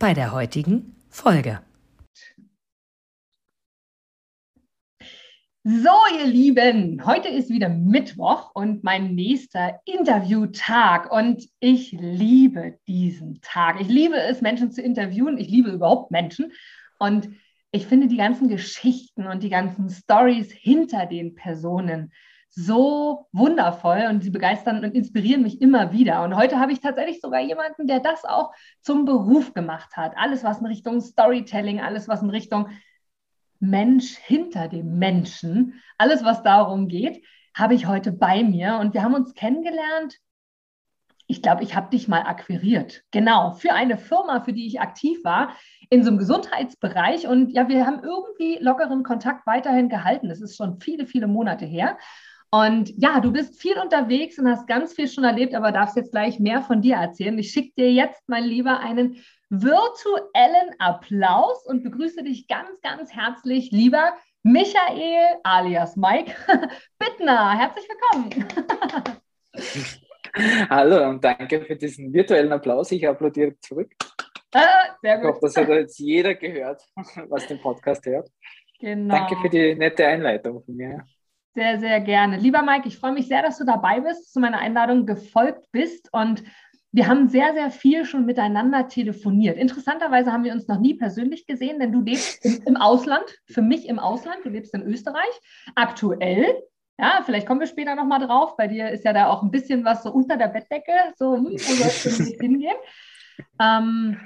bei 0.00 0.14
der 0.14 0.32
heutigen 0.32 0.96
Folge. 1.10 1.60
So, 5.62 5.90
ihr 6.18 6.24
Lieben, 6.24 7.04
heute 7.04 7.28
ist 7.28 7.50
wieder 7.50 7.68
Mittwoch 7.68 8.50
und 8.54 8.82
mein 8.82 9.14
nächster 9.14 9.78
Interviewtag. 9.84 11.12
Und 11.12 11.46
ich 11.60 11.92
liebe 11.92 12.78
diesen 12.88 13.42
Tag. 13.42 13.78
Ich 13.78 13.88
liebe 13.88 14.16
es, 14.16 14.40
Menschen 14.40 14.72
zu 14.72 14.80
interviewen. 14.80 15.36
Ich 15.36 15.50
liebe 15.50 15.68
überhaupt 15.68 16.10
Menschen. 16.10 16.50
Und 16.98 17.28
ich 17.70 17.86
finde 17.86 18.08
die 18.08 18.16
ganzen 18.16 18.48
Geschichten 18.48 19.26
und 19.26 19.42
die 19.42 19.50
ganzen 19.50 19.90
Stories 19.90 20.50
hinter 20.50 21.04
den 21.04 21.34
Personen 21.34 22.10
so 22.50 23.28
wundervoll 23.32 24.06
und 24.10 24.22
sie 24.22 24.30
begeistern 24.30 24.84
und 24.84 24.94
inspirieren 24.94 25.42
mich 25.42 25.60
immer 25.60 25.92
wieder. 25.92 26.22
Und 26.24 26.36
heute 26.36 26.58
habe 26.58 26.72
ich 26.72 26.80
tatsächlich 26.80 27.20
sogar 27.20 27.40
jemanden, 27.40 27.86
der 27.86 28.00
das 28.00 28.24
auch 28.24 28.52
zum 28.80 29.04
Beruf 29.04 29.54
gemacht 29.54 29.96
hat. 29.96 30.16
Alles, 30.16 30.42
was 30.42 30.58
in 30.58 30.66
Richtung 30.66 31.00
Storytelling, 31.00 31.80
alles, 31.80 32.08
was 32.08 32.22
in 32.22 32.30
Richtung 32.30 32.68
Mensch 33.60 34.16
hinter 34.16 34.68
dem 34.68 34.98
Menschen, 34.98 35.80
alles, 35.96 36.24
was 36.24 36.42
darum 36.42 36.88
geht, 36.88 37.24
habe 37.54 37.74
ich 37.74 37.86
heute 37.86 38.10
bei 38.10 38.42
mir. 38.42 38.78
Und 38.80 38.94
wir 38.94 39.02
haben 39.02 39.14
uns 39.14 39.34
kennengelernt. 39.34 40.16
Ich 41.28 41.42
glaube, 41.42 41.62
ich 41.62 41.76
habe 41.76 41.90
dich 41.90 42.08
mal 42.08 42.22
akquiriert. 42.22 43.04
Genau, 43.12 43.52
für 43.52 43.72
eine 43.72 43.96
Firma, 43.96 44.40
für 44.40 44.52
die 44.52 44.66
ich 44.66 44.80
aktiv 44.80 45.22
war, 45.22 45.54
in 45.88 46.02
so 46.02 46.08
einem 46.08 46.18
Gesundheitsbereich. 46.18 47.28
Und 47.28 47.50
ja, 47.50 47.68
wir 47.68 47.86
haben 47.86 48.02
irgendwie 48.02 48.58
lockeren 48.60 49.04
Kontakt 49.04 49.46
weiterhin 49.46 49.88
gehalten. 49.88 50.28
Das 50.28 50.40
ist 50.40 50.56
schon 50.56 50.80
viele, 50.80 51.06
viele 51.06 51.28
Monate 51.28 51.64
her. 51.64 51.96
Und 52.52 52.92
ja, 52.96 53.20
du 53.20 53.32
bist 53.32 53.60
viel 53.60 53.78
unterwegs 53.78 54.36
und 54.38 54.48
hast 54.48 54.66
ganz 54.66 54.92
viel 54.92 55.06
schon 55.06 55.22
erlebt, 55.22 55.54
aber 55.54 55.70
darfst 55.70 55.96
jetzt 55.96 56.10
gleich 56.10 56.40
mehr 56.40 56.62
von 56.62 56.82
dir 56.82 56.96
erzählen. 56.96 57.38
Ich 57.38 57.52
schicke 57.52 57.72
dir 57.76 57.92
jetzt, 57.92 58.28
mein 58.28 58.42
Lieber, 58.42 58.80
einen 58.80 59.22
virtuellen 59.50 60.74
Applaus 60.78 61.64
und 61.66 61.84
begrüße 61.84 62.24
dich 62.24 62.48
ganz, 62.48 62.80
ganz 62.80 63.12
herzlich, 63.14 63.70
lieber 63.70 64.14
Michael 64.42 65.38
alias 65.44 65.96
Mike 65.96 66.34
Bittner. 66.98 67.56
Herzlich 67.56 67.86
willkommen. 67.88 68.48
Hallo 70.70 71.08
und 71.08 71.22
danke 71.22 71.64
für 71.64 71.76
diesen 71.76 72.12
virtuellen 72.12 72.52
Applaus. 72.52 72.90
Ich 72.90 73.06
applaudiere 73.06 73.58
zurück. 73.60 73.92
Ah, 74.54 74.96
sehr 75.00 75.18
gut. 75.18 75.24
Ich 75.24 75.30
hoffe, 75.30 75.40
das 75.42 75.56
hat 75.56 75.68
jetzt 75.68 75.98
jeder 76.00 76.34
gehört, 76.34 76.82
was 77.28 77.46
den 77.46 77.60
Podcast 77.60 78.04
hört. 78.06 78.28
Genau. 78.80 79.14
Danke 79.14 79.36
für 79.36 79.48
die 79.48 79.76
nette 79.76 80.04
Einleitung 80.06 80.64
von 80.64 80.74
mir. 80.74 81.04
Sehr, 81.54 81.80
sehr 81.80 82.00
gerne. 82.00 82.36
Lieber 82.36 82.62
Mike, 82.62 82.86
ich 82.86 82.98
freue 82.98 83.12
mich 83.12 83.26
sehr, 83.26 83.42
dass 83.42 83.58
du 83.58 83.64
dabei 83.64 84.00
bist, 84.00 84.32
zu 84.32 84.38
meiner 84.38 84.58
Einladung 84.58 85.04
gefolgt 85.04 85.66
bist 85.72 86.08
und 86.12 86.44
wir 86.92 87.06
haben 87.06 87.28
sehr, 87.28 87.54
sehr 87.54 87.70
viel 87.70 88.04
schon 88.04 88.26
miteinander 88.26 88.88
telefoniert. 88.88 89.56
Interessanterweise 89.56 90.32
haben 90.32 90.44
wir 90.44 90.52
uns 90.52 90.66
noch 90.66 90.80
nie 90.80 90.94
persönlich 90.94 91.46
gesehen, 91.46 91.78
denn 91.78 91.92
du 91.92 92.00
lebst 92.00 92.44
im, 92.44 92.62
im 92.66 92.76
Ausland, 92.76 93.24
für 93.46 93.62
mich 93.62 93.88
im 93.88 93.98
Ausland, 93.98 94.38
du 94.44 94.48
lebst 94.48 94.74
in 94.74 94.82
Österreich, 94.82 95.40
aktuell. 95.76 96.46
Ja, 96.98 97.22
vielleicht 97.24 97.46
kommen 97.46 97.60
wir 97.60 97.66
später 97.66 97.94
nochmal 97.94 98.20
drauf. 98.20 98.56
Bei 98.56 98.66
dir 98.66 98.90
ist 98.90 99.04
ja 99.04 99.12
da 99.12 99.28
auch 99.28 99.42
ein 99.42 99.50
bisschen 99.50 99.84
was 99.84 100.02
so 100.02 100.10
unter 100.10 100.36
der 100.36 100.48
Bettdecke, 100.48 100.92
so, 101.16 101.36
hm, 101.36 101.44
wo 101.44 101.48
soll 101.48 101.86
es 101.86 102.36
hingehen? 102.40 102.76
Ähm, 103.60 104.20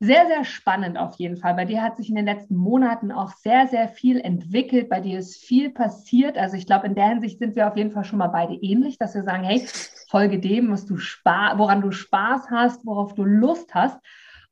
sehr, 0.00 0.26
sehr 0.26 0.44
spannend 0.44 0.98
auf 0.98 1.16
jeden 1.16 1.36
Fall. 1.36 1.54
Bei 1.54 1.64
dir 1.64 1.82
hat 1.82 1.96
sich 1.96 2.08
in 2.08 2.16
den 2.16 2.26
letzten 2.26 2.56
Monaten 2.56 3.12
auch 3.12 3.30
sehr, 3.30 3.68
sehr 3.68 3.88
viel 3.88 4.20
entwickelt. 4.20 4.88
Bei 4.88 5.00
dir 5.00 5.18
ist 5.18 5.36
viel 5.36 5.70
passiert. 5.70 6.36
Also 6.36 6.56
ich 6.56 6.66
glaube, 6.66 6.86
in 6.86 6.94
der 6.94 7.08
Hinsicht 7.08 7.38
sind 7.38 7.56
wir 7.56 7.68
auf 7.68 7.76
jeden 7.76 7.92
Fall 7.92 8.04
schon 8.04 8.18
mal 8.18 8.28
beide 8.28 8.54
ähnlich, 8.54 8.98
dass 8.98 9.14
wir 9.14 9.22
sagen, 9.22 9.44
hey, 9.44 9.66
folge 10.10 10.40
dem, 10.40 10.70
was 10.70 10.84
du 10.84 10.96
woran 10.96 11.80
du 11.80 11.90
Spaß 11.90 12.50
hast, 12.50 12.84
worauf 12.84 13.14
du 13.14 13.24
Lust 13.24 13.74
hast. 13.74 13.98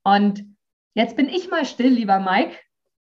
Und 0.04 0.44
jetzt 0.94 1.16
bin 1.16 1.28
ich 1.28 1.50
mal 1.50 1.64
still, 1.64 1.91
lieber 1.91 2.20
Mike, 2.20 2.56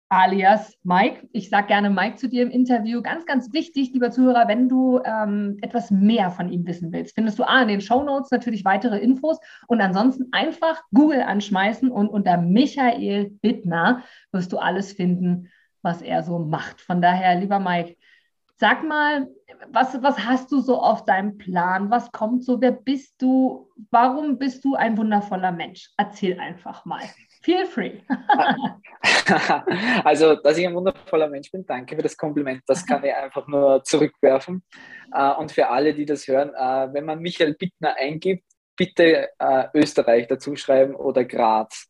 alias 0.09 0.75
Mike. 0.83 1.29
Ich 1.31 1.49
sage 1.49 1.67
gerne 1.67 1.89
Mike 1.89 2.15
zu 2.17 2.27
dir 2.27 2.43
im 2.43 2.49
Interview. 2.49 3.01
Ganz, 3.01 3.25
ganz 3.25 3.53
wichtig, 3.53 3.91
lieber 3.93 4.09
Zuhörer, 4.09 4.47
wenn 4.47 4.67
du 4.67 4.99
ähm, 5.05 5.57
etwas 5.61 5.91
mehr 5.91 6.31
von 6.31 6.51
ihm 6.51 6.65
wissen 6.65 6.91
willst, 6.91 7.15
findest 7.15 7.37
du 7.37 7.43
A, 7.43 7.61
in 7.61 7.67
den 7.67 7.81
Show 7.81 8.03
Notes 8.03 8.31
natürlich 8.31 8.65
weitere 8.65 8.97
Infos 8.97 9.39
und 9.67 9.81
ansonsten 9.81 10.27
einfach 10.31 10.81
Google 10.93 11.21
anschmeißen 11.21 11.91
und 11.91 12.09
unter 12.09 12.37
Michael 12.37 13.29
Bittner 13.41 14.03
wirst 14.31 14.51
du 14.51 14.57
alles 14.57 14.93
finden, 14.93 15.49
was 15.83 16.01
er 16.01 16.23
so 16.23 16.39
macht. 16.39 16.81
Von 16.81 17.01
daher, 17.01 17.39
lieber 17.39 17.59
Mike, 17.59 17.95
sag 18.55 18.83
mal, 18.83 19.27
was, 19.71 20.01
was 20.01 20.19
hast 20.25 20.51
du 20.51 20.59
so 20.59 20.81
auf 20.81 21.05
deinem 21.05 21.37
Plan? 21.37 21.91
Was 21.91 22.11
kommt 22.11 22.43
so? 22.43 22.59
Wer 22.59 22.71
bist 22.71 23.21
du? 23.21 23.69
Warum 23.91 24.37
bist 24.39 24.65
du 24.65 24.75
ein 24.75 24.97
wundervoller 24.97 25.51
Mensch? 25.51 25.91
Erzähl 25.97 26.39
einfach 26.39 26.83
mal. 26.85 27.01
Feel 27.41 27.65
free. 27.65 28.01
also, 30.03 30.35
dass 30.35 30.57
ich 30.57 30.67
ein 30.67 30.75
wundervoller 30.75 31.29
Mensch 31.29 31.51
bin, 31.51 31.65
danke 31.65 31.95
für 31.95 32.01
das 32.01 32.17
Kompliment. 32.17 32.61
Das 32.67 32.85
kann 32.85 33.03
ich 33.03 33.13
einfach 33.13 33.47
nur 33.47 33.83
zurückwerfen. 33.83 34.63
Äh, 35.13 35.31
und 35.33 35.51
für 35.51 35.69
alle, 35.69 35.93
die 35.93 36.05
das 36.05 36.27
hören, 36.27 36.49
äh, 36.49 36.93
wenn 36.93 37.05
man 37.05 37.19
Michael 37.19 37.53
Bittner 37.53 37.95
eingibt, 37.97 38.45
bitte 38.75 39.29
äh, 39.39 39.67
Österreich 39.73 40.27
dazu 40.27 40.55
schreiben 40.55 40.95
oder 40.95 41.25
Graz. 41.25 41.87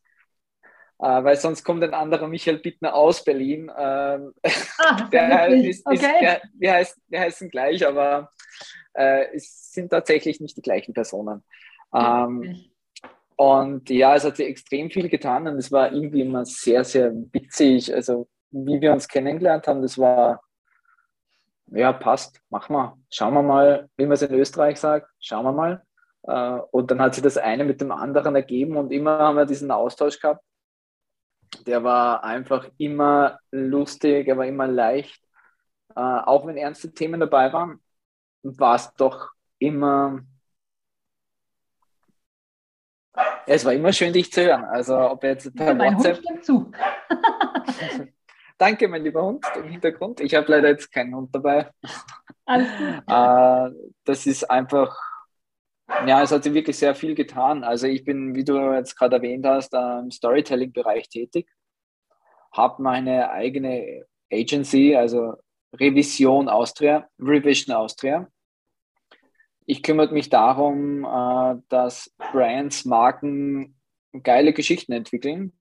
weil 0.98 1.36
sonst 1.36 1.64
kommt 1.64 1.82
ein 1.82 1.94
anderer 1.94 2.28
Michael 2.28 2.58
Bittner 2.58 2.94
aus 2.94 3.24
Berlin. 3.24 3.70
Ähm, 3.76 4.34
ah, 4.78 5.08
der 5.10 5.48
ist, 5.48 5.86
okay. 5.86 5.94
ist, 5.94 6.02
der, 6.02 6.42
wir, 6.54 6.72
heißen, 6.74 7.02
wir 7.08 7.20
heißen 7.20 7.48
gleich, 7.48 7.86
aber 7.86 8.30
es 8.92 9.70
sind 9.72 9.90
tatsächlich 9.90 10.40
nicht 10.40 10.56
die 10.56 10.62
gleichen 10.62 10.92
Personen. 10.92 11.44
Ähm, 11.94 12.69
und 13.40 13.88
ja, 13.88 14.14
es 14.14 14.24
hat 14.24 14.36
sich 14.36 14.46
extrem 14.46 14.90
viel 14.90 15.08
getan 15.08 15.48
und 15.48 15.56
es 15.56 15.72
war 15.72 15.90
irgendwie 15.94 16.20
immer 16.20 16.44
sehr, 16.44 16.84
sehr 16.84 17.10
witzig. 17.32 17.94
Also, 17.94 18.28
wie 18.50 18.82
wir 18.82 18.92
uns 18.92 19.08
kennengelernt 19.08 19.66
haben, 19.66 19.80
das 19.80 19.96
war, 19.96 20.42
ja, 21.68 21.90
passt, 21.94 22.42
machen 22.50 22.76
wir. 22.76 22.98
Schauen 23.08 23.32
wir 23.32 23.42
mal, 23.42 23.88
wie 23.96 24.04
man 24.04 24.12
es 24.12 24.20
in 24.20 24.34
Österreich 24.34 24.78
sagt, 24.78 25.08
schauen 25.20 25.46
wir 25.46 25.52
mal. 25.52 25.82
Äh, 26.24 26.60
und 26.70 26.90
dann 26.90 27.00
hat 27.00 27.14
sich 27.14 27.22
das 27.22 27.38
eine 27.38 27.64
mit 27.64 27.80
dem 27.80 27.92
anderen 27.92 28.36
ergeben 28.36 28.76
und 28.76 28.92
immer 28.92 29.16
haben 29.20 29.36
wir 29.38 29.46
diesen 29.46 29.70
Austausch 29.70 30.20
gehabt. 30.20 30.44
Der 31.66 31.82
war 31.82 32.22
einfach 32.22 32.68
immer 32.76 33.38
lustig, 33.50 34.28
er 34.28 34.36
war 34.36 34.44
immer 34.44 34.66
leicht. 34.66 35.18
Äh, 35.96 36.00
auch 36.00 36.46
wenn 36.46 36.58
ernste 36.58 36.92
Themen 36.92 37.20
dabei 37.20 37.54
waren, 37.54 37.80
war 38.42 38.74
es 38.74 38.92
doch 38.96 39.30
immer 39.58 40.20
es 43.52 43.64
war 43.64 43.72
immer 43.72 43.92
schön, 43.92 44.12
dich 44.12 44.32
zu 44.32 44.44
hören. 44.44 44.64
Also 44.64 44.96
ob 44.96 45.24
jetzt 45.24 45.54
per 45.56 45.74
mein 45.74 45.96
WhatsApp. 45.96 46.22
Hund 46.24 46.44
zu. 46.44 46.70
Danke, 48.58 48.86
mein 48.86 49.02
lieber 49.02 49.24
Hund 49.24 49.44
im 49.56 49.64
Hintergrund. 49.64 50.20
Ich 50.20 50.34
habe 50.36 50.52
leider 50.52 50.68
jetzt 50.68 50.92
keinen 50.92 51.16
Hund 51.16 51.34
dabei. 51.34 51.70
Alles 52.46 52.68
gut. 52.78 53.02
Äh, 53.08 53.70
das 54.04 54.26
ist 54.26 54.48
einfach, 54.48 54.96
ja, 56.06 56.22
es 56.22 56.30
hat 56.30 56.44
sich 56.44 56.54
wirklich 56.54 56.78
sehr 56.78 56.94
viel 56.94 57.16
getan. 57.16 57.64
Also 57.64 57.88
ich 57.88 58.04
bin, 58.04 58.36
wie 58.36 58.44
du 58.44 58.72
jetzt 58.72 58.96
gerade 58.96 59.16
erwähnt 59.16 59.44
hast, 59.44 59.74
im 59.74 60.12
Storytelling-Bereich 60.12 61.08
tätig, 61.08 61.48
habe 62.52 62.80
meine 62.80 63.30
eigene 63.30 64.04
Agency, 64.32 64.94
also 64.94 65.34
Revision 65.74 66.48
Austria, 66.48 67.08
Revision 67.18 67.74
Austria 67.74 68.28
ich 69.70 69.84
kümmere 69.84 70.12
mich 70.12 70.28
darum, 70.28 71.04
äh, 71.04 71.62
dass 71.68 72.12
Brands, 72.18 72.84
Marken 72.86 73.76
geile 74.24 74.52
Geschichten 74.52 74.90
entwickeln 74.90 75.52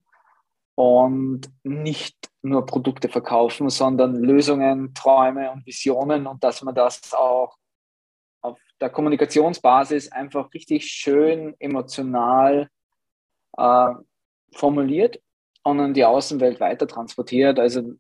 und 0.74 1.52
nicht 1.62 2.18
nur 2.42 2.66
Produkte 2.66 3.08
verkaufen, 3.08 3.70
sondern 3.70 4.16
Lösungen, 4.16 4.96
Träume 4.96 5.52
und 5.52 5.64
Visionen 5.64 6.26
und 6.26 6.44
dass 6.44 6.64
man 6.64 6.74
das 6.74 7.14
auch 7.14 7.56
auf 8.42 8.60
der 8.82 8.90
Kommunikationsbasis 8.90 10.12
einfach 10.12 10.52
richtig 10.56 10.88
schön 10.88 11.56
emotional 11.60 12.68
äh, 13.58 13.94
formuliert 14.56 15.22
und 15.62 15.80
an 15.82 15.94
die 15.94 16.06
Außenwelt 16.06 16.60
weiter 16.60 16.88
transportiert. 16.88 17.60
Also, 17.60 17.94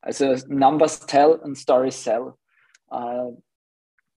also 0.00 0.36
Numbers 0.46 1.00
tell 1.00 1.40
and 1.42 1.58
Stories 1.58 2.04
sell. 2.04 2.34
Äh, 2.92 3.32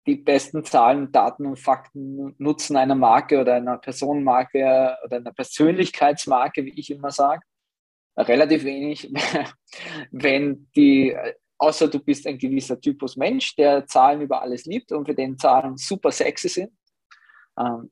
die 0.08 0.16
besten 0.16 0.64
Zahlen, 0.64 1.12
Daten 1.12 1.44
und 1.44 1.58
Fakten 1.58 2.34
nutzen 2.38 2.78
einer 2.78 2.94
Marke 2.94 3.38
oder 3.38 3.55
einer 3.55 3.76
Personenmarke 3.76 4.96
oder 5.05 5.16
einer 5.19 5.32
Persönlichkeitsmarke, 5.34 6.64
wie 6.64 6.81
ich 6.81 6.90
immer 6.90 7.10
sage. 7.10 7.43
relativ 8.16 8.64
wenig, 8.64 9.12
wenn 10.10 10.70
die, 10.75 11.14
außer 11.58 11.88
du 11.88 12.00
bist 12.00 12.26
ein 12.26 12.38
gewisser 12.38 12.81
Typus 12.81 13.16
Mensch, 13.16 13.55
der 13.55 13.87
Zahlen 13.87 14.22
über 14.22 14.40
alles 14.40 14.64
liebt 14.64 14.93
und 14.93 15.05
für 15.05 15.14
den 15.14 15.37
Zahlen 15.37 15.76
super 15.76 16.11
sexy 16.11 16.49
sind. 16.49 16.72
Ähm, 17.58 17.90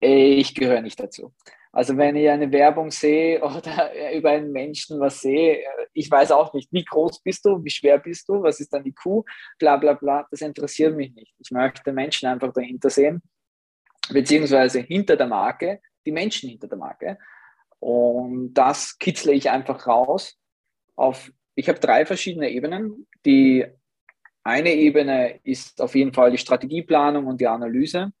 ich 0.00 0.54
gehöre 0.54 0.80
nicht 0.80 0.98
dazu. 0.98 1.34
Also 1.76 1.94
wenn 1.98 2.16
ich 2.16 2.26
eine 2.30 2.50
Werbung 2.52 2.90
sehe 2.90 3.38
oder 3.42 4.14
über 4.14 4.30
einen 4.30 4.50
Menschen 4.50 4.98
was 4.98 5.20
sehe, 5.20 5.62
ich 5.92 6.10
weiß 6.10 6.30
auch 6.32 6.54
nicht, 6.54 6.72
wie 6.72 6.82
groß 6.82 7.20
bist 7.20 7.44
du, 7.44 7.62
wie 7.62 7.68
schwer 7.68 7.98
bist 7.98 8.26
du, 8.30 8.42
was 8.42 8.60
ist 8.60 8.72
dann 8.72 8.82
die 8.82 8.94
Kuh, 8.94 9.24
bla 9.58 9.76
bla 9.76 9.92
bla, 9.92 10.26
das 10.30 10.40
interessiert 10.40 10.96
mich 10.96 11.12
nicht. 11.12 11.34
Ich 11.38 11.50
möchte 11.50 11.92
Menschen 11.92 12.28
einfach 12.30 12.54
dahinter 12.54 12.88
sehen, 12.88 13.20
beziehungsweise 14.08 14.80
hinter 14.80 15.16
der 15.16 15.26
Marke, 15.26 15.82
die 16.06 16.12
Menschen 16.12 16.48
hinter 16.48 16.66
der 16.66 16.78
Marke. 16.78 17.18
Und 17.78 18.54
das 18.54 18.96
kitzle 18.98 19.34
ich 19.34 19.50
einfach 19.50 19.86
raus 19.86 20.38
auf, 20.94 21.30
ich 21.56 21.68
habe 21.68 21.78
drei 21.78 22.06
verschiedene 22.06 22.48
Ebenen. 22.48 23.06
Die 23.26 23.66
eine 24.44 24.72
Ebene 24.72 25.40
ist 25.44 25.82
auf 25.82 25.94
jeden 25.94 26.14
Fall 26.14 26.30
die 26.30 26.38
Strategieplanung 26.38 27.26
und 27.26 27.38
die 27.38 27.48
Analyse. 27.48 28.12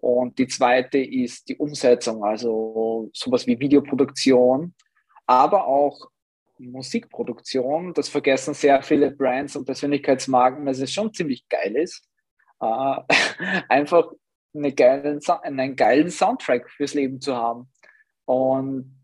Und 0.00 0.38
die 0.38 0.46
zweite 0.46 0.98
ist 0.98 1.48
die 1.48 1.56
Umsetzung, 1.56 2.24
also 2.24 3.10
sowas 3.12 3.46
wie 3.46 3.58
Videoproduktion, 3.58 4.74
aber 5.26 5.66
auch 5.66 6.10
Musikproduktion. 6.58 7.94
Das 7.94 8.08
vergessen 8.08 8.54
sehr 8.54 8.82
viele 8.82 9.10
Brands 9.10 9.56
und 9.56 9.64
Persönlichkeitsmarken, 9.64 10.66
dass 10.66 10.78
es 10.78 10.92
schon 10.92 11.12
ziemlich 11.12 11.48
geil 11.48 11.76
ist, 11.76 12.06
äh, 12.60 12.96
einfach 13.68 14.10
eine 14.54 14.72
geilen, 14.72 15.20
einen 15.42 15.76
geilen 15.76 16.10
Soundtrack 16.10 16.70
fürs 16.70 16.94
Leben 16.94 17.20
zu 17.20 17.36
haben. 17.36 17.70
Und 18.24 18.96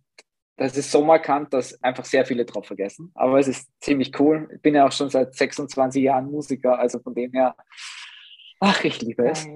das 0.57 0.77
ist 0.77 0.91
so 0.91 1.05
markant, 1.05 1.53
dass 1.53 1.83
einfach 1.83 2.05
sehr 2.05 2.25
viele 2.25 2.45
drauf 2.45 2.67
vergessen. 2.67 3.11
Aber 3.15 3.39
es 3.39 3.49
ist 3.49 3.69
ziemlich 3.81 4.19
cool. 4.19 4.49
Ich 4.55 4.63
bin 4.63 4.75
ja 4.75 4.87
auch 4.87 4.93
schon 4.93 5.11
seit 5.11 5.35
26 5.35 6.03
Jahren 6.03 6.31
Musiker, 6.31 6.79
also 6.79 6.99
von 6.99 7.15
dem 7.15 7.33
her, 7.33 7.55
ach, 8.61 8.83
ich 8.85 9.03
liebe 9.03 9.29
es. 9.29 9.47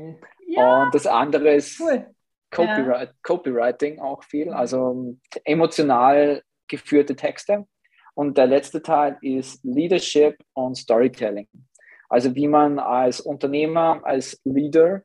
Ja. 0.50 0.82
Und 0.82 0.94
das 0.94 1.06
andere 1.06 1.54
ist 1.54 1.80
cool. 1.80 2.06
Copyright, 2.50 3.08
ja. 3.08 3.14
Copywriting 3.22 4.00
auch 4.00 4.24
viel, 4.24 4.46
mhm. 4.46 4.54
also 4.54 5.16
emotional 5.44 6.42
geführte 6.66 7.14
Texte. 7.16 7.66
Und 8.14 8.36
der 8.36 8.46
letzte 8.46 8.82
Teil 8.82 9.16
ist 9.22 9.64
Leadership 9.64 10.36
und 10.52 10.76
Storytelling. 10.76 11.48
Also 12.08 12.34
wie 12.34 12.48
man 12.48 12.78
als 12.80 13.20
Unternehmer, 13.20 14.00
als 14.02 14.40
Leader, 14.44 15.02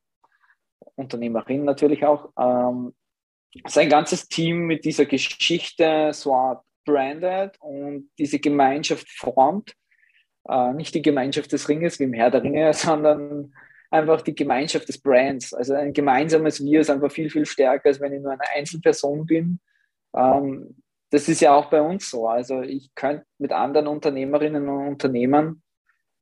Unternehmerin 0.96 1.64
natürlich 1.64 2.04
auch, 2.04 2.32
ähm, 2.40 2.96
sein 3.68 3.90
ganzes 3.90 4.28
Team 4.28 4.66
mit 4.66 4.84
dieser 4.84 5.06
Geschichte 5.06 6.12
so 6.14 6.34
brandet 6.84 7.58
und 7.60 8.10
diese 8.18 8.40
Gemeinschaft 8.40 9.10
formt. 9.10 9.74
Äh, 10.48 10.74
nicht 10.74 10.94
die 10.94 11.02
Gemeinschaft 11.02 11.52
des 11.52 11.70
Ringes 11.70 12.00
wie 12.00 12.04
im 12.04 12.14
Herr 12.14 12.32
der 12.32 12.44
Ringe, 12.44 12.74
sondern 12.74 13.54
einfach 13.92 14.22
die 14.22 14.36
Gemeinschaft 14.36 14.88
des 14.88 15.02
Brands. 15.02 15.54
Also 15.54 15.74
ein 15.74 15.94
gemeinsames 15.94 16.64
Wir 16.64 16.82
ist 16.82 16.90
einfach 16.90 17.12
viel, 17.12 17.30
viel 17.30 17.46
stärker, 17.46 17.90
als 17.90 18.00
wenn 18.00 18.14
ich 18.14 18.22
nur 18.22 18.32
eine 18.32 18.50
Einzelperson 18.56 19.26
bin. 19.26 19.60
Ähm, 20.16 20.76
das 21.12 21.30
ist 21.30 21.42
ja 21.42 21.54
auch 21.54 21.70
bei 21.70 21.82
uns 21.82 22.10
so. 22.10 22.28
Also 22.28 22.62
ich 22.62 22.94
könnte 22.96 23.26
mit 23.38 23.52
anderen 23.52 23.88
Unternehmerinnen 23.88 24.68
und 24.68 24.88
Unternehmern, 24.88 25.62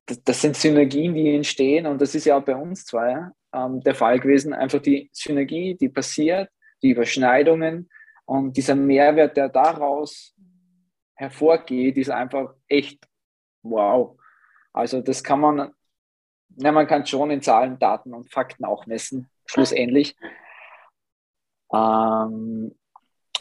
das, 0.06 0.22
das, 0.22 0.42
sind 0.42 0.56
Synergien, 0.56 1.14
die 1.14 1.34
entstehen 1.34 1.86
und 1.86 2.00
das 2.00 2.14
ist 2.14 2.26
ja 2.26 2.36
auch 2.36 2.44
bei 2.44 2.54
uns 2.54 2.84
zwei 2.84 3.28
ähm, 3.54 3.80
der 3.80 3.94
Fall 3.94 4.20
gewesen. 4.20 4.52
Einfach 4.52 4.80
die 4.80 5.08
Synergie, 5.12 5.76
die 5.76 5.88
passiert, 5.88 6.50
die 6.82 6.90
Überschneidungen 6.90 7.88
und 8.26 8.56
dieser 8.56 8.74
Mehrwert, 8.74 9.36
der 9.36 9.48
daraus 9.48 10.34
hervorgeht, 11.14 11.96
ist 11.96 12.10
einfach 12.10 12.54
echt 12.68 13.06
wow. 13.62 14.18
Also 14.72 15.00
das 15.00 15.22
kann 15.22 15.40
man 15.40 15.72
ja, 16.56 16.72
man 16.72 16.86
kann 16.86 17.06
schon 17.06 17.30
in 17.30 17.42
Zahlen, 17.42 17.78
Daten 17.78 18.14
und 18.14 18.30
Fakten 18.30 18.64
auch 18.64 18.86
messen, 18.86 19.28
schlussendlich. 19.46 20.16
Ähm, 21.72 22.74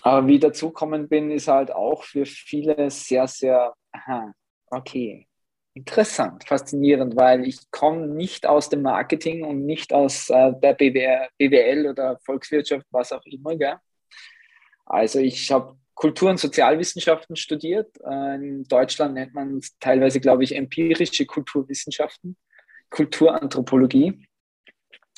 aber 0.02 0.28
wie 0.28 0.40
dazukommen 0.40 1.08
bin, 1.08 1.32
ist 1.32 1.48
halt 1.48 1.72
auch 1.72 2.04
für 2.04 2.26
viele 2.26 2.90
sehr, 2.90 3.28
sehr, 3.28 3.74
aha, 3.92 4.34
okay, 4.70 5.28
interessant, 5.74 6.44
faszinierend, 6.46 7.16
weil 7.16 7.48
ich 7.48 7.72
komme 7.72 8.08
nicht 8.08 8.46
aus 8.46 8.70
dem 8.70 8.82
Marketing 8.82 9.44
und 9.44 9.66
nicht 9.66 9.94
aus 9.94 10.30
äh, 10.30 10.54
der 10.62 10.74
BWL, 10.74 11.28
BWL 11.38 11.88
oder 11.88 12.20
Volkswirtschaft, 12.24 12.86
was 12.92 13.12
auch 13.12 13.26
immer. 13.26 13.56
Gell? 13.56 13.78
Also 14.86 15.20
ich 15.20 15.52
habe 15.52 15.78
Kultur- 15.96 16.30
und 16.30 16.40
Sozialwissenschaften 16.40 17.36
studiert. 17.36 17.96
Äh, 18.06 18.36
in 18.36 18.64
Deutschland 18.66 19.14
nennt 19.14 19.34
man 19.34 19.58
es 19.58 19.78
teilweise, 19.80 20.20
glaube 20.20 20.44
ich, 20.44 20.56
empirische 20.56 21.26
Kulturwissenschaften. 21.26 22.36
Kulturanthropologie, 22.94 24.28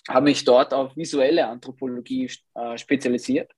habe 0.07 0.25
mich 0.25 0.45
dort 0.45 0.73
auf 0.73 0.95
visuelle 0.95 1.45
Anthropologie 1.45 2.31
äh, 2.53 2.77
spezialisiert, 2.77 3.51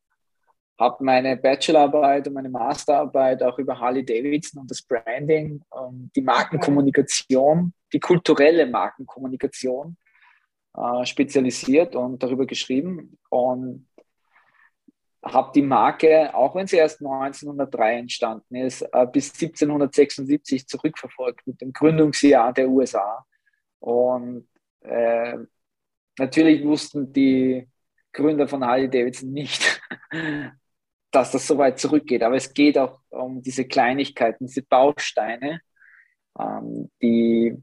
habe 0.79 1.03
meine 1.03 1.37
Bachelorarbeit 1.37 2.27
und 2.27 2.33
meine 2.33 2.49
Masterarbeit 2.49 3.43
auch 3.43 3.59
über 3.59 3.79
Harley 3.79 4.03
Davidson 4.03 4.61
und 4.61 4.71
das 4.71 4.81
Branding, 4.81 5.61
ähm, 5.75 6.09
die 6.15 6.21
Markenkommunikation, 6.21 7.73
die 7.93 7.99
kulturelle 7.99 8.65
Markenkommunikation 8.65 9.97
äh, 10.75 11.05
spezialisiert 11.05 11.95
und 11.95 12.23
darüber 12.23 12.47
geschrieben 12.47 13.19
und 13.29 13.87
habe 15.23 15.51
die 15.53 15.61
Marke, 15.61 16.33
auch 16.33 16.55
wenn 16.55 16.65
sie 16.65 16.77
erst 16.77 17.01
1903 17.01 17.99
entstanden 17.99 18.55
ist, 18.55 18.81
äh, 18.81 19.05
bis 19.05 19.31
1776 19.31 20.67
zurückverfolgt 20.67 21.45
mit 21.45 21.61
dem 21.61 21.71
Gründungsjahr 21.71 22.51
der 22.51 22.67
USA 22.67 23.23
und 23.79 24.47
äh, 24.81 25.37
natürlich 26.17 26.63
wussten 26.63 27.11
die 27.13 27.67
Gründer 28.13 28.47
von 28.47 28.65
Harley 28.65 28.89
Davidson 28.89 29.31
nicht, 29.31 29.81
dass 31.11 31.31
das 31.31 31.47
so 31.47 31.57
weit 31.57 31.79
zurückgeht. 31.79 32.23
Aber 32.23 32.35
es 32.35 32.53
geht 32.53 32.77
auch 32.77 32.99
um 33.09 33.41
diese 33.41 33.65
Kleinigkeiten, 33.65 34.47
diese 34.47 34.63
Bausteine, 34.63 35.61
ähm, 36.39 36.89
die, 37.01 37.55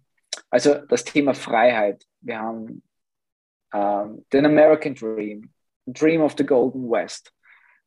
also 0.51 0.75
das 0.87 1.05
Thema 1.05 1.35
Freiheit. 1.35 2.05
Wir 2.21 2.39
haben 2.39 2.83
ähm, 3.73 4.25
den 4.33 4.47
American 4.47 4.95
Dream, 4.95 5.53
Dream 5.87 6.23
of 6.23 6.35
the 6.39 6.47
Golden 6.47 6.89
West. 6.91 7.33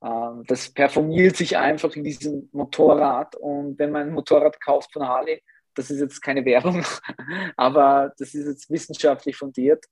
Ähm, 0.03 0.43
das 0.47 0.71
performiert 0.71 1.37
sich 1.37 1.57
einfach 1.57 1.95
in 1.95 2.03
diesem 2.03 2.49
Motorrad. 2.51 3.35
Und 3.35 3.79
wenn 3.79 3.91
man 3.91 4.09
ein 4.09 4.13
Motorrad 4.13 4.59
kauft 4.61 4.91
von 4.93 5.07
Harley, 5.07 5.41
das 5.77 5.91
ist 5.91 5.99
jetzt 5.99 6.21
keine 6.21 6.43
Werbung, 6.43 6.83
aber 7.55 8.13
das 8.17 8.33
ist 8.33 8.47
jetzt 8.47 8.69
wissenschaftlich 8.69 9.37
fundiert, 9.37 9.85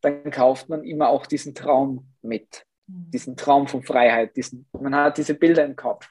dann 0.00 0.30
kauft 0.30 0.68
man 0.68 0.84
immer 0.84 1.08
auch 1.08 1.26
diesen 1.26 1.54
Traum 1.54 2.08
mit, 2.22 2.64
mhm. 2.86 3.10
diesen 3.10 3.36
Traum 3.36 3.66
von 3.66 3.82
Freiheit. 3.82 4.36
Diesen, 4.36 4.66
man 4.72 4.94
hat 4.94 5.18
diese 5.18 5.34
Bilder 5.34 5.64
im 5.64 5.74
Kopf, 5.74 6.08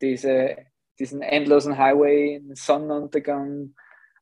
diese, 0.00 0.56
diesen 0.98 1.22
endlosen 1.22 1.76
Highway, 1.76 2.42
Sonnenuntergang. 2.54 3.74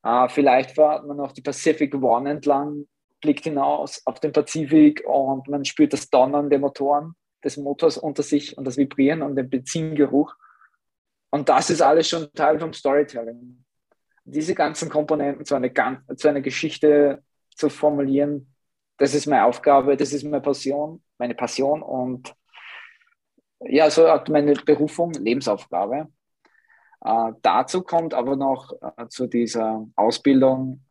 Äh, 0.03 0.29
vielleicht 0.29 0.73
fährt 0.73 1.07
man 1.07 1.19
noch 1.19 1.33
die 1.33 1.43
Pacific 1.43 1.95
One 1.95 2.31
entlang, 2.31 2.87
blickt 3.21 3.45
hinaus 3.45 4.01
auf 4.07 4.21
den 4.21 4.33
Pazifik 4.33 5.05
und 5.07 5.47
man 5.49 5.67
spürt 5.67 5.93
das 5.93 6.09
Donnern 6.09 6.49
der 6.49 6.61
Motoren, 6.61 7.15
des 7.45 7.59
Motors 7.59 7.99
unter 7.99 8.23
sich 8.23 8.57
und 8.57 8.65
das 8.65 8.79
Vibrieren 8.79 9.21
und 9.21 9.37
den 9.37 9.51
Benzingeruch. 9.51 10.35
Und 11.31 11.49
das 11.49 11.69
ist 11.69 11.83
alles 11.83 12.09
schon 12.09 12.33
Teil 12.33 12.59
vom 12.59 12.73
Storytelling 12.73 13.65
diese 14.25 14.55
ganzen 14.55 14.89
Komponenten 14.89 15.45
zu 15.45 15.55
einer, 15.55 15.71
zu 16.17 16.29
einer 16.29 16.41
Geschichte 16.41 17.23
zu 17.55 17.69
formulieren, 17.69 18.55
das 18.97 19.15
ist 19.15 19.27
meine 19.27 19.45
Aufgabe, 19.45 19.97
das 19.97 20.13
ist 20.13 20.25
meine 20.25 20.41
Passion, 20.41 21.03
meine 21.19 21.35
Passion 21.35 21.83
und 21.83 22.35
ja, 23.61 23.91
so 23.91 24.09
hat 24.09 24.29
meine 24.29 24.55
Berufung, 24.55 25.13
Lebensaufgabe. 25.13 26.09
Äh, 27.03 27.33
dazu 27.43 27.83
kommt 27.83 28.15
aber 28.15 28.37
noch 28.37 28.73
äh, 28.97 29.09
zu 29.09 29.27
dieser 29.27 29.87
Ausbildung, 29.97 30.85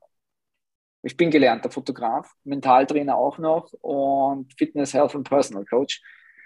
ich 1.02 1.16
bin 1.16 1.32
gelernter 1.32 1.72
Fotograf, 1.72 2.36
Mentaltrainer 2.44 3.16
auch 3.16 3.38
noch 3.38 3.72
und 3.82 4.54
Fitness, 4.58 4.94
Health 4.94 5.16
und 5.16 5.24
Personal 5.24 5.66
Coach. 5.66 6.02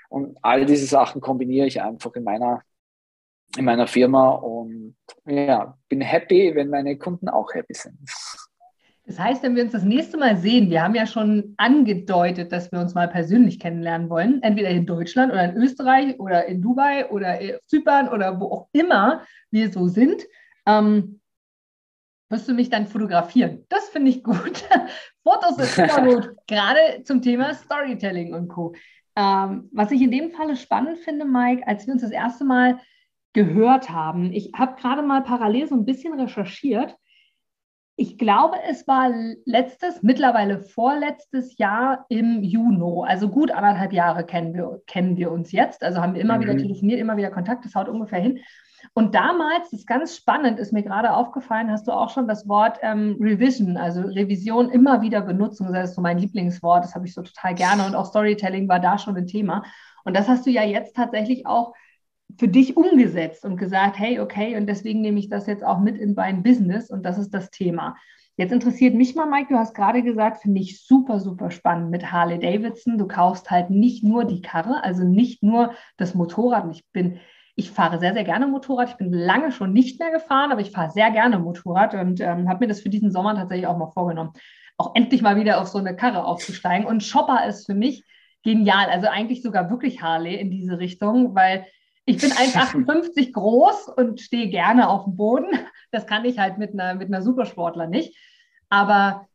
Und 0.10 0.38
all 0.44 0.66
diese 0.66 0.86
Sachen 0.86 1.22
kombiniere 1.22 1.66
ich 1.66 1.82
einfach 1.82 2.14
in 2.14 2.24
meiner 2.24 2.62
in 3.58 3.66
meiner 3.66 3.88
Firma 3.88 4.30
und 4.30 4.96
ja, 5.26 5.78
bin 5.90 6.02
happy, 6.02 6.54
wenn 6.56 6.70
meine 6.70 6.98
Kunden 6.98 7.30
auch 7.30 7.54
happy 7.54 7.74
sind. 7.74 7.98
Das 9.06 9.20
heißt, 9.20 9.44
wenn 9.44 9.56
wir 9.56 9.64
uns 9.64 9.74
das 9.74 9.84
nächste 9.84 10.18
Mal 10.18 10.38
sehen, 10.38 10.70
wir 10.70 10.82
haben 10.82 10.96
ja 10.96 11.06
schon 11.06 11.56
angedeutet, 11.58 12.54
dass 12.54 12.72
wir 12.72 12.80
uns 12.80 12.94
mal 12.94 13.10
persönlich 13.10 13.60
kennenlernen 13.60 14.10
wollen, 14.10 14.42
entweder 14.44 14.70
in 14.70 14.86
Deutschland 14.86 15.34
oder 15.34 15.44
in 15.44 15.62
Österreich 15.62 16.20
oder 16.20 16.46
in 16.46 16.62
Dubai 16.62 17.10
oder 17.10 17.40
in 17.40 17.58
Zypern 17.68 18.08
oder 18.08 18.40
wo 18.40 18.46
auch 18.46 18.68
immer 18.72 19.24
wir 19.52 19.72
so 19.72 19.90
sind, 19.90 20.24
ähm, 20.66 21.20
wirst 22.30 22.48
du 22.48 22.54
mich 22.54 22.70
dann 22.70 22.88
fotografieren. 22.88 23.66
Das 23.68 23.90
finde 23.90 24.10
ich 24.10 24.24
gut. 24.24 24.64
Fotos 25.24 25.58
sind 25.58 25.90
immer 25.90 26.06
gut, 26.16 26.36
gerade 26.48 27.04
zum 27.04 27.22
Thema 27.22 27.54
Storytelling 27.54 28.34
und 28.34 28.48
Co. 28.48 28.74
Ähm, 29.18 29.70
was 29.74 29.92
ich 29.92 30.02
in 30.02 30.12
dem 30.12 30.32
Falle 30.32 30.56
spannend 30.56 31.00
finde, 31.00 31.26
Mike, 31.26 31.68
als 31.68 31.86
wir 31.86 31.94
uns 31.94 32.02
das 32.02 32.12
erste 32.12 32.46
Mal 32.46 32.80
gehört 33.34 33.90
haben. 33.90 34.32
Ich 34.32 34.52
habe 34.56 34.80
gerade 34.80 35.02
mal 35.02 35.24
parallel 35.24 35.68
so 35.68 35.76
ein 35.76 35.86
bisschen 35.86 36.20
recherchiert. 36.20 36.96
Ich 37.96 38.18
glaube, 38.18 38.56
es 38.68 38.88
war 38.88 39.12
letztes, 39.46 40.02
mittlerweile 40.02 40.62
vorletztes 40.62 41.58
Jahr 41.58 42.06
im 42.10 42.42
Juni. 42.42 43.04
Also 43.06 43.30
gut 43.30 43.52
anderthalb 43.52 43.94
Jahre 43.94 44.26
kennen 44.26 44.54
wir, 44.56 44.82
kennen 44.88 45.16
wir 45.18 45.32
uns 45.32 45.52
jetzt. 45.52 45.84
Also 45.84 46.02
haben 46.02 46.16
wir 46.16 46.22
immer 46.22 46.38
mhm. 46.38 46.42
wieder 46.42 46.58
telefoniert, 46.58 47.00
immer 47.00 47.18
wieder 47.18 47.30
Kontakt. 47.30 47.66
Das 47.66 47.76
haut 47.76 47.90
ungefähr 47.90 48.20
hin. 48.20 48.40
Und 48.94 49.16
damals, 49.16 49.70
das 49.72 49.82
ist 49.82 49.88
ganz 49.88 50.16
spannend, 50.16 50.60
ist 50.60 50.74
mir 50.74 50.84
gerade 50.84 51.14
aufgefallen, 51.14 51.72
hast 51.72 51.88
du 51.88 51.92
auch 51.92 52.10
schon 52.10 52.28
das 52.28 52.48
Wort 52.48 52.80
ähm, 52.82 53.18
Revision, 53.20 53.78
also 53.78 54.02
Revision 54.02 54.70
immer 54.70 55.02
wieder 55.02 55.22
benutzen. 55.22 55.72
Das 55.72 55.92
ist 55.92 55.96
so 55.96 56.02
mein 56.02 56.18
Lieblingswort, 56.18 56.84
das 56.84 56.96
habe 56.96 57.06
ich 57.06 57.14
so 57.14 57.22
total 57.22 57.56
gerne. 57.56 57.86
Und 57.86 57.96
auch 57.96 58.06
Storytelling 58.06 58.68
war 58.68 58.80
da 58.80 58.98
schon 58.98 59.16
ein 59.16 59.28
Thema. 59.28 59.64
Und 60.04 60.18
das 60.18 60.28
hast 60.28 60.46
du 60.46 60.50
ja 60.50 60.64
jetzt 60.64 60.96
tatsächlich 60.96 61.46
auch 61.46 61.74
für 62.38 62.48
dich 62.48 62.78
umgesetzt 62.78 63.46
und 63.46 63.58
gesagt, 63.58 63.98
hey, 64.00 64.20
okay, 64.20 64.58
und 64.58 64.68
deswegen 64.68 65.02
nehme 65.02 65.20
ich 65.20 65.30
das 65.30 65.46
jetzt 65.48 65.64
auch 65.64 65.80
mit 65.80 65.98
in 65.98 66.14
mein 66.16 66.44
Business 66.44 66.90
und 66.90 67.04
das 67.04 67.18
ist 67.18 67.34
das 67.34 67.52
Thema. 67.52 67.96
Jetzt 68.36 68.52
interessiert 68.52 68.96
mich 68.96 69.14
mal, 69.14 69.28
Mike, 69.28 69.54
du 69.54 69.60
hast 69.60 69.76
gerade 69.76 70.02
gesagt, 70.02 70.42
finde 70.42 70.60
ich 70.60 70.84
super, 70.84 71.20
super 71.20 71.52
spannend 71.52 71.92
mit 71.92 72.12
Harley 72.12 72.40
Davidson. 72.40 72.98
Du 72.98 73.08
kaufst 73.08 73.52
halt 73.52 73.70
nicht 73.70 74.04
nur 74.04 74.26
die 74.26 74.42
Karre, 74.42 74.84
also 74.84 75.04
nicht 75.04 75.44
nur 75.44 75.74
das 75.98 76.16
Motorrad. 76.16 76.66
Ich 76.72 76.84
bin, 76.92 77.20
ich 77.56 77.70
fahre 77.70 78.00
sehr, 78.00 78.14
sehr 78.14 78.24
gerne 78.24 78.48
Motorrad. 78.48 78.90
Ich 78.90 78.98
bin 78.98 79.14
lange 79.14 79.52
schon 79.52 79.72
nicht 79.72 80.00
mehr 80.00 80.10
gefahren, 80.10 80.52
aber 80.52 80.62
ich 80.62 80.72
fahre 80.72 80.90
sehr 80.90 81.12
gerne 81.12 81.38
Motorrad 81.38 81.94
und 81.94 82.22
ähm, 82.22 82.50
habe 82.50 82.62
mir 82.62 82.70
das 82.70 82.82
für 82.82 82.90
diesen 82.90 83.12
Sommer 83.12 83.36
tatsächlich 83.36 83.68
auch 83.68 83.78
mal 83.78 83.92
vorgenommen, 83.92 84.32
auch 84.78 84.96
endlich 84.96 85.22
mal 85.22 85.40
wieder 85.40 85.62
auf 85.62 85.68
so 85.68 85.78
eine 85.78 85.96
Karre 85.96 86.26
aufzusteigen. 86.26 86.88
Und 86.88 87.04
Shopper 87.04 87.46
ist 87.46 87.68
für 87.68 87.76
mich 87.76 88.04
genial, 88.44 88.88
also 88.90 89.08
eigentlich 89.08 89.44
sogar 89.44 89.70
wirklich 89.70 90.02
Harley 90.02 90.36
in 90.36 90.50
diese 90.50 90.80
Richtung, 90.80 91.36
weil 91.36 91.68
ich 92.06 92.18
bin 92.18 92.32
1,58 92.32 93.32
groß 93.34 93.90
und 93.90 94.20
stehe 94.20 94.50
gerne 94.50 94.90
auf 94.90 95.06
dem 95.06 95.16
Boden. 95.16 95.48
Das 95.92 96.08
kann 96.08 96.26
ich 96.26 96.40
halt 96.40 96.58
mit 96.58 96.74
einer, 96.74 96.96
mit 96.96 97.08
einer 97.08 97.22
Supersportler 97.22 97.88
nicht. 97.88 98.18
Aber 98.70 99.28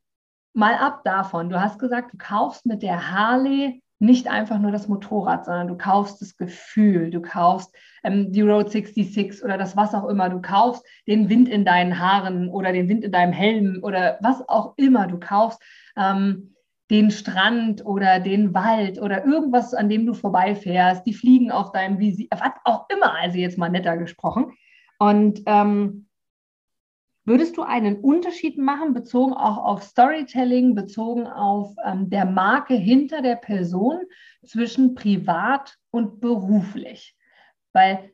mal 0.53 0.75
ab 0.75 1.03
davon, 1.05 1.51
du 1.51 1.61
hast 1.61 1.79
gesagt, 1.79 2.13
du 2.13 2.19
kaufst 2.19 2.67
mit 2.67 2.83
der 2.83 3.13
Harley 3.13 3.83
nicht 4.01 4.29
einfach 4.29 4.59
nur 4.59 4.71
das 4.71 4.87
Motorrad, 4.87 5.45
sondern 5.45 5.69
du 5.69 5.77
kaufst 5.77 6.21
das 6.21 6.37
Gefühl, 6.37 7.11
du 7.11 7.21
kaufst 7.21 7.75
ähm, 8.05 8.31
die 8.31 8.43
Road 8.43 8.71
66 8.71 9.43
oder 9.43 9.59
das 9.59 9.77
was 9.77 9.93
auch 9.93 10.09
immer, 10.09 10.29
du 10.29 10.41
kaufst 10.41 10.87
den 11.07 11.29
Wind 11.29 11.49
in 11.49 11.65
deinen 11.65 11.99
Haaren 11.99 12.49
oder 12.49 12.73
den 12.73 12.89
Wind 12.89 13.03
in 13.03 13.11
deinem 13.11 13.33
Helm 13.33 13.81
oder 13.83 14.19
was 14.21 14.49
auch 14.49 14.75
immer 14.77 15.09
du 15.09 15.19
kaufst. 15.19 15.61
Ähm, 15.97 16.55
den 16.91 17.11
Strand 17.11 17.85
oder 17.85 18.19
den 18.19 18.55
Wald 18.55 19.01
oder 19.01 19.25
irgendwas, 19.25 19.75
an 19.75 19.89
dem 19.89 20.07
du 20.07 20.15
vorbeifährst, 20.15 21.05
die 21.07 21.13
fliegen 21.13 21.51
auf 21.51 21.73
deinem 21.73 21.99
Visier, 21.99 22.29
was 22.31 22.53
auch 22.65 22.89
immer, 22.89 23.15
also 23.15 23.39
jetzt 23.39 23.59
mal 23.59 23.69
netter 23.69 23.97
gesprochen. 23.97 24.53
Und 24.99 25.43
ähm, 25.47 26.07
würdest 27.25 27.57
du 27.59 27.63
einen 27.63 27.97
Unterschied 27.97 28.57
machen, 28.57 28.95
bezogen 28.95 29.35
auch 29.35 29.59
auf 29.59 29.83
Storytelling, 29.83 30.75
bezogen 30.75 31.27
auf 31.27 31.75
ähm, 31.85 32.09
der 32.09 32.25
Marke 32.25 32.75
hinter 32.75 33.21
der 33.21 33.37
Person 33.37 34.01
zwischen 34.47 34.95
privat 34.95 35.77
und 35.91 36.21
beruflich? 36.21 37.15
Weil 37.75 38.11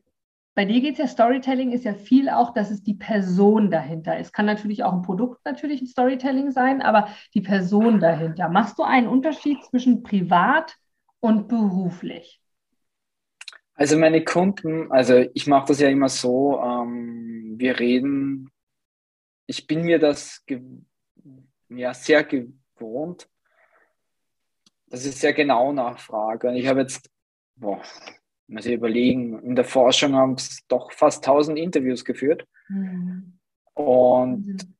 bei 0.54 0.64
dir 0.64 0.80
geht 0.80 0.92
es 0.92 0.98
ja, 0.98 1.06
Storytelling 1.08 1.72
ist 1.72 1.84
ja 1.84 1.94
viel 1.94 2.28
auch, 2.28 2.54
dass 2.54 2.70
es 2.70 2.82
die 2.82 2.94
Person 2.94 3.70
dahinter 3.70 4.18
ist. 4.18 4.32
Kann 4.32 4.46
natürlich 4.46 4.84
auch 4.84 4.92
ein 4.92 5.02
Produkt 5.02 5.44
natürlich 5.44 5.82
ein 5.82 5.86
Storytelling 5.86 6.52
sein, 6.52 6.80
aber 6.80 7.08
die 7.34 7.40
Person 7.40 7.98
dahinter. 7.98 8.48
Machst 8.48 8.78
du 8.78 8.84
einen 8.84 9.08
Unterschied 9.08 9.64
zwischen 9.64 10.04
privat 10.04 10.76
und 11.20 11.48
beruflich? 11.48 12.40
Also 13.74 13.98
meine 13.98 14.22
Kunden, 14.22 14.92
also 14.92 15.24
ich 15.34 15.48
mache 15.48 15.66
das 15.68 15.80
ja 15.80 15.88
immer 15.88 16.08
so, 16.08 16.60
ähm, 16.62 17.54
wir 17.58 17.80
reden, 17.80 18.52
ich 19.46 19.66
bin 19.66 19.82
mir 19.82 19.98
das 19.98 20.44
ja 21.68 21.92
sehr 21.92 22.22
gewohnt, 22.22 23.28
dass 24.86 25.04
ich 25.04 25.16
sehr 25.16 25.32
genau 25.32 25.72
nachfrage. 25.72 26.48
Und 26.48 26.54
ich 26.54 26.68
habe 26.68 26.82
jetzt, 26.82 27.10
boah, 27.56 27.82
muss 28.46 28.66
ich 28.66 28.74
überlegen, 28.74 29.38
in 29.40 29.56
der 29.56 29.64
Forschung 29.64 30.14
haben 30.14 30.34
es 30.34 30.64
doch 30.68 30.92
fast 30.92 31.26
1000 31.26 31.58
Interviews 31.58 32.04
geführt. 32.04 32.46
Mhm. 32.68 33.38
Und 33.74 34.46
mhm. 34.46 34.74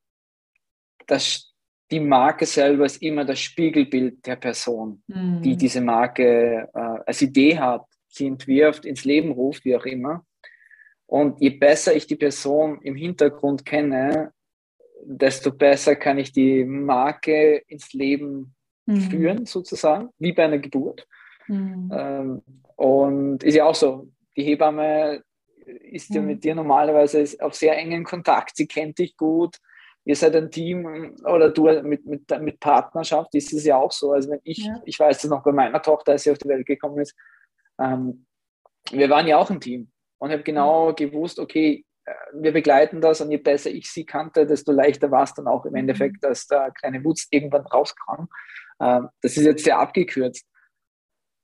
das, 1.07 1.53
die 1.91 2.01
Marke 2.01 2.47
selber 2.47 2.85
ist 2.85 3.03
immer 3.03 3.25
das 3.25 3.41
Spiegelbild 3.41 4.27
der 4.27 4.37
Person, 4.37 5.03
mhm. 5.07 5.43
die 5.43 5.57
diese 5.57 5.81
Marke 5.81 6.69
äh, 6.73 6.79
als 6.79 7.23
Idee 7.23 7.59
hat, 7.59 7.87
sie 8.09 8.27
entwirft, 8.27 8.85
ins 8.85 9.05
Leben 9.05 9.33
ruft, 9.33 9.65
wie 9.65 9.77
auch 9.77 9.87
immer. 9.87 10.25
Und 11.07 11.41
je 11.41 11.51
besser 11.51 11.95
ich 11.95 12.07
die 12.07 12.17
Person 12.17 12.81
im 12.83 12.97
Hintergrund 12.97 13.67
kenne, 13.67 14.33
desto 15.05 15.53
besser 15.53 15.97
kann 15.97 16.19
ich 16.19 16.33
die 16.33 16.65
Marke 16.65 17.63
ins 17.67 17.93
Leben 17.93 18.55
mhm. 18.87 19.01
führen, 19.11 19.47
sozusagen, 19.47 20.11
wie 20.19 20.33
bei 20.33 20.45
einer 20.45 20.59
Geburt. 20.59 21.07
Mhm. 21.49 21.91
Ähm, 21.93 22.43
und 22.77 23.43
ist 23.43 23.55
ja 23.55 23.65
auch 23.65 23.75
so, 23.75 24.09
die 24.37 24.45
Hebamme 24.45 25.23
ist 25.67 26.11
ja 26.11 26.21
mhm. 26.21 26.27
mit 26.27 26.45
dir 26.45 26.55
normalerweise 26.55 27.25
auf 27.41 27.55
sehr 27.55 27.77
engen 27.77 28.05
Kontakt, 28.05 28.57
sie 28.57 28.67
kennt 28.67 28.99
dich 28.99 29.17
gut, 29.17 29.59
ihr 30.05 30.17
seid 30.17 30.37
ein 30.37 30.51
Team 30.51 31.17
oder 31.25 31.51
du 31.51 31.65
mit, 31.83 32.05
mit, 32.07 32.31
mit 32.41 32.61
Partnerschaft 32.61 33.35
ist 33.35 33.53
es 33.53 33.65
ja 33.65 33.77
auch 33.77 33.93
so. 33.93 34.13
Also 34.13 34.31
wenn 34.31 34.41
ich, 34.45 34.59
ja. 34.59 34.83
ich 34.85 34.99
weiß 34.99 35.23
das 35.23 35.31
noch 35.31 35.43
bei 35.43 35.53
meiner 35.53 35.81
Tochter, 35.81 36.13
als 36.13 36.25
sie 36.25 36.31
auf 36.31 36.39
die 36.39 36.49
Welt 36.49 36.67
gekommen 36.67 36.99
ist, 36.99 37.17
ähm, 37.81 38.27
wir 38.91 39.09
waren 39.09 39.27
ja 39.27 39.39
auch 39.39 39.51
ein 39.51 39.61
Team 39.61 39.91
und 40.19 40.31
habe 40.31 40.43
genau 40.43 40.91
mhm. 40.91 40.97
gewusst, 40.97 41.39
okay, 41.39 41.85
äh, 42.05 42.13
wir 42.35 42.53
begleiten 42.53 43.01
das 43.01 43.21
und 43.21 43.31
je 43.31 43.39
besser 43.39 43.71
ich 43.71 43.91
sie 43.91 44.05
kannte, 44.05 44.47
desto 44.47 44.73
leichter 44.73 45.11
war 45.11 45.25
es 45.25 45.35
dann 45.35 45.47
auch 45.47 45.65
im 45.65 45.73
mhm. 45.73 45.79
Endeffekt, 45.79 46.23
dass 46.23 46.47
der 46.47 46.71
kleine 46.73 47.03
Wutz 47.03 47.27
irgendwann 47.31 47.67
rauskam. 47.67 48.27
Ähm, 48.81 49.09
das 49.23 49.37
ist 49.37 49.45
jetzt 49.45 49.65
sehr 49.65 49.79
abgekürzt. 49.79 50.47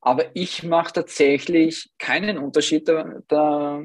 Aber 0.00 0.35
ich 0.35 0.62
mache 0.62 0.95
tatsächlich 0.95 1.90
keinen 1.99 2.38
Unterschied 2.38 2.88
da, 2.88 3.21
da, 3.28 3.83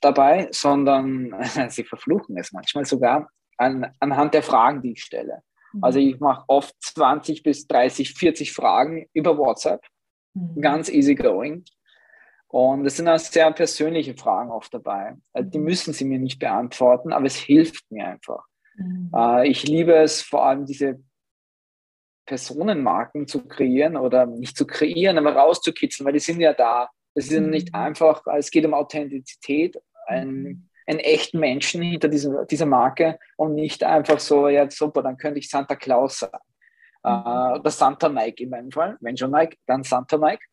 dabei, 0.00 0.48
sondern 0.50 1.34
sie 1.68 1.84
verfluchen 1.84 2.36
es 2.36 2.52
manchmal 2.52 2.84
sogar 2.84 3.30
an, 3.56 3.90
anhand 4.00 4.34
der 4.34 4.42
Fragen, 4.42 4.82
die 4.82 4.92
ich 4.92 5.02
stelle. 5.02 5.42
Mhm. 5.72 5.84
Also 5.84 5.98
ich 5.98 6.20
mache 6.20 6.44
oft 6.48 6.74
20 6.80 7.42
bis 7.42 7.66
30, 7.66 8.14
40 8.14 8.52
Fragen 8.52 9.06
über 9.12 9.38
WhatsApp, 9.38 9.82
mhm. 10.34 10.60
ganz 10.60 10.88
easy 10.88 11.14
going. 11.14 11.64
Und 12.48 12.86
es 12.86 12.98
sind 12.98 13.08
auch 13.08 13.18
sehr 13.18 13.50
persönliche 13.50 14.14
Fragen 14.14 14.50
oft 14.50 14.72
dabei. 14.72 15.16
Also 15.32 15.50
die 15.50 15.58
mhm. 15.58 15.64
müssen 15.64 15.92
sie 15.92 16.04
mir 16.04 16.18
nicht 16.18 16.38
beantworten, 16.38 17.12
aber 17.12 17.26
es 17.26 17.36
hilft 17.36 17.90
mir 17.90 18.06
einfach. 18.06 18.44
Mhm. 18.76 19.10
Äh, 19.14 19.48
ich 19.48 19.64
liebe 19.64 19.94
es 19.94 20.22
vor 20.22 20.46
allem, 20.46 20.66
diese 20.66 21.02
Personenmarken 22.26 23.26
zu 23.26 23.46
kreieren 23.46 23.96
oder 23.96 24.26
nicht 24.26 24.56
zu 24.56 24.66
kreieren, 24.66 25.18
aber 25.18 25.34
rauszukitzeln, 25.34 26.06
weil 26.06 26.14
die 26.14 26.20
sind 26.20 26.40
ja 26.40 26.52
da. 26.52 26.88
Es 27.14 27.30
ist 27.30 27.40
mhm. 27.40 27.50
nicht 27.50 27.74
einfach, 27.74 28.22
es 28.36 28.50
geht 28.50 28.64
um 28.64 28.74
Authentizität, 28.74 29.76
ein, 30.06 30.28
mhm. 30.28 30.68
einen 30.86 31.00
echten 31.00 31.38
Menschen 31.38 31.82
hinter 31.82 32.08
dieser, 32.08 32.44
dieser 32.46 32.66
Marke 32.66 33.18
und 33.36 33.54
nicht 33.54 33.84
einfach 33.84 34.18
so, 34.18 34.48
ja 34.48 34.70
super, 34.70 35.02
dann 35.02 35.16
könnte 35.16 35.38
ich 35.38 35.48
Santa 35.48 35.76
Claus 35.76 36.20
sein. 36.20 36.30
Mhm. 37.04 37.10
Uh, 37.10 37.58
oder 37.58 37.70
Santa 37.70 38.08
Mike 38.08 38.42
in 38.42 38.50
meinem 38.50 38.70
Fall. 38.70 38.96
Wenn 39.00 39.16
schon 39.16 39.30
Mike, 39.30 39.56
dann 39.66 39.82
Santa 39.82 40.16
Mike. 40.16 40.44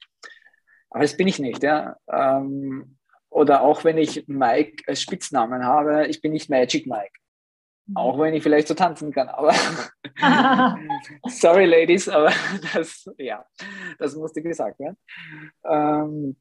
Aber 0.90 1.04
das 1.04 1.16
bin 1.16 1.28
ich 1.28 1.40
nicht, 1.40 1.64
ja. 1.64 1.96
Ähm, 2.12 2.98
oder 3.30 3.62
auch 3.62 3.86
wenn 3.86 3.98
ich 3.98 4.26
Mike 4.28 4.84
als 4.88 5.02
Spitznamen 5.02 5.66
habe, 5.66 6.08
ich 6.08 6.22
bin 6.22 6.34
nicht 6.34 6.50
Magic 6.50 6.86
Mike. 6.86 7.21
Auch 7.94 8.20
wenn 8.20 8.34
ich 8.34 8.44
vielleicht 8.44 8.68
so 8.68 8.74
tanzen 8.74 9.12
kann, 9.12 9.28
aber 9.28 9.54
sorry, 11.28 11.66
Ladies, 11.66 12.08
aber 12.08 12.32
das, 12.74 13.10
ja, 13.18 13.46
das 13.98 14.16
musste 14.16 14.42
gesagt 14.42 14.80
werden. 14.80 14.98
Ähm, 15.66 16.38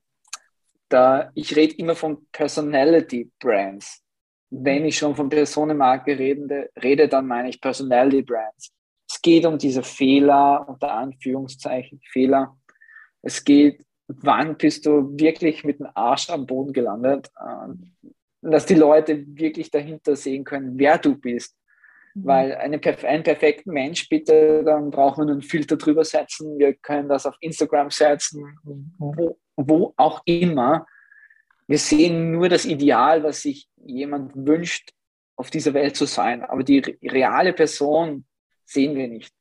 da, 0.89 1.31
ich 1.35 1.55
rede 1.57 1.75
immer 1.77 1.95
von 1.95 2.27
Personality 2.33 3.31
Brands. 3.39 4.03
Wenn 4.51 4.85
ich 4.85 4.99
schon 4.99 5.15
von 5.15 5.29
Personenmarke 5.29 6.19
rede, 6.19 6.71
rede, 6.83 7.09
dann 7.09 7.27
meine 7.27 7.49
ich 7.49 7.61
Personality 7.61 8.23
Brands. 8.23 8.73
Es 9.09 9.23
geht 9.23 9.47
um 9.47 9.57
diese 9.59 9.83
Fehler, 9.83 10.69
unter 10.69 10.93
Anführungszeichen 10.93 12.01
Fehler. 12.11 12.57
Es 13.23 13.45
geht, 13.45 13.85
wann 14.09 14.57
bist 14.57 14.87
du 14.87 15.17
wirklich 15.19 15.65
mit 15.65 15.79
dem 15.79 15.89
Arsch 15.95 16.31
am 16.31 16.47
Boden 16.47 16.73
gelandet? 16.73 17.31
Ähm, 17.41 17.97
dass 18.43 18.67
die 18.67 18.75
Leute 18.75 19.25
wirklich 19.27 19.71
dahinter 19.71 20.17
sehen 20.17 20.45
können, 20.45 20.79
wer 20.79 20.99
du 20.99 21.17
bist. 21.17 21.57
Mhm. 22.15 22.27
Weil 22.27 22.55
eine, 22.55 22.81
einen 23.05 23.23
perfekten 23.23 23.73
Mensch, 23.73 24.09
bitte, 24.09 24.63
dann 24.65 24.91
brauchen 24.91 25.27
wir 25.27 25.33
einen 25.33 25.43
Filter 25.43 25.77
drüber 25.77 26.05
setzen. 26.05 26.59
Wir 26.59 26.75
können 26.75 27.09
das 27.09 27.27
auf 27.27 27.37
Instagram 27.41 27.91
setzen, 27.91 28.59
wo, 28.99 29.39
wo 29.57 29.95
auch 29.97 30.23
immer. 30.25 30.87
Wir 31.67 31.79
sehen 31.79 32.33
nur 32.33 32.49
das 32.49 32.65
Ideal, 32.65 33.23
was 33.23 33.43
sich 33.43 33.69
jemand 33.77 34.33
wünscht, 34.35 34.91
auf 35.37 35.51
dieser 35.51 35.73
Welt 35.75 35.97
zu 35.97 36.07
sein. 36.07 36.45
Aber 36.45 36.65
die 36.65 36.81
reale 37.03 37.53
Person 37.53 38.25
sehen 38.65 38.97
wir 38.97 39.09
nicht. 39.09 39.33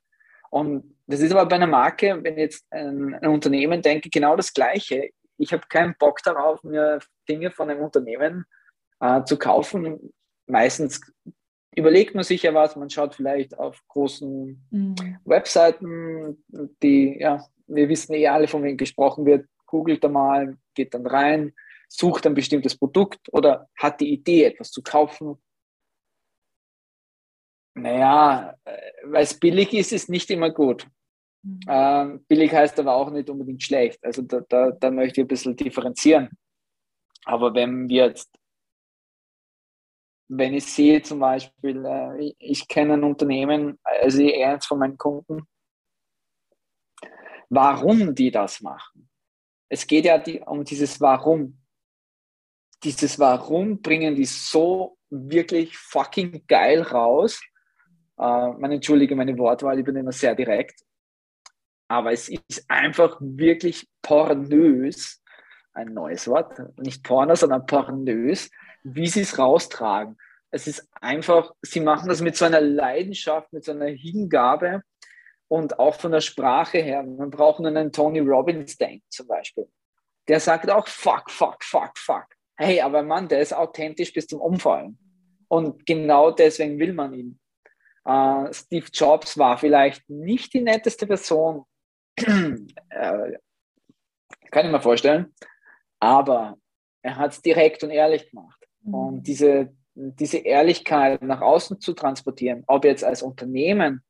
Und 0.50 0.96
das 1.08 1.22
ist 1.22 1.32
aber 1.32 1.46
bei 1.48 1.56
einer 1.56 1.68
Marke, 1.68 2.20
wenn 2.24 2.34
ich 2.34 2.40
jetzt 2.40 2.66
ein, 2.72 3.16
ein 3.16 3.30
Unternehmen 3.30 3.82
denke, 3.82 4.10
genau 4.10 4.36
das 4.36 4.54
Gleiche. 4.54 5.10
Ich 5.38 5.54
habe 5.54 5.64
keinen 5.70 5.96
Bock 5.98 6.22
darauf, 6.24 6.64
mir 6.64 7.00
Dinge 7.28 7.52
von 7.52 7.70
einem 7.70 7.82
Unternehmen 7.82 8.46
äh, 9.00 9.24
zu 9.24 9.38
kaufen. 9.38 10.14
Meistens 10.48 11.02
überlegt 11.76 12.16
man 12.16 12.24
sich 12.24 12.44
ja 12.44 12.54
was, 12.54 12.76
man 12.76 12.90
schaut 12.90 13.16
vielleicht 13.16 13.58
auf 13.58 13.82
großen 13.88 14.68
mhm. 14.70 14.96
Webseiten, 15.26 16.44
die, 16.82 17.18
ja, 17.20 17.46
wir 17.68 17.90
wissen 17.90 18.14
eh 18.14 18.28
alle, 18.28 18.48
von 18.48 18.64
wem 18.64 18.78
gesprochen 18.78 19.26
wird, 19.26 19.48
googelt 19.66 20.04
da 20.04 20.10
mal, 20.10 20.58
geht 20.74 20.94
dann 20.94 21.06
rein, 21.06 21.54
sucht 21.88 22.26
ein 22.26 22.34
bestimmtes 22.34 22.78
Produkt 22.78 23.20
oder 23.32 23.70
hat 23.76 24.00
die 24.02 24.12
Idee, 24.12 24.46
etwas 24.46 24.72
zu 24.72 24.82
kaufen. 24.82 25.38
Naja, 27.76 28.56
äh, 28.66 28.92
weil 29.06 29.24
es 29.24 29.40
billig 29.40 29.74
ist, 29.74 29.94
ist 29.94 30.10
nicht 30.10 30.30
immer 30.32 30.50
gut. 30.50 30.88
Mhm. 31.44 31.60
Ähm, 31.68 32.26
billig 32.28 32.52
heißt 32.52 32.80
aber 32.80 32.96
auch 32.96 33.12
nicht 33.12 33.30
unbedingt 33.30 33.64
schlecht. 33.64 34.04
Also 34.04 34.24
da, 34.24 34.42
da, 34.50 34.72
da 34.72 34.92
möchte 34.92 35.22
ich 35.22 35.26
ein 35.26 35.30
bisschen 35.30 35.56
differenzieren. 35.56 36.30
Aber 37.26 37.54
wenn 37.54 37.88
wir 37.88 38.08
jetzt 38.08 38.39
wenn 40.30 40.54
ich 40.54 40.66
sehe 40.66 41.02
zum 41.02 41.20
Beispiel, 41.20 41.84
äh, 41.86 42.34
ich, 42.38 42.68
kenne 42.68 42.94
ein 42.94 43.04
Unternehmen, 43.04 43.80
also 43.84 44.22
eins 44.24 44.66
von 44.66 44.80
meinen 44.80 44.98
Kunden, 44.98 45.48
warum 47.50 48.14
die 48.14 48.30
das 48.30 48.62
machen. 48.62 49.10
Es 49.70 49.86
geht 49.86 50.06
ja 50.06 50.18
die, 50.20 50.40
um 50.40 50.64
dieses 50.64 51.02
Warum. 51.02 51.60
Dieses 52.84 53.20
Warum 53.20 53.82
bringen 53.82 54.16
die 54.16 54.26
so 54.26 54.98
wirklich 55.10 55.76
fucking 55.76 56.46
geil 56.48 56.84
raus. 56.84 57.42
Äh, 58.18 58.22
man 58.22 58.72
entschuldige 58.72 59.16
meine 59.16 59.38
Wortwahl, 59.38 59.80
ich 59.80 59.86
bin 59.86 59.96
immer 59.96 60.12
sehr 60.12 60.36
direkt. 60.36 60.82
Aber 61.88 62.12
es 62.12 62.30
ist 62.30 62.66
einfach 62.68 63.18
wirklich 63.20 63.90
pornös, 64.04 65.24
ein 65.74 65.94
neues 65.94 66.28
Wort, 66.28 66.62
nicht 66.78 67.04
Porno, 67.04 67.34
sondern 67.34 67.66
pornös, 67.66 68.52
wie 68.84 69.08
sie 69.08 69.22
es 69.22 69.38
raustragen. 69.38 70.18
Es 70.52 70.68
ist 70.68 70.88
einfach, 71.00 71.54
sie 71.62 71.80
machen 71.80 72.10
das 72.10 72.22
mit 72.22 72.36
so 72.36 72.46
einer 72.46 72.62
Leidenschaft, 72.62 73.54
mit 73.54 73.64
so 73.64 73.72
einer 73.72 73.88
Hingabe 73.88 74.82
und 75.48 75.80
auch 75.80 75.96
von 75.96 76.12
der 76.12 76.22
Sprache 76.22 76.80
her. 76.80 77.04
Man 77.04 77.30
braucht 77.30 77.60
nur 77.60 77.70
einen 77.70 77.92
Tony 77.92 78.20
Robbins 78.20 78.78
denken 78.78 79.06
zum 79.10 79.28
Beispiel. 79.28 79.68
Der 80.28 80.40
sagt 80.40 80.70
auch 80.70 80.88
fuck, 80.88 81.30
fuck, 81.30 81.64
fuck, 81.64 81.98
fuck. 81.98 82.28
Hey, 82.58 82.82
aber 82.82 83.04
Mann, 83.04 83.28
der 83.28 83.42
ist 83.42 83.54
authentisch 83.54 84.14
bis 84.14 84.28
zum 84.28 84.42
Umfallen. 84.42 84.98
Und 85.48 85.86
genau 85.86 86.32
deswegen 86.32 86.78
will 86.80 86.94
man 86.94 87.14
ihn. 87.14 87.40
Uh, 88.08 88.52
Steve 88.52 88.88
Jobs 88.92 89.38
war 89.38 89.58
vielleicht 89.58 90.10
nicht 90.10 90.54
die 90.54 90.62
netteste 90.62 91.06
Person, 91.06 91.66
äh, 92.18 93.38
kann 94.52 94.66
ich 94.66 94.72
mir 94.72 94.82
vorstellen, 94.82 95.34
aber 96.00 96.58
er 97.02 97.18
hat 97.18 97.34
es 97.34 97.42
direkt 97.42 97.84
und 97.84 97.92
ehrlich 97.92 98.30
gemacht. 98.32 98.59
Und 98.94 99.24
diese, 99.24 99.74
diese 99.96 100.38
Ehrlichkeit 100.38 101.22
nach 101.22 101.42
außen 101.42 101.80
zu 101.80 101.94
transportieren, 101.94 102.64
ob 102.68 102.86
jetzt 102.86 103.04
als 103.04 103.22
Unternehmen 103.22 104.04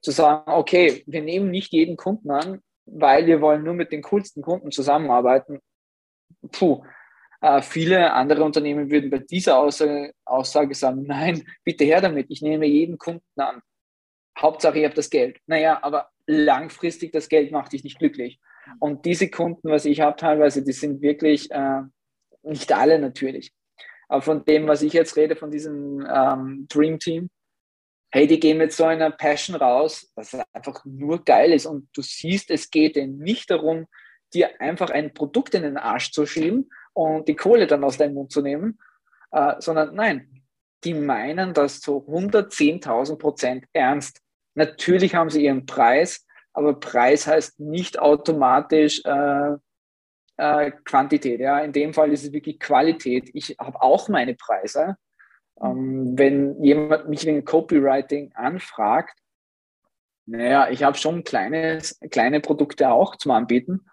zu 0.00 0.10
sagen, 0.10 0.50
okay, 0.50 1.02
wir 1.06 1.22
nehmen 1.22 1.50
nicht 1.50 1.72
jeden 1.72 1.96
Kunden 1.96 2.30
an, 2.30 2.60
weil 2.86 3.26
wir 3.26 3.40
wollen 3.40 3.64
nur 3.64 3.74
mit 3.74 3.92
den 3.92 4.02
coolsten 4.02 4.42
Kunden 4.42 4.70
zusammenarbeiten. 4.70 5.60
Puh, 6.52 6.82
äh, 7.40 7.62
viele 7.62 8.12
andere 8.12 8.44
Unternehmen 8.44 8.90
würden 8.90 9.10
bei 9.10 9.18
dieser 9.18 9.58
Aussage, 9.58 10.12
Aussage 10.24 10.74
sagen, 10.74 11.02
nein, 11.06 11.44
bitte 11.64 11.84
her 11.84 12.00
damit, 12.00 12.26
ich 12.30 12.42
nehme 12.42 12.66
jeden 12.66 12.98
Kunden 12.98 13.22
an. 13.36 13.60
Hauptsache, 14.38 14.78
ich 14.78 14.84
habe 14.84 14.94
das 14.94 15.10
Geld. 15.10 15.38
Naja, 15.46 15.80
aber 15.82 16.10
langfristig 16.26 17.12
das 17.12 17.28
Geld 17.28 17.50
macht 17.50 17.72
dich 17.72 17.82
nicht 17.82 17.98
glücklich. 17.98 18.40
Und 18.78 19.04
diese 19.04 19.30
Kunden, 19.30 19.68
was 19.68 19.84
ich 19.84 20.00
habe 20.00 20.16
teilweise, 20.16 20.62
die 20.62 20.72
sind 20.72 21.00
wirklich, 21.00 21.50
äh, 21.50 21.82
nicht 22.42 22.72
alle 22.72 22.98
natürlich, 22.98 23.52
aber 24.08 24.22
von 24.22 24.44
dem, 24.44 24.66
was 24.66 24.82
ich 24.82 24.92
jetzt 24.92 25.16
rede, 25.16 25.36
von 25.36 25.50
diesem 25.50 26.06
ähm, 26.10 26.66
Dream 26.68 26.98
Team, 26.98 27.30
hey, 28.10 28.26
die 28.26 28.40
gehen 28.40 28.58
mit 28.58 28.72
so 28.72 28.84
einer 28.84 29.10
Passion 29.10 29.56
raus, 29.56 30.10
es 30.16 30.34
einfach 30.52 30.84
nur 30.84 31.24
geil 31.24 31.52
ist. 31.52 31.66
Und 31.66 31.88
du 31.94 32.02
siehst, 32.02 32.50
es 32.50 32.70
geht 32.70 32.96
denen 32.96 33.18
nicht 33.18 33.50
darum, 33.50 33.86
dir 34.32 34.60
einfach 34.60 34.90
ein 34.90 35.12
Produkt 35.12 35.54
in 35.54 35.62
den 35.62 35.76
Arsch 35.76 36.12
zu 36.12 36.26
schieben 36.26 36.70
und 36.94 37.28
die 37.28 37.36
Kohle 37.36 37.66
dann 37.66 37.84
aus 37.84 37.98
deinem 37.98 38.14
Mund 38.14 38.32
zu 38.32 38.42
nehmen, 38.42 38.78
äh, 39.30 39.54
sondern 39.58 39.94
nein, 39.94 40.42
die 40.84 40.94
meinen 40.94 41.54
das 41.54 41.80
zu 41.80 42.06
110.000 42.08 43.18
Prozent 43.18 43.64
ernst. 43.72 44.20
Natürlich 44.54 45.14
haben 45.14 45.30
sie 45.30 45.44
ihren 45.44 45.66
Preis, 45.66 46.26
aber 46.52 46.80
Preis 46.80 47.26
heißt 47.26 47.60
nicht 47.60 47.98
automatisch 47.98 49.02
äh, 49.04 49.56
äh, 50.38 50.70
Quantität. 50.84 51.40
Ja. 51.40 51.58
In 51.60 51.72
dem 51.72 51.92
Fall 51.92 52.12
ist 52.12 52.24
es 52.24 52.32
wirklich 52.32 52.58
Qualität. 52.58 53.30
Ich 53.34 53.56
habe 53.58 53.82
auch 53.82 54.08
meine 54.08 54.34
Preise. 54.34 54.96
Ähm, 55.60 56.16
wenn 56.16 56.62
jemand 56.62 57.08
mich 57.08 57.26
wegen 57.26 57.44
Copywriting 57.44 58.32
anfragt, 58.34 59.18
naja, 60.26 60.68
ich 60.70 60.82
habe 60.82 60.96
schon 60.96 61.24
kleines, 61.24 61.98
kleine 62.10 62.40
Produkte 62.40 62.90
auch 62.90 63.16
zum 63.16 63.32
Anbieten. 63.32 63.86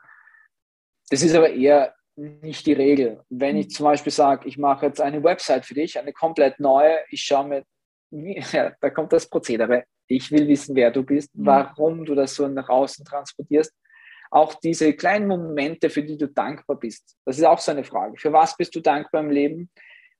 Das 1.10 1.23
ist 1.23 1.36
aber 1.36 1.49
eher 1.49 1.95
nicht 2.15 2.65
die 2.65 2.73
Regel. 2.73 3.23
Wenn 3.29 3.58
ich 3.58 3.69
zum 3.71 3.86
Beispiel 3.86 4.12
sage, 4.12 4.47
ich 4.47 4.58
mache 4.58 4.86
jetzt 4.86 5.01
eine 5.01 5.23
Website 5.23 5.65
für 5.65 5.73
dich, 5.73 5.97
eine 5.97 6.13
komplett 6.13 6.60
neue, 6.60 6.99
ich 7.10 7.23
schaue 7.23 7.47
mir, 7.47 7.63
ja, 8.51 8.71
da 8.79 8.89
kommt 8.89 9.13
das 9.13 9.27
Prozedere. 9.27 9.86
Ich 10.08 10.31
will 10.31 10.47
wissen, 10.47 10.75
wer 10.75 10.91
du 10.91 11.03
bist, 11.03 11.34
mhm. 11.36 11.45
warum 11.45 12.05
du 12.05 12.13
das 12.13 12.36
so 12.36 12.47
nach 12.47 12.69
außen 12.69 13.03
transportierst 13.05 13.73
auch 14.35 14.53
diese 14.55 14.93
kleinen 14.93 15.27
Momente, 15.27 15.89
für 15.89 16.03
die 16.03 16.17
du 16.17 16.27
dankbar 16.27 16.77
bist. 16.77 17.15
Das 17.23 17.37
ist 17.37 17.45
auch 17.45 17.59
so 17.59 17.71
eine 17.71 17.85
Frage. 17.85 18.17
Für 18.17 18.33
was 18.33 18.57
bist 18.57 18.75
du 18.75 18.81
dankbar 18.81 19.21
im 19.21 19.29
Leben? 19.29 19.69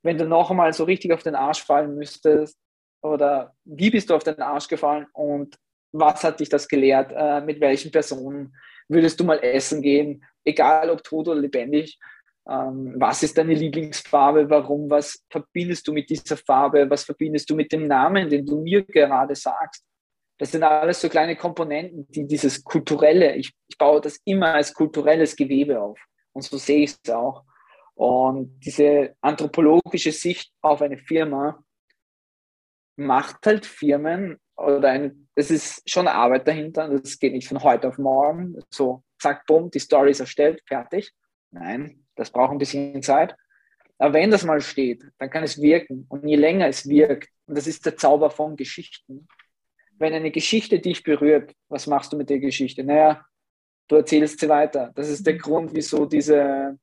Wenn 0.04 0.18
du 0.18 0.26
noch 0.26 0.50
einmal 0.50 0.72
so 0.72 0.86
richtig 0.86 1.12
auf 1.12 1.22
den 1.22 1.36
Arsch 1.36 1.64
fallen 1.64 1.96
müsstest, 1.96 2.58
oder 3.02 3.54
wie 3.66 3.90
bist 3.90 4.10
du 4.10 4.16
auf 4.16 4.24
den 4.24 4.40
Arsch 4.42 4.70
gefallen 4.70 5.06
und 5.12 5.58
was 5.92 6.24
hat 6.24 6.40
dich 6.40 6.48
das 6.48 6.68
gelehrt? 6.68 7.12
Äh, 7.14 7.42
mit 7.42 7.60
welchen 7.60 7.92
Personen 7.92 8.56
würdest 8.88 9.20
du 9.20 9.26
mal 9.26 9.40
essen 9.40 9.82
gehen? 9.82 10.24
Egal 10.46 10.90
ob 10.90 11.04
tot 11.04 11.28
oder 11.28 11.40
lebendig. 11.42 12.00
Ähm, 12.48 12.96
was 12.98 13.22
ist 13.22 13.38
deine 13.38 13.54
Lieblingsfarbe? 13.54 14.50
Warum? 14.50 14.90
Was 14.90 15.26
verbindest 15.30 15.88
du 15.88 15.94
mit 15.94 16.10
dieser 16.10 16.38
Farbe? 16.38 16.90
Was 16.90 17.04
verbindest 17.04 17.50
du 17.50 17.56
mit 17.56 17.72
dem 17.72 17.88
Namen, 17.88 18.30
den 18.30 18.46
du 18.46 18.62
mir 18.62 18.84
gerade 18.84 19.36
sagst? 19.36 19.84
Das 20.38 20.52
sind 20.52 20.64
alles 20.64 21.00
so 21.00 21.10
kleine 21.10 21.36
Komponenten, 21.36 22.08
die 22.10 22.28
dieses 22.28 22.64
kulturelle, 22.64 23.36
ich, 23.36 23.54
ich 23.68 23.78
baue 23.78 24.02
das 24.02 24.20
immer 24.26 24.54
als 24.54 24.74
kulturelles 24.74 25.36
Gewebe 25.36 25.82
auf. 25.82 26.00
Und 26.34 26.44
so 26.44 26.58
sehe 26.58 26.84
ich 26.84 26.96
es 27.02 27.14
auch. 27.14 27.44
Und 27.94 28.60
diese 28.60 29.16
anthropologische 29.22 30.12
Sicht 30.12 30.52
auf 30.62 30.82
eine 30.82 30.98
Firma 30.98 31.64
macht 32.98 33.46
halt 33.46 33.66
Firmen 33.66 34.38
oder 34.58 34.90
eine, 34.90 35.16
es 35.36 35.50
ist 35.52 35.90
schon 35.90 36.08
Arbeit 36.08 36.48
dahinter. 36.48 36.90
Das 36.90 37.18
geht 37.18 37.34
nicht 37.34 37.48
von 37.48 37.64
heute 37.64 37.88
auf 37.88 37.98
morgen. 37.98 38.58
So, 38.70 39.04
zack, 39.20 39.46
bumm, 39.46 39.72
die 39.72 39.80
Story 39.80 40.12
ist 40.12 40.20
erstellt, 40.20 40.62
fertig. 40.68 41.14
Nein, 41.52 42.06
das 42.16 42.30
braucht 42.30 42.52
ein 42.52 42.58
bisschen 42.58 43.02
Zeit. 43.02 43.36
Aber 43.98 44.14
wenn 44.14 44.32
das 44.32 44.44
mal 44.44 44.60
steht, 44.60 45.04
dann 45.18 45.30
kann 45.30 45.44
es 45.44 45.62
wirken. 45.62 46.06
Und 46.10 46.28
je 46.28 46.36
länger 46.36 46.68
es 46.68 46.88
wirkt, 46.88 47.30
und 47.46 47.58
das 47.58 47.68
ist 47.68 47.86
der 47.86 47.96
Zauber 47.96 48.30
von 48.30 48.58
Geschichten, 48.58 49.28
wenn 49.98 50.14
eine 50.14 50.32
Geschichte 50.32 50.80
dich 50.80 51.04
berührt, 51.04 51.54
was 51.70 51.88
machst 51.88 52.14
du 52.14 52.18
mit 52.18 52.30
der 52.30 52.40
Geschichte? 52.40 52.84
Naja, 52.84 53.26
du 53.88 53.96
erzählst 53.96 54.40
sie 54.40 54.50
weiter. 54.50 54.92
Das 54.96 55.10
ist 55.10 55.26
der 55.26 55.36
Grund, 55.36 55.74
wieso 55.74 56.06
diese, 56.06 56.78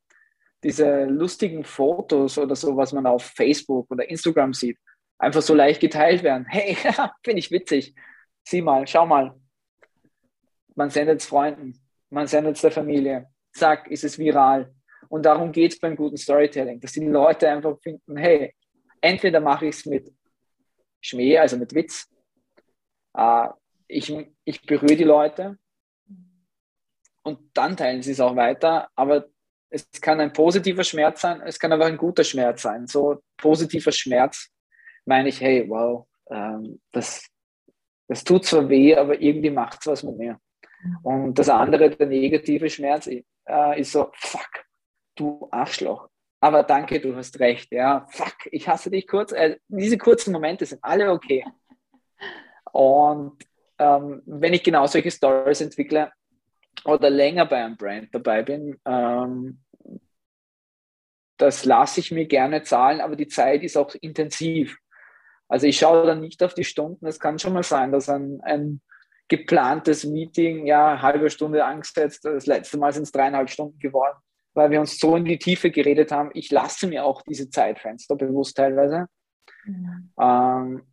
diese 0.62 1.04
lustigen 1.04 1.64
Fotos 1.64 2.38
oder 2.38 2.56
so, 2.56 2.76
was 2.76 2.92
man 2.92 3.06
auf 3.06 3.24
Facebook 3.24 3.90
oder 3.90 4.08
Instagram 4.08 4.54
sieht, 4.54 4.78
einfach 5.18 5.42
so 5.42 5.54
leicht 5.54 5.80
geteilt 5.80 6.22
werden. 6.22 6.46
Hey, 6.48 6.76
finde 7.24 7.38
ich 7.38 7.50
witzig. 7.50 7.94
Sieh 8.44 8.62
mal, 8.62 8.86
schau 8.86 9.06
mal. 9.06 9.34
Man 10.74 10.90
sendet 10.90 11.20
es 11.20 11.26
Freunden, 11.26 11.78
man 12.10 12.26
sendet 12.26 12.56
es 12.56 12.62
der 12.62 12.72
Familie. 12.72 13.28
Zack, 13.52 13.90
ist 13.90 14.04
es 14.04 14.18
viral. 14.18 14.74
Und 15.08 15.26
darum 15.26 15.52
geht 15.52 15.72
es 15.72 15.78
beim 15.78 15.94
guten 15.94 16.16
Storytelling, 16.16 16.80
dass 16.80 16.92
die 16.92 17.04
Leute 17.04 17.48
einfach 17.50 17.78
finden, 17.82 18.16
hey, 18.16 18.54
entweder 19.02 19.40
mache 19.40 19.66
ich 19.66 19.76
es 19.76 19.84
mit 19.84 20.10
Schmäh, 21.02 21.36
also 21.36 21.58
mit 21.58 21.74
Witz, 21.74 22.08
äh, 23.14 23.48
ich, 23.88 24.14
ich 24.44 24.62
berühre 24.62 24.96
die 24.96 25.04
Leute 25.04 25.58
und 27.22 27.38
dann 27.54 27.76
teilen 27.76 28.02
sie 28.02 28.12
es 28.12 28.20
auch 28.20 28.36
weiter, 28.36 28.88
aber 28.94 29.26
es 29.70 29.88
kann 30.00 30.20
ein 30.20 30.32
positiver 30.32 30.84
Schmerz 30.84 31.22
sein, 31.22 31.40
es 31.42 31.58
kann 31.58 31.72
aber 31.72 31.86
ein 31.86 31.96
guter 31.96 32.24
Schmerz 32.24 32.62
sein. 32.62 32.86
So 32.86 33.22
positiver 33.38 33.92
Schmerz 33.92 34.50
meine 35.06 35.28
ich, 35.30 35.40
hey, 35.40 35.68
wow, 35.68 36.06
ähm, 36.30 36.80
das, 36.92 37.26
das 38.08 38.22
tut 38.22 38.44
zwar 38.44 38.68
weh, 38.68 38.94
aber 38.94 39.20
irgendwie 39.20 39.50
macht 39.50 39.80
es 39.80 39.86
was 39.86 40.02
mit 40.02 40.18
mir. 40.18 40.38
Und 41.02 41.38
das 41.38 41.48
andere, 41.48 41.90
der 41.90 42.06
negative 42.06 42.68
Schmerz, 42.68 43.06
äh, 43.06 43.80
ist 43.80 43.92
so, 43.92 44.10
fuck, 44.14 44.64
du 45.14 45.48
Arschloch. 45.50 46.08
Aber 46.40 46.64
danke, 46.64 47.00
du 47.00 47.14
hast 47.14 47.38
recht. 47.38 47.70
Ja, 47.70 48.06
fuck, 48.10 48.34
ich 48.50 48.66
hasse 48.68 48.90
dich 48.90 49.06
kurz. 49.06 49.32
Äh, 49.32 49.58
diese 49.68 49.96
kurzen 49.96 50.32
Momente 50.32 50.66
sind 50.66 50.82
alle 50.82 51.12
okay. 51.12 51.44
Und 52.72 53.38
ähm, 53.78 54.22
wenn 54.26 54.54
ich 54.54 54.62
genau 54.62 54.86
solche 54.86 55.10
Stories 55.10 55.60
entwickle 55.60 56.10
oder 56.84 57.10
länger 57.10 57.46
bei 57.46 57.64
einem 57.64 57.76
Brand 57.76 58.14
dabei 58.14 58.42
bin, 58.42 58.78
ähm, 58.84 59.60
das 61.36 61.64
lasse 61.64 62.00
ich 62.00 62.12
mir 62.12 62.26
gerne 62.26 62.62
zahlen, 62.62 63.00
aber 63.00 63.16
die 63.16 63.28
Zeit 63.28 63.62
ist 63.62 63.76
auch 63.76 63.94
intensiv. 64.00 64.76
Also 65.48 65.66
ich 65.66 65.76
schaue 65.76 66.06
dann 66.06 66.20
nicht 66.20 66.42
auf 66.42 66.54
die 66.54 66.64
Stunden. 66.64 67.06
Es 67.06 67.18
kann 67.18 67.38
schon 67.38 67.52
mal 67.52 67.62
sein, 67.62 67.92
dass 67.92 68.08
ein, 68.08 68.40
ein 68.42 68.80
geplantes 69.28 70.04
Meeting, 70.04 70.66
ja, 70.66 71.02
halbe 71.02 71.30
Stunde 71.30 71.64
angesetzt, 71.64 72.24
das 72.24 72.46
letzte 72.46 72.78
Mal 72.78 72.92
sind 72.92 73.04
es 73.04 73.12
dreieinhalb 73.12 73.50
Stunden 73.50 73.78
geworden, 73.78 74.18
weil 74.54 74.70
wir 74.70 74.80
uns 74.80 74.98
so 74.98 75.16
in 75.16 75.24
die 75.24 75.38
Tiefe 75.38 75.70
geredet 75.70 76.12
haben. 76.12 76.30
Ich 76.34 76.50
lasse 76.50 76.86
mir 76.86 77.04
auch 77.04 77.22
diese 77.22 77.50
Zeitfenster 77.50 78.14
bewusst 78.16 78.56
teilweise. 78.56 79.06
Mhm. 79.64 80.12
Ähm, 80.20 80.91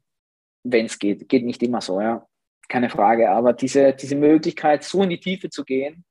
Wenn 0.63 0.85
es 0.85 0.99
geht, 0.99 1.27
geht 1.29 1.45
nicht 1.45 1.63
immer 1.63 1.81
so, 1.81 2.01
ja, 2.01 2.27
keine 2.67 2.89
Frage. 2.89 3.29
Aber 3.29 3.53
diese, 3.53 3.93
diese 3.93 4.15
Möglichkeit, 4.15 4.83
so 4.83 5.03
in 5.03 5.09
die 5.09 5.19
Tiefe 5.19 5.49
zu 5.49 5.63
gehen, 5.63 6.05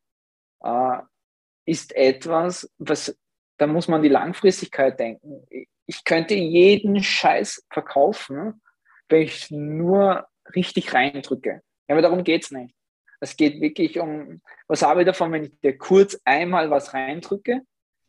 äh, 0.62 0.98
ist 1.66 1.94
etwas, 1.94 2.70
was, 2.78 3.16
da 3.58 3.66
muss 3.66 3.88
man 3.88 4.02
die 4.02 4.08
Langfristigkeit 4.08 4.98
denken 4.98 5.46
ich 5.88 6.04
könnte 6.04 6.34
jeden 6.34 7.02
Scheiß 7.02 7.64
verkaufen, 7.70 8.60
wenn 9.08 9.22
ich 9.22 9.50
nur 9.50 10.28
richtig 10.54 10.92
reindrücke. 10.92 11.62
Aber 11.88 12.02
darum 12.02 12.22
geht 12.22 12.44
es 12.44 12.50
nicht. 12.50 12.74
Es 13.20 13.36
geht 13.36 13.60
wirklich 13.60 13.98
um, 13.98 14.42
was 14.68 14.82
habe 14.82 15.00
ich 15.00 15.06
davon, 15.06 15.32
wenn 15.32 15.44
ich 15.44 15.60
dir 15.60 15.76
kurz 15.76 16.20
einmal 16.24 16.70
was 16.70 16.92
reindrücke, 16.92 17.62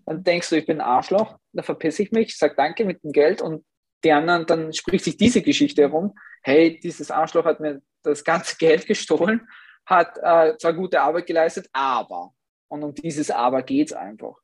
dann 0.05 0.23
denkst 0.23 0.49
du, 0.49 0.57
ich 0.57 0.65
bin 0.65 0.81
ein 0.81 0.87
Arschloch, 0.87 1.37
dann 1.53 1.63
verpiss 1.63 1.99
ich 1.99 2.11
mich, 2.11 2.37
sag 2.37 2.57
danke 2.57 2.83
mit 2.83 3.01
dem 3.03 3.13
Geld 3.13 3.41
und 3.41 3.65
die 4.03 4.11
anderen, 4.11 4.45
dann 4.45 4.73
spricht 4.73 5.05
sich 5.05 5.17
diese 5.17 5.41
Geschichte 5.41 5.81
herum, 5.81 6.15
hey, 6.43 6.79
dieses 6.79 7.11
Arschloch 7.11 7.45
hat 7.45 7.59
mir 7.59 7.81
das 8.03 8.23
ganze 8.23 8.55
Geld 8.59 8.85
gestohlen, 8.85 9.47
hat 9.85 10.17
äh, 10.21 10.57
zwar 10.57 10.73
gute 10.73 11.01
Arbeit 11.01 11.27
geleistet, 11.27 11.67
aber, 11.73 12.33
und 12.67 12.83
um 12.83 12.93
dieses 12.93 13.31
Aber 13.31 13.63
geht 13.63 13.87
es 13.87 13.93
einfach. 13.93 14.35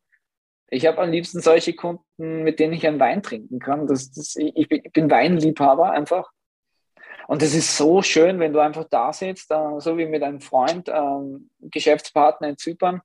Ich 0.70 0.86
habe 0.88 1.00
am 1.00 1.12
liebsten 1.12 1.42
solche 1.42 1.76
Kunden, 1.76 2.44
mit 2.44 2.60
denen 2.60 2.74
ich 2.74 2.88
einen 2.88 3.00
Wein 3.00 3.22
trinken 3.22 3.60
kann. 3.60 3.86
Das, 3.86 4.12
das, 4.12 4.36
ich, 4.36 4.68
bin, 4.68 4.82
ich 4.84 4.92
bin 4.92 5.12
Weinliebhaber 5.12 5.92
einfach. 5.92 6.32
Und 7.28 7.44
es 7.44 7.54
ist 7.54 7.78
so 7.78 8.02
schön, 8.02 8.40
wenn 8.40 8.54
du 8.54 8.60
einfach 8.60 8.86
da 8.90 9.14
sitzt, 9.14 9.52
äh, 9.52 9.80
so 9.80 9.98
wie 9.98 10.08
mit 10.08 10.24
einem 10.24 10.42
Freund, 10.42 10.90
ähm, 10.90 11.50
Geschäftspartner 11.60 12.50
in 12.50 12.58
Zypern. 12.58 13.02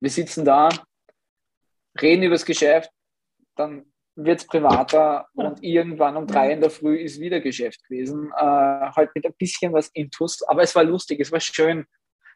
Wir 0.00 0.10
sitzen 0.10 0.44
da, 0.44 0.70
reden 2.00 2.22
über 2.22 2.34
das 2.34 2.46
Geschäft, 2.46 2.90
dann 3.54 3.89
wird 4.24 4.40
es 4.40 4.46
privater 4.46 5.28
und 5.34 5.62
irgendwann 5.62 6.16
um 6.16 6.26
drei 6.26 6.52
in 6.52 6.60
der 6.60 6.70
Früh 6.70 6.96
ist 6.96 7.20
wieder 7.20 7.40
Geschäft 7.40 7.82
gewesen. 7.84 8.32
Äh, 8.36 8.40
halt 8.42 9.14
mit 9.14 9.26
ein 9.26 9.34
bisschen 9.34 9.72
was 9.72 9.88
Intus, 9.88 10.42
aber 10.42 10.62
es 10.62 10.74
war 10.74 10.84
lustig, 10.84 11.20
es 11.20 11.32
war 11.32 11.40
schön. 11.40 11.86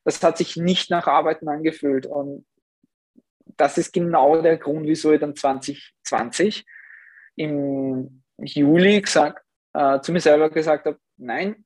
Das 0.04 0.22
hat 0.22 0.38
sich 0.38 0.56
nicht 0.56 0.90
nach 0.90 1.06
Arbeiten 1.06 1.48
angefühlt. 1.48 2.06
Und 2.06 2.46
das 3.56 3.78
ist 3.78 3.92
genau 3.92 4.40
der 4.40 4.58
Grund, 4.58 4.86
wieso 4.86 5.12
ich 5.12 5.20
dann 5.20 5.36
2020 5.36 6.64
im 7.36 8.22
Juli 8.38 9.00
gesagt, 9.00 9.42
äh, 9.72 10.00
zu 10.00 10.12
mir 10.12 10.20
selber 10.20 10.50
gesagt 10.50 10.86
habe, 10.86 10.98
nein, 11.16 11.64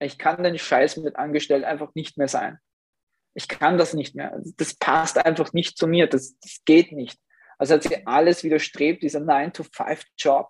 ich 0.00 0.18
kann 0.18 0.42
den 0.42 0.58
Scheiß 0.58 0.98
mit 0.98 1.16
angestellt 1.16 1.64
einfach 1.64 1.94
nicht 1.94 2.18
mehr 2.18 2.28
sein. 2.28 2.58
Ich 3.34 3.48
kann 3.48 3.78
das 3.78 3.94
nicht 3.94 4.14
mehr. 4.14 4.40
Das 4.56 4.74
passt 4.74 5.24
einfach 5.24 5.52
nicht 5.52 5.76
zu 5.76 5.86
mir. 5.86 6.06
Das, 6.06 6.38
das 6.40 6.60
geht 6.64 6.92
nicht. 6.92 7.18
Also 7.58 7.74
hat 7.74 7.82
sich 7.82 8.06
alles 8.06 8.44
widerstrebt, 8.44 9.02
dieser 9.02 9.20
9-to-5-Job 9.20 10.48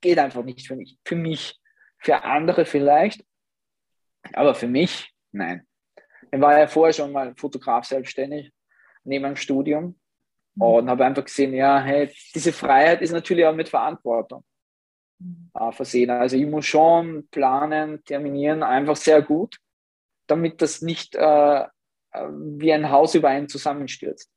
geht 0.00 0.18
einfach 0.18 0.42
nicht 0.42 0.66
für 0.66 0.76
mich. 0.76 0.98
Für 1.04 1.16
mich, 1.16 1.60
für 1.98 2.24
andere 2.24 2.64
vielleicht, 2.64 3.24
aber 4.32 4.54
für 4.54 4.68
mich, 4.68 5.12
nein. 5.32 5.66
Ich 6.32 6.40
war 6.40 6.58
ja 6.58 6.66
vorher 6.66 6.92
schon 6.92 7.12
mal 7.12 7.34
Fotograf 7.36 7.84
selbstständig 7.84 8.52
neben 9.04 9.24
dem 9.24 9.36
Studium 9.36 9.98
mhm. 10.54 10.62
und 10.62 10.90
habe 10.90 11.04
einfach 11.04 11.24
gesehen, 11.24 11.54
ja, 11.54 11.80
hey, 11.80 12.12
diese 12.34 12.52
Freiheit 12.52 13.02
ist 13.02 13.12
natürlich 13.12 13.44
auch 13.44 13.54
mit 13.54 13.68
Verantwortung 13.68 14.44
äh, 15.54 15.72
versehen. 15.72 16.10
Also 16.10 16.36
ich 16.36 16.46
muss 16.46 16.66
schon 16.66 17.28
planen, 17.28 18.02
terminieren, 18.04 18.62
einfach 18.62 18.96
sehr 18.96 19.22
gut, 19.22 19.58
damit 20.26 20.62
das 20.62 20.82
nicht 20.82 21.14
äh, 21.16 21.62
äh, 21.62 21.66
wie 22.12 22.72
ein 22.72 22.90
Haus 22.90 23.14
über 23.14 23.28
einen 23.28 23.48
zusammenstürzt. 23.48 24.30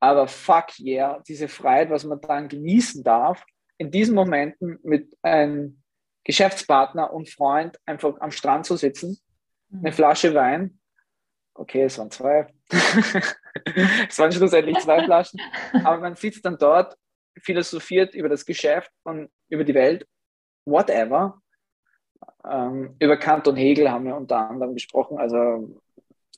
Aber 0.00 0.26
fuck 0.26 0.78
yeah, 0.80 1.22
diese 1.28 1.48
Freiheit, 1.48 1.90
was 1.90 2.04
man 2.04 2.20
dann 2.20 2.48
genießen 2.48 3.04
darf, 3.04 3.44
in 3.78 3.90
diesen 3.90 4.14
Momenten 4.14 4.78
mit 4.82 5.16
einem 5.22 5.82
Geschäftspartner 6.24 7.12
und 7.12 7.28
Freund 7.28 7.78
einfach 7.86 8.20
am 8.20 8.30
Strand 8.30 8.66
zu 8.66 8.76
sitzen, 8.76 9.18
mhm. 9.68 9.80
eine 9.80 9.92
Flasche 9.92 10.34
Wein 10.34 10.80
okay, 11.60 11.82
es 11.84 11.98
waren 11.98 12.10
zwei. 12.10 12.46
es 14.08 14.18
waren 14.18 14.32
schlussendlich 14.32 14.78
zwei 14.78 15.04
Flaschen. 15.04 15.40
Aber 15.84 15.98
man 15.98 16.16
sitzt 16.16 16.44
dann 16.44 16.58
dort, 16.58 16.96
philosophiert 17.38 18.14
über 18.14 18.28
das 18.28 18.44
Geschäft 18.44 18.90
und 19.04 19.30
über 19.48 19.64
die 19.64 19.74
Welt, 19.74 20.06
whatever. 20.64 21.40
Ähm, 22.44 22.96
über 22.98 23.16
Kant 23.16 23.46
und 23.48 23.56
Hegel 23.56 23.90
haben 23.90 24.06
wir 24.06 24.16
unter 24.16 24.48
anderem 24.48 24.74
gesprochen. 24.74 25.18
Also 25.18 25.78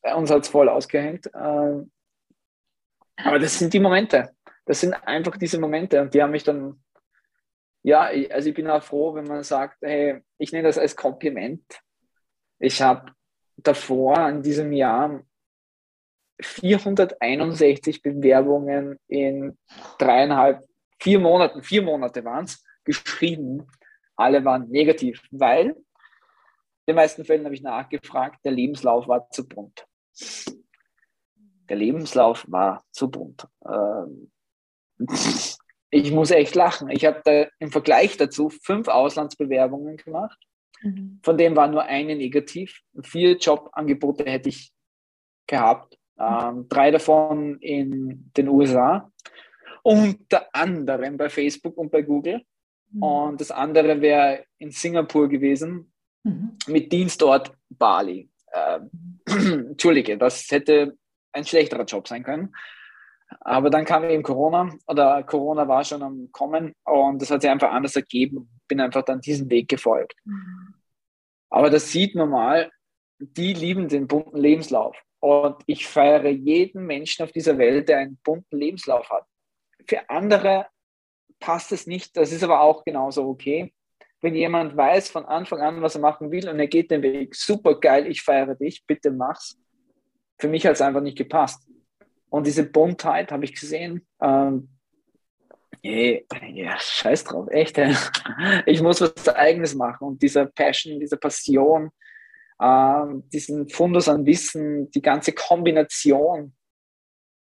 uns 0.03 0.31
hat 0.31 0.43
es 0.43 0.49
voll 0.49 0.69
ausgehängt. 0.69 1.31
Ähm, 1.35 1.91
aber 3.25 3.39
das 3.39 3.59
sind 3.59 3.73
die 3.73 3.81
Momente. 3.81 4.35
Das 4.65 4.81
sind 4.81 4.95
einfach 4.95 5.37
diese 5.37 5.59
Momente 5.59 6.01
und 6.01 6.15
die 6.15 6.23
haben 6.23 6.31
mich 6.31 6.45
dann, 6.45 6.83
ja, 7.83 8.11
also 8.31 8.49
ich 8.49 8.55
bin 8.55 8.69
auch 8.69 8.83
froh, 8.83 9.15
wenn 9.15 9.27
man 9.27 9.43
sagt, 9.43 9.79
hey, 9.83 10.21
ich 10.39 10.53
nenne 10.53 10.69
das 10.69 10.79
als 10.79 10.95
Kompliment. 10.95 11.65
Ich 12.59 12.81
habe 12.81 13.13
davor 13.57 14.29
in 14.29 14.43
diesem 14.43 14.73
Jahr 14.73 15.25
461 16.41 18.03
Bewerbungen 18.03 18.99
in 19.09 19.59
dreieinhalb, 19.99 20.65
vier 21.01 21.19
Monaten, 21.19 21.63
vier 21.63 21.83
Monate 21.83 22.25
waren 22.25 22.45
es, 22.45 22.65
geschrieben. 22.85 23.67
Alle 24.17 24.45
waren 24.45 24.69
negativ, 24.69 25.23
weil 25.31 25.69
in 25.69 25.75
den 26.87 26.97
meisten 26.97 27.25
Fällen 27.25 27.45
habe 27.45 27.55
ich 27.55 27.63
nachgefragt, 27.63 28.45
der 28.45 28.53
Lebenslauf 28.53 29.09
war 29.09 29.29
zu 29.31 29.47
bunt. 29.49 29.87
Der 31.73 31.79
Lebenslauf 31.79 32.45
war 32.49 32.85
zu 32.93 33.11
bunt. 33.11 33.49
Ähm, 33.67 34.31
ich 35.91 36.13
muss 36.13 36.31
echt 36.31 36.55
lachen. 36.55 36.91
Ich 36.91 37.07
habe 37.07 37.23
da 37.25 37.47
im 37.59 37.73
Vergleich 37.73 38.19
dazu 38.19 38.51
fünf 38.51 38.89
Auslandsbewerbungen 38.89 39.97
gemacht 39.97 40.39
Mhm. 40.83 41.21
Von 41.23 41.39
dem 41.39 41.57
war 41.57 41.69
nur 41.69 41.83
eine 41.83 42.17
negativ. 42.17 42.81
Vier 43.03 43.37
Jobangebote 43.37 44.25
hätte 44.25 44.49
ich 44.49 44.73
gehabt. 45.47 45.99
Ähm, 46.19 46.67
drei 46.69 46.91
davon 46.91 47.59
in 47.61 48.31
den 48.37 48.49
USA. 48.49 49.11
Unter 49.83 50.47
anderem 50.53 51.17
bei 51.17 51.29
Facebook 51.29 51.77
und 51.77 51.91
bei 51.91 52.03
Google. 52.03 52.43
Mhm. 52.91 53.03
Und 53.03 53.41
das 53.41 53.51
andere 53.51 54.01
wäre 54.01 54.45
in 54.59 54.71
Singapur 54.71 55.29
gewesen, 55.29 55.93
mhm. 56.23 56.57
mit 56.67 56.93
Dienstort 56.93 57.53
Bali. 57.69 58.31
Äh, 58.53 58.81
Entschuldige, 59.27 60.19
das 60.19 60.51
hätte 60.51 60.97
ein 61.33 61.45
schlechterer 61.45 61.85
Job 61.85 62.09
sein 62.09 62.23
können. 62.23 62.55
Aber 63.41 63.71
dann 63.71 63.85
kam 63.85 64.05
eben 64.05 64.23
Corona 64.23 64.75
oder 64.87 65.23
Corona 65.23 65.67
war 65.67 65.85
schon 65.85 66.03
am 66.03 66.29
Kommen 66.33 66.75
und 66.85 67.23
das 67.23 67.31
hat 67.31 67.43
sich 67.43 67.51
einfach 67.51 67.71
anders 67.71 67.97
ergeben. 67.97 68.51
Bin 68.69 68.81
einfach 68.81 69.03
dann 69.03 69.21
diesen 69.21 69.49
Weg 69.51 69.69
gefolgt. 69.69 70.15
Mhm. 70.25 70.75
Aber 71.51 71.71
das 71.71 71.91
sieht 71.91 72.15
man 72.15 72.31
mal, 72.31 72.71
die 73.19 73.53
lieben 73.53 73.89
den 73.89 74.07
bunten 74.07 74.37
Lebenslauf. 74.37 74.97
Und 75.21 75.63
ich 75.67 75.87
feiere 75.87 76.31
jeden 76.31 76.85
Menschen 76.87 77.23
auf 77.23 77.33
dieser 77.33 77.57
Welt, 77.59 77.89
der 77.89 77.99
einen 77.99 78.19
bunten 78.25 78.59
Lebenslauf 78.59 79.09
hat. 79.11 79.25
Für 79.87 80.09
andere 80.11 80.67
passt 81.39 81.73
es 81.73 81.87
nicht, 81.87 82.17
das 82.17 82.33
ist 82.33 82.43
aber 82.43 82.61
auch 82.61 82.85
genauso 82.85 83.29
okay. 83.29 83.73
Wenn 84.21 84.35
jemand 84.35 84.77
weiß 84.77 85.11
von 85.11 85.25
Anfang 85.25 85.61
an, 85.61 85.83
was 85.83 85.97
er 85.97 86.01
machen 86.01 86.31
will 86.31 86.49
und 86.49 86.59
er 86.59 86.69
geht 86.69 86.91
den 86.91 87.03
Weg, 87.03 87.35
super 87.35 87.79
geil, 87.79 88.07
ich 88.07 88.23
feiere 88.23 88.55
dich, 88.55 88.85
bitte 88.87 89.11
mach's. 89.11 89.59
Für 90.43 90.49
mich 90.49 90.67
hat 90.67 90.73
es 90.73 90.81
einfach 90.81 91.01
nicht 91.01 91.17
gepasst. 91.17 91.65
Und 92.29 92.49
diese 92.49 92.65
Buntheit 92.65 93.31
habe 93.31 93.45
ich 93.45 93.55
gesehen. 93.55 94.05
Ähm, 94.21 94.71
yeah, 95.85 96.21
ja, 96.53 96.77
scheiß 96.81 97.23
drauf, 97.23 97.47
echt. 97.49 97.79
Ich 98.67 98.83
muss 98.83 99.01
was 99.01 99.29
Eigenes 99.29 99.77
machen. 99.77 100.09
Und 100.09 100.21
dieser 100.21 100.47
Passion, 100.47 100.99
diese 100.99 101.17
Passion, 101.17 101.93
ähm, 102.61 103.23
diesen 103.33 103.69
Fundus 103.69 104.09
an 104.09 104.27
Wissen, 104.27 104.91
die 104.91 105.01
ganze 105.01 105.31
Kombination, 105.31 106.53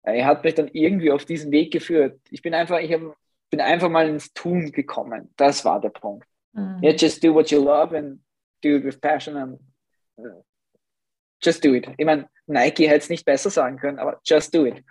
äh, 0.02 0.18
er 0.18 0.26
hat 0.26 0.44
mich 0.44 0.56
dann 0.56 0.68
irgendwie 0.68 1.10
auf 1.10 1.24
diesen 1.24 1.50
Weg 1.52 1.72
geführt. 1.72 2.20
Ich 2.28 2.42
bin 2.42 2.52
einfach, 2.52 2.80
ich 2.80 2.92
hab, 2.92 3.00
bin 3.48 3.62
einfach 3.62 3.88
mal 3.88 4.10
ins 4.10 4.30
Tun 4.34 4.72
gekommen. 4.72 5.32
Das 5.38 5.64
war 5.64 5.80
der 5.80 5.88
Punkt. 5.88 6.28
Mhm. 6.52 6.80
Yeah, 6.82 6.94
just 6.94 7.24
do 7.24 7.32
what 7.32 7.50
you 7.50 7.64
love 7.64 7.96
and 7.96 8.20
do 8.62 8.76
it 8.76 8.84
with 8.84 9.00
passion 9.00 9.38
and 9.38 9.58
uh, 10.18 10.42
just 11.42 11.64
do 11.64 11.74
it. 11.74 11.88
Ich 11.96 12.06
meine, 12.06 12.28
Nike 12.46 12.88
hätte 12.88 12.98
es 12.98 13.10
nicht 13.10 13.24
besser 13.24 13.50
sagen 13.50 13.76
können, 13.76 13.98
aber 13.98 14.20
just 14.24 14.54
do 14.54 14.66
it. 14.66 14.82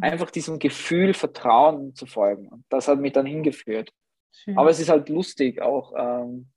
Einfach 0.00 0.30
diesem 0.30 0.58
Gefühl 0.58 1.14
Vertrauen 1.14 1.94
zu 1.94 2.06
folgen. 2.06 2.48
Und 2.48 2.64
das 2.68 2.88
hat 2.88 2.98
mich 2.98 3.12
dann 3.12 3.26
hingeführt. 3.26 3.92
Schön. 4.32 4.58
Aber 4.58 4.70
es 4.70 4.80
ist 4.80 4.88
halt 4.88 5.08
lustig 5.08 5.62
auch, 5.62 5.92
ähm, 5.96 6.48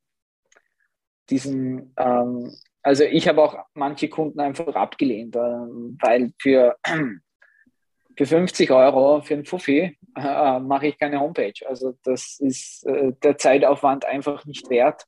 diesen, 1.30 1.94
ähm, 1.98 2.52
also 2.82 3.04
ich 3.04 3.28
habe 3.28 3.44
auch 3.44 3.66
manche 3.74 4.10
Kunden 4.10 4.40
einfach 4.40 4.74
abgelehnt, 4.76 5.36
äh, 5.36 5.40
weil 5.40 6.34
für 6.40 6.78
für 8.18 8.26
50 8.26 8.72
Euro 8.72 9.22
für 9.22 9.36
einen 9.36 9.46
Fuffi 9.46 9.98
äh, 10.16 10.60
mache 10.60 10.88
ich 10.88 10.98
keine 10.98 11.20
Homepage. 11.20 11.54
Also 11.68 11.98
das 12.04 12.40
ist 12.40 12.86
äh, 12.88 13.14
der 13.24 13.38
Zeitaufwand 13.38 14.06
einfach 14.06 14.46
nicht 14.46 14.70
wert. 14.70 15.06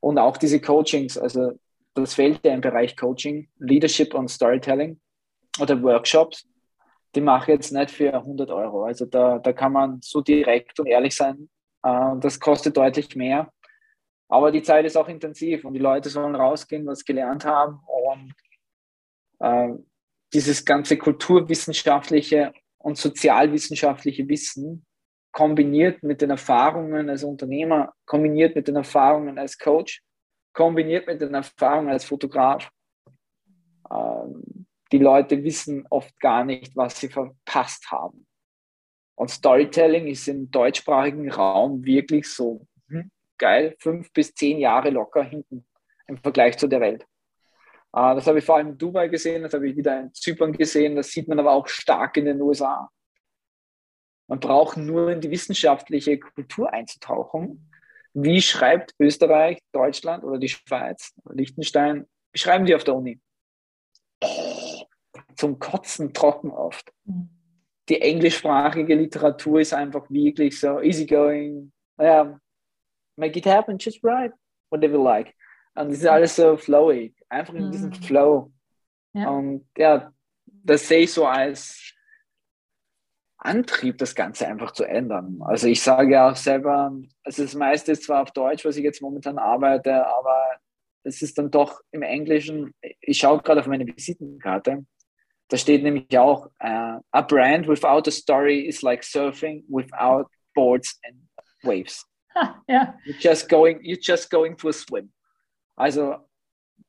Und 0.00 0.18
auch 0.18 0.36
diese 0.36 0.60
Coachings, 0.60 1.16
also 1.16 1.58
das 2.02 2.14
fällt 2.14 2.44
ja 2.44 2.52
im 2.52 2.60
Bereich 2.60 2.96
Coaching, 2.96 3.48
Leadership 3.58 4.14
und 4.14 4.28
Storytelling 4.28 5.00
oder 5.60 5.82
Workshops, 5.82 6.46
die 7.14 7.20
mache 7.20 7.52
ich 7.52 7.56
jetzt 7.56 7.72
nicht 7.72 7.90
für 7.90 8.12
100 8.12 8.50
Euro. 8.50 8.84
Also 8.84 9.06
da, 9.06 9.38
da 9.38 9.52
kann 9.52 9.72
man 9.72 10.00
so 10.02 10.20
direkt 10.20 10.78
und 10.78 10.86
ehrlich 10.86 11.14
sein. 11.14 11.48
Äh, 11.82 12.12
das 12.20 12.38
kostet 12.38 12.76
deutlich 12.76 13.16
mehr. 13.16 13.50
Aber 14.28 14.50
die 14.50 14.62
Zeit 14.62 14.84
ist 14.84 14.96
auch 14.96 15.08
intensiv 15.08 15.64
und 15.64 15.74
die 15.74 15.80
Leute 15.80 16.08
sollen 16.10 16.34
rausgehen, 16.34 16.86
was 16.86 17.04
gelernt 17.04 17.44
haben 17.44 17.80
und 17.86 18.34
äh, 19.38 19.72
dieses 20.32 20.64
ganze 20.64 20.98
kulturwissenschaftliche 20.98 22.52
und 22.78 22.98
sozialwissenschaftliche 22.98 24.28
Wissen 24.28 24.84
kombiniert 25.32 26.02
mit 26.02 26.22
den 26.22 26.30
Erfahrungen 26.30 27.08
als 27.08 27.22
Unternehmer, 27.22 27.94
kombiniert 28.04 28.56
mit 28.56 28.68
den 28.68 28.76
Erfahrungen 28.76 29.38
als 29.38 29.58
Coach, 29.58 30.02
kombiniert 30.56 31.06
mit 31.06 31.20
den 31.20 31.34
Erfahrungen 31.34 31.90
als 31.90 32.06
Fotograf. 32.06 32.70
Ähm, 33.90 34.66
die 34.90 34.98
Leute 34.98 35.44
wissen 35.44 35.86
oft 35.90 36.18
gar 36.18 36.44
nicht, 36.44 36.74
was 36.74 36.98
sie 36.98 37.08
verpasst 37.08 37.90
haben. 37.92 38.26
Und 39.16 39.30
Storytelling 39.30 40.06
ist 40.06 40.28
im 40.28 40.50
deutschsprachigen 40.50 41.30
Raum 41.30 41.84
wirklich 41.84 42.28
so 42.28 42.66
hm, 42.88 43.10
geil, 43.38 43.76
fünf 43.78 44.12
bis 44.12 44.34
zehn 44.34 44.58
Jahre 44.58 44.90
locker 44.90 45.22
hinten 45.22 45.66
im 46.06 46.16
Vergleich 46.16 46.56
zu 46.56 46.68
der 46.68 46.80
Welt. 46.80 47.02
Äh, 47.92 48.14
das 48.14 48.26
habe 48.26 48.38
ich 48.38 48.44
vor 48.44 48.56
allem 48.56 48.68
in 48.68 48.78
Dubai 48.78 49.08
gesehen, 49.08 49.42
das 49.42 49.52
habe 49.52 49.68
ich 49.68 49.76
wieder 49.76 50.00
in 50.00 50.14
Zypern 50.14 50.52
gesehen, 50.52 50.96
das 50.96 51.10
sieht 51.10 51.28
man 51.28 51.38
aber 51.38 51.52
auch 51.52 51.68
stark 51.68 52.16
in 52.16 52.24
den 52.24 52.40
USA. 52.40 52.90
Man 54.26 54.40
braucht 54.40 54.78
nur 54.78 55.10
in 55.10 55.20
die 55.20 55.30
wissenschaftliche 55.30 56.18
Kultur 56.18 56.72
einzutauchen. 56.72 57.70
Wie 58.18 58.40
schreibt 58.40 58.94
Österreich, 58.98 59.58
Deutschland 59.72 60.24
oder 60.24 60.38
die 60.38 60.48
Schweiz, 60.48 61.12
Liechtenstein, 61.28 62.06
wie 62.32 62.38
schreiben 62.38 62.64
die 62.64 62.74
auf 62.74 62.82
der 62.82 62.96
Uni? 62.96 63.20
Zum 65.36 65.58
Kotzen 65.58 66.14
trocken 66.14 66.50
oft. 66.50 66.90
Die 67.90 68.00
englischsprachige 68.00 68.94
Literatur 68.94 69.60
ist 69.60 69.74
einfach 69.74 70.08
wirklich 70.08 70.58
so 70.58 70.80
easygoing. 70.80 71.70
Ja, 72.00 72.40
make 73.16 73.38
it 73.38 73.44
happen, 73.44 73.76
just 73.76 74.02
write 74.02 74.34
whatever 74.70 74.94
you 74.94 75.04
like. 75.04 75.34
Und 75.74 75.90
es 75.90 75.98
ist 75.98 76.06
alles 76.06 76.36
so 76.36 76.56
flowy, 76.56 77.14
einfach 77.28 77.52
in 77.52 77.70
diesem 77.70 77.90
mhm. 77.90 77.94
Flow. 77.96 78.52
Ja. 79.12 79.28
Und 79.28 79.68
ja, 79.76 80.10
das 80.46 80.88
sehe 80.88 81.00
ich 81.00 81.12
so 81.12 81.26
als 81.26 81.92
Antrieb, 83.38 83.98
das 83.98 84.14
Ganze 84.14 84.46
einfach 84.46 84.72
zu 84.72 84.84
ändern. 84.84 85.40
Also 85.44 85.68
ich 85.68 85.82
sage 85.82 86.12
ja 86.12 86.30
auch 86.30 86.36
selber, 86.36 86.96
also 87.22 87.42
das 87.42 87.54
meiste 87.54 87.92
ist 87.92 88.04
zwar 88.04 88.22
auf 88.22 88.30
Deutsch, 88.30 88.64
was 88.64 88.76
ich 88.76 88.84
jetzt 88.84 89.02
momentan 89.02 89.38
arbeite, 89.38 90.06
aber 90.06 90.36
es 91.02 91.22
ist 91.22 91.38
dann 91.38 91.50
doch 91.50 91.80
im 91.92 92.02
Englischen, 92.02 92.74
ich 92.80 93.18
schaue 93.18 93.40
gerade 93.42 93.60
auf 93.60 93.66
meine 93.66 93.86
Visitenkarte, 93.86 94.86
da 95.48 95.56
steht 95.56 95.82
nämlich 95.82 96.18
auch, 96.18 96.46
uh, 96.62 97.00
a 97.12 97.20
brand 97.20 97.68
without 97.68 98.08
a 98.08 98.10
story 98.10 98.60
is 98.60 98.82
like 98.82 99.04
surfing 99.04 99.64
without 99.68 100.26
boards 100.54 100.98
and 101.04 101.16
waves. 101.62 102.04
Ha, 102.34 102.62
ja. 102.66 102.94
You're 103.04 103.20
just 103.20 103.48
going, 103.48 103.80
you're 103.82 104.00
just 104.00 104.30
going 104.30 104.56
to 104.56 104.68
a 104.68 104.72
swim. 104.72 105.12
Also 105.76 106.16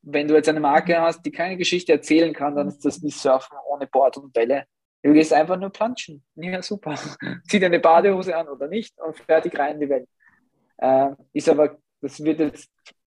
wenn 0.02 0.28
du 0.28 0.36
jetzt 0.36 0.50
eine 0.50 0.60
Marke 0.60 1.00
hast, 1.00 1.22
die 1.24 1.32
keine 1.32 1.58
Geschichte 1.58 1.92
erzählen 1.92 2.34
kann, 2.34 2.56
dann 2.56 2.70
ist 2.70 2.84
das 2.84 3.04
wie 3.04 3.12
Surfen 3.12 3.58
ohne 3.70 3.88
Board 3.88 4.18
und 4.18 4.34
Bälle. 4.34 4.66
Du 5.08 5.14
gehst 5.14 5.32
einfach 5.32 5.58
nur 5.58 5.70
planschen. 5.70 6.22
Ja, 6.36 6.62
super. 6.62 6.96
Zieh 7.48 7.60
dir 7.60 7.68
eine 7.68 7.80
Badehose 7.80 8.36
an 8.36 8.50
oder 8.50 8.68
nicht 8.68 9.00
und 9.00 9.18
fertig 9.18 9.58
rein 9.58 9.76
in 9.76 9.80
die 9.80 9.90
Welt. 9.90 10.10
Äh, 10.76 11.12
ist 11.32 11.48
aber, 11.48 11.78
das 12.02 12.22
wird 12.22 12.42
jetzt, 12.42 12.70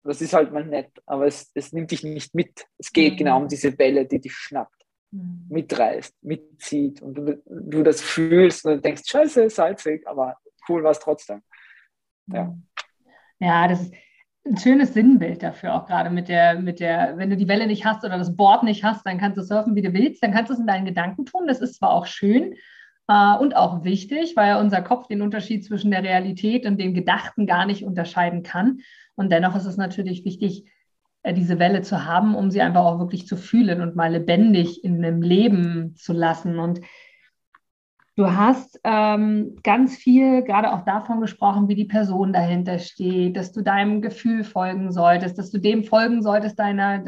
das 0.04 0.21
ist 0.21 0.34
halt 0.34 0.54
mal 0.54 0.63
nett, 0.63 0.91
aber 1.08 1.25
es, 1.25 1.49
es 1.56 1.73
nimmt 1.73 1.89
dich 1.89 2.04
nicht 2.04 2.36
mit. 2.36 2.67
Es 2.78 2.91
geht 2.93 3.13
mhm. 3.13 3.17
genau 3.17 3.38
um 3.38 3.47
diese 3.47 3.71
Bälle, 3.71 4.06
die 4.06 4.21
dich 4.21 4.34
schnappt, 4.34 4.86
mhm. 5.10 5.47
mitreißt, 5.49 6.15
mitzieht 6.21 7.02
und 7.02 7.15
du, 7.15 7.41
du 7.47 7.82
das 7.82 8.02
fühlst 8.02 8.67
und 8.67 8.86
denkst, 8.86 9.02
scheiße, 9.08 9.49
salzig, 9.49 10.08
aber 10.08 10.38
cool 10.67 10.84
war 10.84 10.91
es 10.91 10.99
trotzdem. 10.99 11.41
Ja. 12.28 12.56
Ja, 13.39 13.67
das 13.67 13.82
ist, 13.82 13.93
ein 14.50 14.58
schönes 14.58 14.94
Sinnbild 14.94 15.44
dafür 15.44 15.76
auch 15.76 15.86
gerade 15.86 16.10
mit 16.10 16.28
der, 16.28 16.60
mit 16.60 16.80
der, 16.80 17.18
wenn 17.18 17.30
du 17.30 17.38
die 17.38 17.48
Welle 17.48 17.68
nicht 17.68 17.86
hast 17.86 18.04
oder 18.04 18.18
das 18.18 18.36
Board 18.36 18.64
nicht 18.64 18.84
hast, 18.84 19.06
dann 19.06 19.18
kannst 19.18 19.38
du 19.38 19.44
surfen, 19.44 19.76
wie 19.76 19.82
du 19.82 19.94
willst, 19.94 20.24
dann 20.24 20.34
kannst 20.34 20.50
du 20.50 20.54
es 20.54 20.60
in 20.60 20.68
deinen 20.68 20.86
Gedanken 20.86 21.26
tun. 21.26 21.48
Das 21.48 21.62
ist 21.62 21.76
zwar 21.76 21.92
auch 21.92 22.06
schön 22.06 22.56
äh, 23.08 23.36
und 23.38 23.56
auch 23.56 23.84
wichtig, 23.84 24.36
weil 24.36 24.58
unser 24.58 24.82
Kopf 24.82 25.08
den 25.08 25.22
Unterschied 25.22 25.64
zwischen 25.66 25.92
der 25.92 26.04
Realität 26.04 26.66
und 26.66 26.80
dem 26.80 26.94
Gedachten 26.94 27.46
gar 27.46 27.66
nicht 27.66 27.84
unterscheiden 27.84 28.44
kann. 28.44 28.80
Und 29.16 29.32
dennoch 29.32 29.56
ist 29.56 29.66
es 29.66 29.78
natürlich 29.78 30.26
wichtig, 30.26 30.66
äh, 31.24 31.34
diese 31.34 31.60
Welle 31.60 31.82
zu 31.82 32.06
haben, 32.06 32.36
um 32.36 32.50
sie 32.50 32.62
einfach 32.62 32.86
auch 32.86 33.00
wirklich 33.00 33.28
zu 33.28 33.38
fühlen 33.38 33.82
und 33.82 33.96
mal 33.96 34.12
lebendig 34.12 34.84
in 34.84 35.04
einem 35.04 35.22
Leben 35.22 35.96
zu 35.96 36.14
lassen. 36.14 36.60
Und 36.60 36.82
Du 38.20 38.36
hast 38.36 38.78
ähm, 38.84 39.56
ganz 39.64 39.96
viel 39.96 40.42
gerade 40.42 40.74
auch 40.74 40.84
davon 40.84 41.22
gesprochen, 41.22 41.70
wie 41.70 41.76
die 41.76 41.86
Person 41.86 42.34
dahinter 42.34 42.78
steht, 42.78 43.38
dass 43.38 43.54
du 43.54 43.62
deinem 43.62 44.02
Gefühl 44.02 44.44
folgen 44.44 44.92
solltest, 44.92 45.38
dass 45.38 45.52
du 45.52 45.58
dem 45.58 45.86
folgen 45.86 46.22
solltest, 46.22 46.60
deiner, 46.60 47.02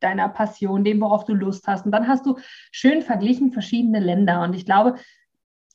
deiner 0.00 0.28
Passion, 0.28 0.82
dem, 0.82 1.00
worauf 1.00 1.24
du 1.24 1.34
Lust 1.34 1.68
hast. 1.68 1.86
Und 1.86 1.92
dann 1.92 2.08
hast 2.08 2.26
du 2.26 2.34
schön 2.72 3.02
verglichen 3.02 3.52
verschiedene 3.52 4.00
Länder. 4.00 4.42
Und 4.42 4.56
ich 4.56 4.66
glaube, 4.66 4.96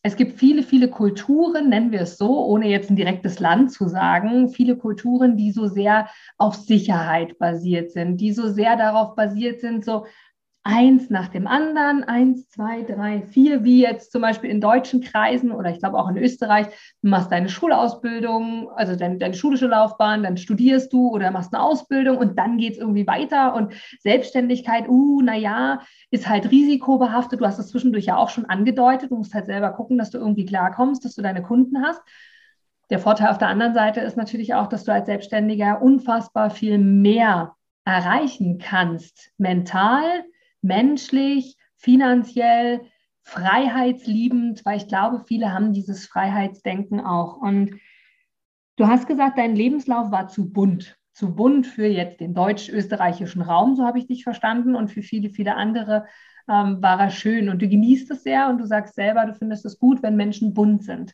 es 0.04 0.18
gibt 0.18 0.38
viele, 0.38 0.62
viele 0.62 0.90
Kulturen, 0.90 1.70
nennen 1.70 1.94
wir 1.94 2.02
es 2.02 2.18
so, 2.18 2.46
ohne 2.46 2.68
jetzt 2.68 2.90
ein 2.90 2.98
direktes 2.98 3.40
Land 3.40 3.72
zu 3.72 3.88
sagen, 3.88 4.50
viele 4.50 4.76
Kulturen, 4.76 5.38
die 5.38 5.54
so 5.54 5.68
sehr 5.68 6.10
auf 6.38 6.56
Sicherheit 6.56 7.40
basiert 7.40 7.92
sind, 7.92 8.18
die 8.18 8.34
so 8.34 8.50
sehr 8.50 8.76
darauf 8.76 9.16
basiert 9.16 9.62
sind, 9.62 9.86
so 9.86 10.06
eins 10.63 11.10
nach 11.10 11.30
dem 11.30 11.47
anderen, 11.47 12.04
eins, 12.04 12.47
zwei, 12.50 12.84
drei, 12.84 13.24
vier, 13.24 13.63
wie 13.63 13.82
jetzt 13.82 14.12
zum 14.12 14.21
Beispiel 14.21 14.52
in 14.52 14.62
deutschen 14.62 15.02
Kreisen 15.02 15.52
oder 15.52 15.71
ich 15.71 15.80
glaube 15.80 15.97
auch 15.97 16.08
in 16.08 16.17
Österreich, 16.17 16.67
du 17.02 17.10
machst 17.10 17.32
deine 17.32 17.50
Schulausbildung, 17.50 18.69
also 18.76 18.95
deine, 18.95 19.17
deine 19.17 19.34
schulische 19.34 19.65
Laufbahn, 19.65 20.21
dann 20.21 20.38
studierst 20.38 20.93
du 20.93 21.10
oder 21.10 21.32
machst 21.32 21.54
eine 21.54 21.63
Ausbildung 21.63 22.17
und 22.17 22.38
dann 22.38 22.58
geht 22.58 22.74
es 22.74 22.80
irgendwie 22.80 23.08
weiter. 23.08 23.56
Und 23.56 23.74
Selbstständigkeit, 24.02 24.88
uh, 24.88 25.21
naja, 25.21 25.82
ist 26.12 26.30
halt 26.30 26.52
risikobehaftet, 26.52 27.41
du 27.41 27.45
hast 27.45 27.58
es 27.58 27.69
zwischendurch 27.69 28.06
ja 28.06 28.17
auch 28.17 28.30
schon 28.30 28.45
angedeutet, 28.45 29.10
du 29.10 29.17
musst 29.17 29.34
halt 29.34 29.47
selber 29.47 29.71
gucken, 29.71 29.97
dass 29.97 30.12
du 30.12 30.19
irgendwie 30.19 30.45
klarkommst, 30.45 31.04
dass 31.04 31.15
du 31.15 31.24
deine 31.24 31.41
Kunden 31.41 31.84
hast. 31.84 32.02
Der 32.91 33.00
Vorteil 33.00 33.30
auf 33.30 33.39
der 33.39 33.47
anderen 33.47 33.74
Seite 33.74 34.02
ist 34.02 34.17
natürlich 34.17 34.54
auch, 34.54 34.67
dass 34.67 34.84
du 34.84 34.93
als 34.93 35.08
Selbstständiger 35.08 35.82
unfassbar 35.82 36.52
viel 36.52 36.78
mehr 36.78 37.56
erreichen 37.84 38.60
kannst, 38.60 39.32
mental, 39.38 40.24
menschlich, 40.62 41.58
finanziell, 41.78 42.82
freiheitsliebend, 43.24 44.65
weil 44.65 44.78
ich 44.78 44.88
glaube, 44.88 45.24
viele 45.26 45.54
haben 45.54 45.74
dieses 45.74 46.06
Freiheitsdenken 46.08 47.00
auch. 47.00 47.38
Und 47.38 47.71
du 48.78 48.88
hast 48.88 49.08
gesagt, 49.08 49.38
dein 49.38 49.56
Lebenslauf 49.56 50.12
war 50.12 50.28
zu 50.28 50.52
bunt. 50.52 50.97
Zu 51.13 51.36
bunt 51.36 51.67
für 51.67 51.88
jetzt 51.88 52.19
den 52.19 52.34
deutsch-österreichischen 52.34 53.41
Raum, 53.41 53.76
so 53.76 53.86
habe 53.86 54.00
ich 54.00 54.08
dich 54.08 54.24
verstanden, 54.24 54.76
und 54.76 54.89
für 54.89 55.04
viele, 55.04 55.30
viele 55.30 55.56
andere 55.56 56.06
ähm, 56.50 56.82
war 56.82 57.00
er 57.00 57.10
schön. 57.10 57.50
Und 57.50 57.62
du 57.62 57.67
genießt 57.67 58.10
es 58.12 58.24
sehr 58.24 58.50
und 58.50 58.60
du 58.60 58.65
sagst 58.65 58.95
selber, 58.95 59.26
du 59.26 59.34
findest 59.34 59.65
es 59.65 59.78
gut, 59.78 60.02
wenn 60.02 60.15
Menschen 60.15 60.54
bunt 60.54 60.84
sind. 60.84 61.13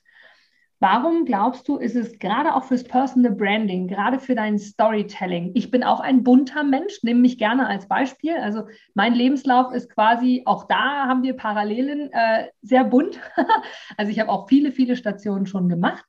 Warum 0.80 1.26
glaubst 1.26 1.68
du, 1.68 1.78
ist 1.78 1.96
es 1.96 2.20
gerade 2.20 2.54
auch 2.54 2.66
fürs 2.66 2.84
Personal 2.84 3.32
Branding, 3.32 3.88
gerade 3.88 4.20
für 4.20 4.36
dein 4.36 4.60
Storytelling? 4.60 5.52
Ich 5.56 5.72
bin 5.72 5.84
auch 5.84 6.00
ein 6.00 6.24
bunter 6.24 6.63
Mensch, 6.63 7.02
nehme 7.02 7.22
mich 7.22 7.40
gerne 7.40 7.66
als 7.66 7.88
Beispiel. 7.88 8.36
Also 8.38 8.68
mein 8.94 9.16
Lebenslauf 9.16 9.74
ist 9.74 9.90
quasi, 9.90 10.44
auch 10.46 10.68
da 10.68 11.08
haben 11.08 11.24
wir 11.24 11.36
Parallelen, 11.36 12.12
äh, 12.13 12.50
sehr 12.62 12.84
bunt. 12.84 13.20
also 13.98 14.12
ich 14.12 14.20
habe 14.20 14.30
auch 14.30 14.48
viele, 14.48 14.72
viele 14.72 14.96
Stationen 14.96 15.48
schon 15.48 15.68
gemacht. 15.68 16.06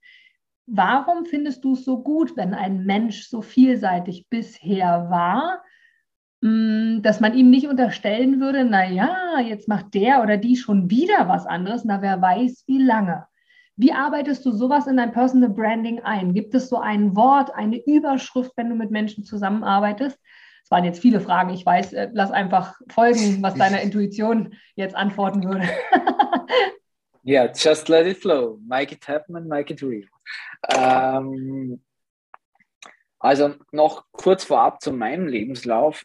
Warum 0.66 1.24
findest 1.24 1.64
du 1.64 1.72
es 1.72 1.86
so 1.86 2.02
gut, 2.02 2.36
wenn 2.36 2.52
ein 2.52 2.84
Mensch 2.84 3.26
so 3.28 3.40
vielseitig 3.40 4.26
bisher 4.28 5.08
war, 5.08 5.62
hm, 6.42 7.00
dass 7.02 7.20
man 7.20 7.32
ihm 7.34 7.48
nicht 7.48 7.68
unterstellen 7.68 8.38
würde, 8.38 8.66
naja, 8.66 9.40
jetzt 9.40 9.66
macht 9.66 9.94
der 9.94 10.22
oder 10.22 10.36
die 10.36 10.56
schon 10.56 10.90
wieder 10.90 11.26
was 11.26 11.46
anderes, 11.46 11.86
na 11.86 12.02
wer 12.02 12.20
weiß 12.20 12.64
wie 12.66 12.82
lange. 12.82 13.26
Wie 13.78 13.92
arbeitest 13.92 14.44
du 14.44 14.50
sowas 14.50 14.88
in 14.88 14.96
dein 14.96 15.12
Personal 15.12 15.50
Branding 15.50 16.00
ein? 16.00 16.34
Gibt 16.34 16.52
es 16.56 16.68
so 16.68 16.78
ein 16.78 17.14
Wort, 17.14 17.54
eine 17.54 17.80
Überschrift, 17.86 18.50
wenn 18.56 18.68
du 18.68 18.74
mit 18.74 18.90
Menschen 18.90 19.22
zusammenarbeitest? 19.22 20.18
Es 20.64 20.70
waren 20.72 20.84
jetzt 20.84 21.00
viele 21.00 21.20
Fragen. 21.20 21.50
Ich 21.50 21.64
weiß, 21.64 21.92
äh, 21.92 22.08
lass 22.12 22.32
einfach 22.32 22.74
folgen, 22.90 23.40
was 23.40 23.54
deiner 23.54 23.80
Intuition 23.80 24.56
jetzt 24.74 24.96
antworten 24.96 25.44
würde. 25.44 25.68
Ja, 27.22 27.44
yeah, 27.44 27.52
just 27.54 27.88
let 27.88 28.04
it 28.04 28.18
flow. 28.18 28.58
Make 28.66 28.92
it 28.92 29.06
happen 29.06 29.36
and 29.36 29.46
make 29.46 29.72
it 29.72 29.80
real. 29.80 30.08
Ähm, 30.70 31.80
also 33.20 33.54
noch 33.70 34.06
kurz 34.10 34.42
vorab 34.42 34.82
zu 34.82 34.92
meinem 34.92 35.28
Lebenslauf, 35.28 36.04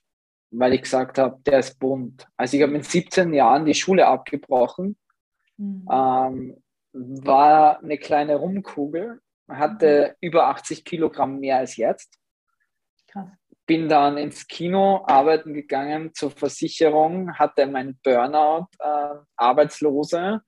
weil 0.52 0.74
ich 0.74 0.84
gesagt 0.84 1.18
habe, 1.18 1.40
der 1.44 1.58
ist 1.58 1.80
bunt. 1.80 2.28
Also 2.38 2.56
ich 2.56 2.62
habe 2.62 2.72
mit 2.72 2.86
17 2.86 3.34
Jahren 3.34 3.66
die 3.66 3.74
Schule 3.74 4.06
abgebrochen 4.06 4.96
mhm. 5.58 5.88
ähm, 5.92 6.64
war 6.94 7.80
eine 7.82 7.98
kleine 7.98 8.36
Rumkugel, 8.36 9.20
hatte 9.50 10.10
mhm. 10.10 10.28
über 10.28 10.48
80 10.48 10.86
Kilogramm 10.86 11.40
mehr 11.40 11.58
als 11.58 11.76
jetzt. 11.76 12.18
Krass. 13.08 13.30
Bin 13.66 13.88
dann 13.88 14.18
ins 14.18 14.48
Kino 14.48 15.04
arbeiten 15.08 15.54
gegangen 15.54 16.14
zur 16.14 16.32
Versicherung, 16.32 17.34
hatte 17.38 17.66
meinen 17.66 18.00
Burnout, 18.04 18.68
äh, 18.80 19.16
Arbeitslose. 19.38 20.42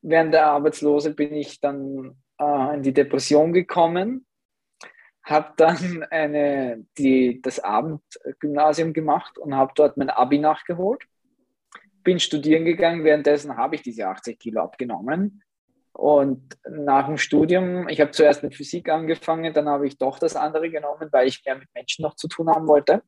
Während 0.00 0.34
der 0.34 0.46
Arbeitslose 0.46 1.14
bin 1.14 1.34
ich 1.34 1.60
dann 1.60 2.22
äh, 2.40 2.74
in 2.74 2.82
die 2.82 2.94
Depression 2.94 3.52
gekommen, 3.52 4.26
habe 5.22 5.52
dann 5.56 6.04
eine, 6.10 6.84
die, 6.98 7.40
das 7.42 7.60
Abendgymnasium 7.60 8.92
gemacht 8.92 9.38
und 9.38 9.54
habe 9.54 9.72
dort 9.74 9.96
mein 9.96 10.10
Abi 10.10 10.38
nachgeholt. 10.38 11.02
Bin 12.02 12.18
studieren 12.18 12.64
gegangen, 12.64 13.04
währenddessen 13.04 13.56
habe 13.56 13.76
ich 13.76 13.82
diese 13.82 14.06
80 14.06 14.38
Kilo 14.38 14.62
abgenommen. 14.62 15.42
Und 15.94 16.58
nach 16.68 17.06
dem 17.06 17.18
Studium, 17.18 17.88
ich 17.88 18.00
habe 18.00 18.10
zuerst 18.10 18.42
mit 18.42 18.56
Physik 18.56 18.88
angefangen, 18.88 19.54
dann 19.54 19.68
habe 19.68 19.86
ich 19.86 19.96
doch 19.96 20.18
das 20.18 20.34
andere 20.34 20.68
genommen, 20.68 21.08
weil 21.12 21.28
ich 21.28 21.44
mehr 21.46 21.56
mit 21.56 21.68
Menschen 21.72 22.02
noch 22.02 22.16
zu 22.16 22.26
tun 22.26 22.50
haben 22.50 22.66
wollte. 22.66 23.02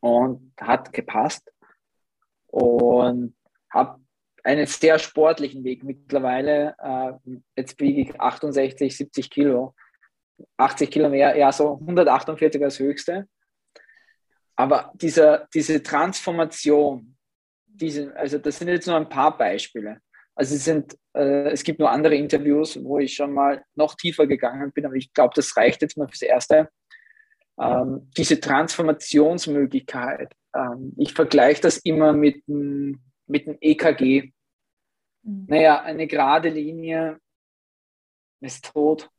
Und 0.00 0.52
hat 0.60 0.92
gepasst. 0.92 1.52
Und 2.48 3.36
habe 3.70 4.00
einen 4.42 4.66
sehr 4.66 4.98
sportlichen 4.98 5.62
Weg 5.62 5.84
mittlerweile. 5.84 6.74
Äh, 6.82 7.30
jetzt 7.56 7.78
wiege 7.78 8.02
ich 8.02 8.20
68, 8.20 8.96
70 8.96 9.30
Kilo. 9.30 9.74
80 10.56 10.90
Kilo 10.90 11.08
mehr, 11.08 11.36
ja, 11.36 11.52
so 11.52 11.74
148 11.74 12.60
als 12.60 12.80
höchste. 12.80 13.28
Aber 14.56 14.92
dieser, 14.94 15.46
diese 15.54 15.80
Transformation, 15.80 17.16
diese, 17.66 18.14
also 18.16 18.38
das 18.38 18.58
sind 18.58 18.66
jetzt 18.66 18.88
nur 18.88 18.96
ein 18.96 19.08
paar 19.08 19.38
Beispiele. 19.38 20.00
Also 20.34 20.54
es, 20.54 20.64
sind, 20.64 20.96
äh, 21.14 21.50
es 21.50 21.62
gibt 21.62 21.78
nur 21.78 21.90
andere 21.90 22.14
Interviews, 22.14 22.82
wo 22.82 22.98
ich 22.98 23.14
schon 23.14 23.32
mal 23.32 23.64
noch 23.74 23.94
tiefer 23.94 24.26
gegangen 24.26 24.72
bin, 24.72 24.86
aber 24.86 24.94
ich 24.94 25.12
glaube, 25.12 25.34
das 25.34 25.56
reicht 25.56 25.82
jetzt 25.82 25.96
mal 25.96 26.08
fürs 26.08 26.22
Erste. 26.22 26.70
Ähm, 27.60 28.10
diese 28.16 28.40
Transformationsmöglichkeit, 28.40 30.34
ähm, 30.54 30.94
ich 30.96 31.12
vergleiche 31.12 31.60
das 31.60 31.76
immer 31.78 32.12
mit, 32.12 32.42
mit 32.46 33.46
dem 33.46 33.58
EKG. 33.60 34.32
Mhm. 35.22 35.46
Naja, 35.48 35.82
eine 35.82 36.06
gerade 36.06 36.48
Linie 36.48 37.18
ist 38.40 38.72
tot. 38.72 39.10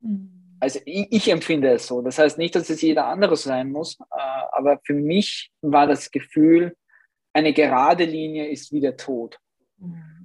Mhm. 0.00 0.56
Also 0.60 0.80
ich, 0.84 1.06
ich, 1.10 1.30
empfinde 1.30 1.70
es 1.72 1.86
so. 1.86 2.02
Das 2.02 2.18
heißt 2.18 2.36
nicht, 2.36 2.54
dass 2.54 2.68
es 2.68 2.82
jeder 2.82 3.06
andere 3.06 3.36
sein 3.36 3.70
muss, 3.70 3.98
äh, 4.00 4.18
aber 4.52 4.80
für 4.84 4.94
mich 4.94 5.50
war 5.62 5.86
das 5.86 6.10
Gefühl, 6.10 6.76
eine 7.32 7.52
gerade 7.52 8.04
Linie 8.04 8.48
ist 8.48 8.72
wieder 8.72 8.96
tot. 8.96 9.38
Mhm. 9.78 10.17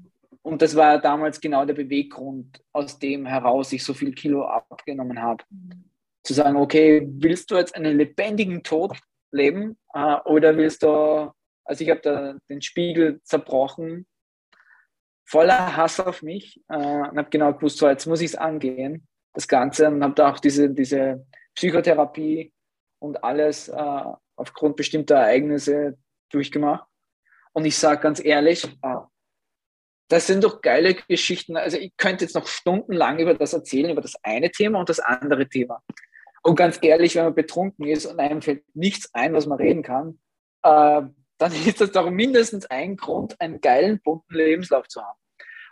Und 0.43 0.61
das 0.61 0.75
war 0.75 0.99
damals 0.99 1.39
genau 1.39 1.65
der 1.65 1.73
Beweggrund, 1.73 2.61
aus 2.73 2.99
dem 2.99 3.25
heraus 3.25 3.71
ich 3.71 3.83
so 3.83 3.93
viel 3.93 4.13
Kilo 4.13 4.45
abgenommen 4.45 5.21
habe. 5.21 5.43
Zu 6.23 6.33
sagen, 6.33 6.57
okay, 6.57 7.07
willst 7.09 7.49
du 7.49 7.55
jetzt 7.55 7.75
einen 7.75 7.97
lebendigen 7.97 8.61
Tod 8.61 8.97
leben 9.31 9.77
äh, 9.93 10.15
oder 10.25 10.55
willst 10.55 10.83
du, 10.83 11.31
also 11.65 11.83
ich 11.83 11.89
habe 11.89 12.01
da 12.01 12.35
den 12.49 12.61
Spiegel 12.61 13.21
zerbrochen, 13.23 14.05
voller 15.25 15.75
Hass 15.75 15.99
auf 15.99 16.21
mich 16.21 16.61
äh, 16.67 16.75
und 16.75 17.17
habe 17.17 17.29
genau 17.29 17.53
gewusst, 17.53 17.77
so 17.77 17.87
jetzt 17.87 18.05
muss 18.05 18.21
ich 18.21 18.31
es 18.31 18.35
angehen 18.35 19.07
das 19.33 19.47
Ganze 19.47 19.87
und 19.87 20.03
habe 20.03 20.13
da 20.13 20.31
auch 20.31 20.39
diese, 20.39 20.69
diese 20.69 21.25
Psychotherapie 21.55 22.53
und 22.99 23.23
alles 23.23 23.67
äh, 23.67 24.03
aufgrund 24.35 24.75
bestimmter 24.75 25.15
Ereignisse 25.15 25.97
durchgemacht. 26.29 26.87
Und 27.51 27.65
ich 27.65 27.77
sage 27.77 28.01
ganz 28.01 28.23
ehrlich, 28.23 28.63
äh, 28.81 28.95
das 30.13 30.27
sind 30.27 30.43
doch 30.43 30.61
geile 30.61 30.93
Geschichten. 30.93 31.57
Also 31.57 31.77
ich 31.77 31.97
könnte 31.97 32.23
jetzt 32.23 32.35
noch 32.35 32.45
stundenlang 32.45 33.17
über 33.17 33.33
das 33.33 33.53
erzählen, 33.53 33.89
über 33.89 34.01
das 34.01 34.13
eine 34.21 34.51
Thema 34.51 34.79
und 34.79 34.87
das 34.87 34.99
andere 34.99 35.49
Thema. 35.49 35.81
Und 36.43 36.55
ganz 36.55 36.77
ehrlich, 36.83 37.15
wenn 37.15 37.23
man 37.23 37.33
betrunken 37.33 37.87
ist 37.87 38.05
und 38.05 38.19
einem 38.19 38.43
fällt 38.43 38.63
nichts 38.75 39.09
ein, 39.13 39.33
was 39.33 39.47
man 39.47 39.57
reden 39.57 39.81
kann, 39.81 40.19
äh, 40.61 41.01
dann 41.39 41.51
ist 41.65 41.81
das 41.81 41.91
doch 41.91 42.11
mindestens 42.11 42.67
ein 42.67 42.95
Grund, 42.95 43.41
einen 43.41 43.59
geilen, 43.59 44.01
bunten 44.01 44.35
Lebenslauf 44.35 44.87
zu 44.87 45.01
haben. 45.01 45.17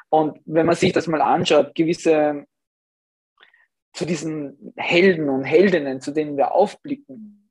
Und 0.09 0.39
wenn 0.45 0.65
man 0.65 0.75
sich 0.75 0.91
das 0.91 1.05
mal 1.05 1.21
anschaut, 1.21 1.75
gewisse 1.75 2.45
zu 3.93 4.05
diesen 4.05 4.73
Helden 4.75 5.29
und 5.29 5.43
Heldinnen, 5.43 6.01
zu 6.01 6.11
denen 6.11 6.35
wir 6.35 6.53
aufblicken, 6.53 7.47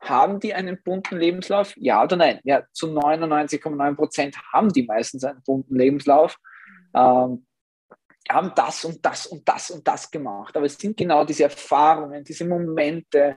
haben 0.00 0.40
die 0.40 0.54
einen 0.54 0.82
bunten 0.82 1.18
Lebenslauf? 1.18 1.74
Ja 1.76 2.02
oder 2.02 2.16
nein? 2.16 2.40
Ja, 2.44 2.64
zu 2.72 2.86
99,9 2.86 3.96
Prozent 3.96 4.36
haben 4.52 4.72
die 4.72 4.84
meistens 4.84 5.24
einen 5.24 5.42
bunten 5.42 5.76
Lebenslauf. 5.76 6.38
Ähm, 6.94 7.46
haben 8.28 8.52
das 8.56 8.84
und 8.84 9.04
das 9.04 9.26
und 9.26 9.48
das 9.48 9.70
und 9.70 9.86
das 9.86 10.10
gemacht. 10.10 10.56
Aber 10.56 10.66
es 10.66 10.76
sind 10.76 10.96
genau 10.96 11.24
diese 11.24 11.44
Erfahrungen, 11.44 12.24
diese 12.24 12.44
Momente, 12.44 13.36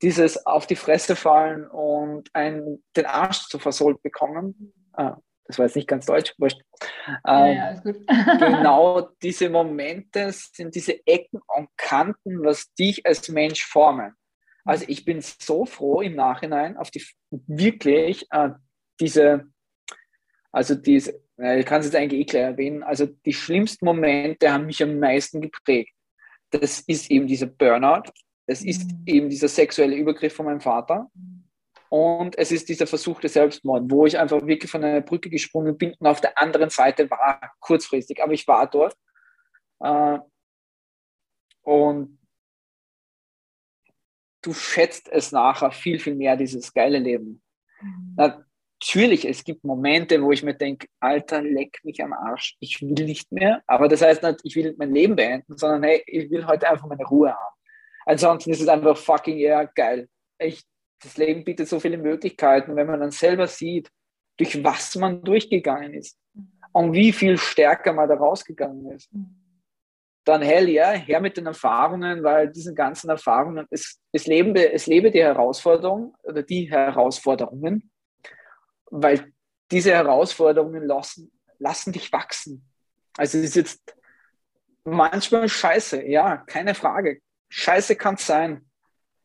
dieses 0.00 0.46
auf 0.46 0.66
die 0.66 0.76
Fresse 0.76 1.16
fallen 1.16 1.66
und 1.66 2.28
einen, 2.34 2.84
den 2.96 3.06
Arsch 3.06 3.48
zu 3.48 3.58
versohlt 3.58 4.02
bekommen. 4.02 4.72
Äh, 4.96 5.12
das 5.44 5.58
war 5.58 5.64
jetzt 5.64 5.76
nicht 5.76 5.88
ganz 5.88 6.06
deutsch, 6.06 6.34
wurscht. 6.38 6.60
Ähm, 7.26 7.56
ja, 7.56 7.80
genau 8.38 9.08
diese 9.22 9.48
Momente 9.48 10.30
sind 10.30 10.74
diese 10.74 11.04
Ecken 11.06 11.40
und 11.56 11.68
Kanten, 11.76 12.44
was 12.44 12.72
dich 12.74 13.04
als 13.06 13.28
Mensch 13.28 13.64
formen. 13.64 14.14
Also 14.68 14.84
ich 14.86 15.06
bin 15.06 15.22
so 15.22 15.64
froh 15.64 16.02
im 16.02 16.14
Nachhinein 16.14 16.76
auf 16.76 16.90
die 16.90 17.02
wirklich 17.30 18.26
äh, 18.30 18.50
diese, 19.00 19.46
also 20.52 20.74
diese, 20.74 21.22
ich 21.38 21.64
kann 21.64 21.80
es 21.80 21.86
jetzt 21.86 21.96
eigentlich 21.96 22.20
eh 22.20 22.24
klar 22.26 22.42
erwähnen, 22.42 22.82
also 22.82 23.06
die 23.06 23.32
schlimmsten 23.32 23.86
Momente 23.86 24.52
haben 24.52 24.66
mich 24.66 24.82
am 24.82 24.98
meisten 24.98 25.40
geprägt. 25.40 25.94
Das 26.50 26.80
ist 26.80 27.10
eben 27.10 27.26
dieser 27.26 27.46
Burnout, 27.46 28.10
das 28.46 28.62
ist 28.62 28.92
mhm. 28.92 29.02
eben 29.06 29.30
dieser 29.30 29.48
sexuelle 29.48 29.96
Übergriff 29.96 30.34
von 30.34 30.44
meinem 30.44 30.60
Vater. 30.60 31.10
Und 31.88 32.36
es 32.36 32.52
ist 32.52 32.68
dieser 32.68 32.86
Versuch 32.86 33.22
des 33.22 33.32
Selbstmord, 33.32 33.90
wo 33.90 34.04
ich 34.04 34.18
einfach 34.18 34.46
wirklich 34.46 34.70
von 34.70 34.84
einer 34.84 35.00
Brücke 35.00 35.30
gesprungen 35.30 35.78
bin 35.78 35.94
und 35.98 36.06
auf 36.06 36.20
der 36.20 36.36
anderen 36.36 36.68
Seite 36.68 37.10
war, 37.10 37.54
kurzfristig, 37.60 38.22
aber 38.22 38.34
ich 38.34 38.46
war 38.46 38.68
dort. 38.68 38.94
Äh, 39.80 40.18
und 41.62 42.17
du 44.42 44.52
schätzt 44.52 45.08
es 45.10 45.32
nachher 45.32 45.70
viel, 45.70 45.98
viel 45.98 46.14
mehr, 46.14 46.36
dieses 46.36 46.72
geile 46.72 46.98
Leben. 46.98 47.42
Mhm. 47.80 48.14
Natürlich, 48.16 49.26
es 49.26 49.44
gibt 49.44 49.64
Momente, 49.64 50.22
wo 50.22 50.32
ich 50.32 50.42
mir 50.42 50.54
denke, 50.54 50.86
Alter, 51.00 51.42
leck 51.42 51.78
mich 51.82 52.02
am 52.02 52.12
Arsch, 52.12 52.56
ich 52.60 52.80
will 52.80 53.04
nicht 53.04 53.32
mehr. 53.32 53.62
Aber 53.66 53.88
das 53.88 54.02
heißt 54.02 54.22
nicht, 54.22 54.40
ich 54.44 54.56
will 54.56 54.74
mein 54.78 54.92
Leben 54.92 55.16
beenden, 55.16 55.56
sondern 55.56 55.82
hey, 55.82 56.02
ich 56.06 56.30
will 56.30 56.46
heute 56.46 56.68
einfach 56.68 56.86
meine 56.86 57.04
Ruhe 57.04 57.30
haben. 57.30 57.54
Ansonsten 58.06 58.50
ist 58.50 58.60
es 58.60 58.68
einfach 58.68 58.96
fucking 58.96 59.36
yeah, 59.36 59.64
geil. 59.64 60.08
Ich 60.38 60.64
das 61.02 61.16
Leben 61.16 61.44
bietet 61.44 61.68
so 61.68 61.80
viele 61.80 61.98
Möglichkeiten, 61.98 62.76
wenn 62.76 62.86
man 62.86 63.00
dann 63.00 63.10
selber 63.10 63.46
sieht, 63.46 63.90
durch 64.36 64.62
was 64.62 64.94
man 64.96 65.22
durchgegangen 65.22 65.94
ist 65.94 66.18
und 66.72 66.92
wie 66.92 67.12
viel 67.12 67.38
stärker 67.38 67.92
man 67.92 68.08
da 68.08 68.16
rausgegangen 68.16 68.90
ist. 68.92 69.10
Dann 70.28 70.42
hell 70.42 70.68
ja, 70.68 70.90
her 70.90 71.20
mit 71.20 71.36
den 71.36 71.46
Erfahrungen, 71.46 72.22
weil 72.22 72.50
diesen 72.50 72.74
ganzen 72.74 73.08
Erfahrungen, 73.10 73.66
es, 73.70 73.98
es, 74.12 74.26
leben, 74.26 74.54
es 74.54 74.86
lebe 74.86 75.10
die 75.10 75.22
Herausforderung 75.22 76.14
oder 76.22 76.42
die 76.42 76.70
Herausforderungen, 76.70 77.90
weil 78.90 79.32
diese 79.70 79.92
Herausforderungen 79.92 80.84
lassen, 80.84 81.32
lassen 81.58 81.92
dich 81.92 82.12
wachsen. 82.12 82.64
Also 83.16 83.38
es 83.38 83.44
ist 83.44 83.56
jetzt 83.56 83.96
manchmal 84.84 85.48
scheiße, 85.48 86.06
ja, 86.06 86.38
keine 86.38 86.74
Frage. 86.74 87.20
Scheiße 87.48 87.96
kann 87.96 88.14
es 88.14 88.26
sein 88.26 88.68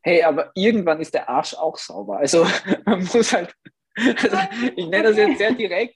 hey, 0.04 0.22
aber 0.24 0.52
irgendwann 0.54 1.00
ist 1.00 1.14
der 1.14 1.28
Arsch 1.30 1.56
auch 1.56 1.78
sauber. 1.78 2.18
Also 2.18 2.46
man 2.86 3.04
muss 3.06 3.34
halt, 3.34 3.56
also 3.96 4.38
ich 4.76 4.88
nenne 4.88 5.04
das 5.04 5.18
jetzt 5.18 5.38
sehr 5.38 5.54
direkt. 5.54 5.96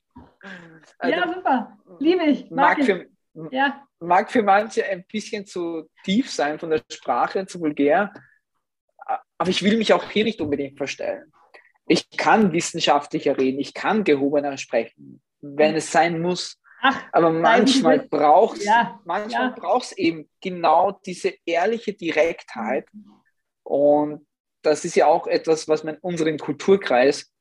Also, 0.97 1.15
ja, 1.15 1.33
super. 1.33 1.77
Liebe 1.99 2.23
ich. 2.23 2.49
Mag, 2.49 2.77
mag 2.77 2.85
für, 2.85 3.05
ja. 3.51 3.86
Mag 3.99 4.31
für 4.31 4.43
manche 4.43 4.85
ein 4.85 5.05
bisschen 5.05 5.45
zu 5.45 5.89
tief 6.03 6.31
sein 6.31 6.59
von 6.59 6.69
der 6.69 6.81
Sprache, 6.91 7.45
zu 7.45 7.59
vulgär. 7.59 8.13
Aber 9.37 9.49
ich 9.49 9.63
will 9.63 9.77
mich 9.77 9.93
auch 9.93 10.09
hier 10.09 10.23
nicht 10.23 10.41
unbedingt 10.41 10.77
verstellen. 10.77 11.31
Ich 11.87 12.09
kann 12.17 12.51
wissenschaftlicher 12.51 13.37
reden, 13.37 13.59
ich 13.59 13.73
kann 13.73 14.03
gehobener 14.03 14.57
sprechen, 14.57 15.21
wenn 15.39 15.75
es 15.75 15.91
sein 15.91 16.21
muss. 16.21 16.59
Ach, 16.81 17.01
aber 17.11 17.31
manchmal 17.31 17.99
braucht 17.99 18.57
es 18.57 18.65
ja, 18.65 18.99
manchmal 19.05 19.55
ja. 19.57 19.81
eben 19.95 20.29
genau 20.41 20.99
diese 21.05 21.33
ehrliche 21.45 21.93
Direktheit. 21.93 22.87
Und 23.63 24.27
das 24.61 24.85
ist 24.85 24.95
ja 24.95 25.07
auch 25.07 25.27
etwas, 25.27 25.67
was 25.67 25.83
man 25.83 25.95
in 25.95 26.01
unserem 26.01 26.37
Kulturkreis 26.37 27.31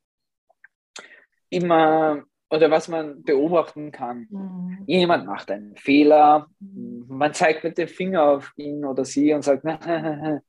immer 1.50 2.24
oder 2.50 2.70
was 2.70 2.88
man 2.88 3.22
beobachten 3.22 3.90
kann. 3.90 4.26
Mhm. 4.30 4.84
Jemand 4.86 5.26
macht 5.26 5.50
einen 5.50 5.76
Fehler, 5.76 6.48
mhm. 6.60 7.06
man 7.08 7.34
zeigt 7.34 7.64
mit 7.64 7.76
dem 7.78 7.88
Finger 7.88 8.22
auf 8.22 8.52
ihn 8.56 8.84
oder 8.84 9.04
sie 9.04 9.32
und 9.32 9.42
sagt, 9.42 9.64
habe 9.64 10.42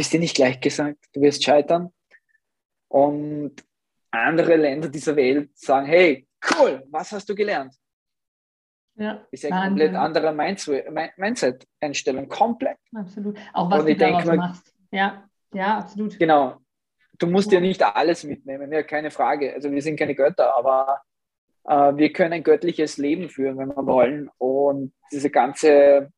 ich 0.00 0.06
es 0.06 0.10
dir 0.10 0.20
nicht 0.20 0.36
gleich 0.36 0.60
gesagt, 0.60 0.98
du 1.12 1.20
wirst 1.20 1.44
scheitern. 1.44 1.92
Und 2.88 3.54
andere 4.10 4.56
Länder 4.56 4.88
dieser 4.88 5.14
Welt 5.14 5.56
sagen, 5.56 5.86
hey, 5.86 6.26
cool, 6.54 6.82
was 6.90 7.12
hast 7.12 7.28
du 7.28 7.34
gelernt? 7.34 7.74
Ja, 8.96 9.26
ist 9.30 9.44
eine 9.46 9.68
komplett 9.68 9.94
andere 9.94 10.32
Mindset-Einstellung. 10.32 12.28
Komplett. 12.28 12.76
Absolut. 12.94 13.38
Auch 13.52 13.70
was 13.70 13.80
Und 13.80 13.88
du 13.88 13.96
daraus 13.96 14.24
mal, 14.24 14.36
machst. 14.36 14.74
Ja, 14.90 15.28
ja, 15.54 15.78
absolut. 15.78 16.18
Genau. 16.18 16.56
Du 17.18 17.26
musst 17.26 17.52
ja 17.52 17.60
nicht 17.60 17.82
alles 17.82 18.24
mitnehmen, 18.24 18.72
ja, 18.72 18.82
keine 18.82 19.10
Frage. 19.10 19.54
Also 19.54 19.70
wir 19.70 19.80
sind 19.80 19.96
keine 19.98 20.14
Götter, 20.14 20.56
aber 20.56 21.00
wir 21.64 22.12
können 22.12 22.32
ein 22.32 22.42
göttliches 22.42 22.96
Leben 22.96 23.28
führen, 23.28 23.58
wenn 23.58 23.68
wir 23.68 23.86
wollen. 23.86 24.30
Und 24.38 24.92
diese 25.12 25.30
ganze, 25.30 26.10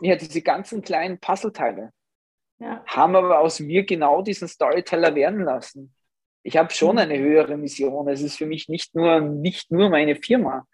ja, 0.00 0.16
diese 0.16 0.42
ganzen 0.42 0.82
kleinen 0.82 1.18
Puzzleteile 1.18 1.92
ja. 2.58 2.82
haben 2.86 3.16
aber 3.16 3.38
aus 3.38 3.60
mir 3.60 3.84
genau 3.84 4.22
diesen 4.22 4.48
Storyteller 4.48 5.14
werden 5.14 5.42
lassen. 5.42 5.94
Ich 6.42 6.56
habe 6.56 6.72
schon 6.72 6.92
mhm. 6.92 6.98
eine 6.98 7.18
höhere 7.18 7.56
Mission. 7.56 8.08
Es 8.08 8.22
ist 8.22 8.36
für 8.36 8.46
mich 8.46 8.68
nicht 8.68 8.94
nur, 8.94 9.20
nicht 9.20 9.70
nur 9.70 9.90
meine 9.90 10.16
Firma. 10.16 10.66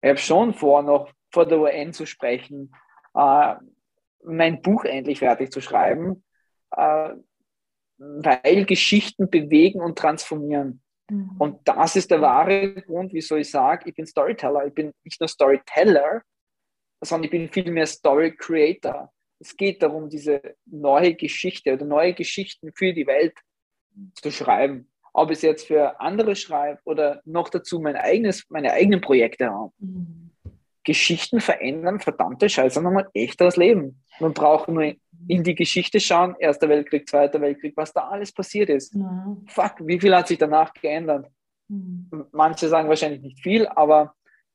Ich 0.00 0.08
habe 0.08 0.18
schon 0.18 0.54
vor, 0.54 0.82
noch 0.82 1.10
vor 1.32 1.46
der 1.46 1.58
UN 1.58 1.92
zu 1.92 2.06
sprechen, 2.06 2.72
äh, 3.14 3.54
mein 4.24 4.62
Buch 4.62 4.84
endlich 4.84 5.18
fertig 5.18 5.52
zu 5.52 5.60
schreiben, 5.60 6.24
äh, 6.70 7.10
weil 7.98 8.64
Geschichten 8.64 9.28
bewegen 9.28 9.80
und 9.80 9.98
transformieren. 9.98 10.82
Mhm. 11.10 11.36
Und 11.38 11.60
das 11.64 11.96
ist 11.96 12.10
der 12.10 12.20
wahre 12.20 12.74
Grund, 12.82 13.12
wieso 13.12 13.36
ich 13.36 13.50
sage, 13.50 13.88
ich 13.88 13.94
bin 13.94 14.06
Storyteller. 14.06 14.66
Ich 14.66 14.74
bin 14.74 14.92
nicht 15.04 15.20
nur 15.20 15.28
Storyteller, 15.28 16.22
sondern 17.00 17.24
ich 17.24 17.30
bin 17.30 17.48
vielmehr 17.48 17.86
Story 17.86 18.34
Creator. 18.36 19.12
Es 19.40 19.56
geht 19.56 19.82
darum, 19.82 20.08
diese 20.08 20.56
neue 20.66 21.14
Geschichte 21.14 21.72
oder 21.72 21.84
neue 21.84 22.12
Geschichten 22.12 22.72
für 22.74 22.92
die 22.92 23.06
Welt 23.06 23.34
zu 24.14 24.30
schreiben. 24.30 24.90
Ob 25.12 25.30
ich 25.30 25.38
es 25.38 25.42
jetzt 25.42 25.66
für 25.66 26.00
andere 26.00 26.36
schreibe 26.36 26.80
oder 26.84 27.22
noch 27.24 27.48
dazu 27.48 27.80
mein 27.80 27.96
eigenes, 27.96 28.44
meine 28.50 28.72
eigenen 28.72 29.00
Projekte 29.00 29.50
habe. 29.50 29.72
Mhm. 29.78 30.30
Geschichten 30.84 31.40
verändern 31.40 32.00
verdammte 32.00 32.48
Scheiße 32.48 32.80
nochmal 32.80 33.08
echt 33.12 33.40
das 33.40 33.56
Leben. 33.56 34.02
Man 34.20 34.32
braucht 34.32 34.68
nur 34.68 34.94
in 35.28 35.44
die 35.44 35.54
Geschichte 35.54 36.00
schauen, 36.00 36.34
Erster 36.38 36.68
Weltkrieg, 36.68 37.08
Zweiter 37.08 37.40
Weltkrieg, 37.40 37.76
was 37.76 37.92
da 37.92 38.08
alles 38.08 38.32
passiert 38.32 38.70
ist. 38.70 38.94
Ja. 38.94 39.36
Fuck, 39.46 39.86
wie 39.86 40.00
viel 40.00 40.14
hat 40.16 40.26
sich 40.26 40.38
danach 40.38 40.72
geändert? 40.72 41.30
Mhm. 41.68 42.26
Manche 42.32 42.68
sagen 42.68 42.88
wahrscheinlich 42.88 43.20
nicht 43.20 43.40
viel, 43.40 43.66
aber 43.68 44.14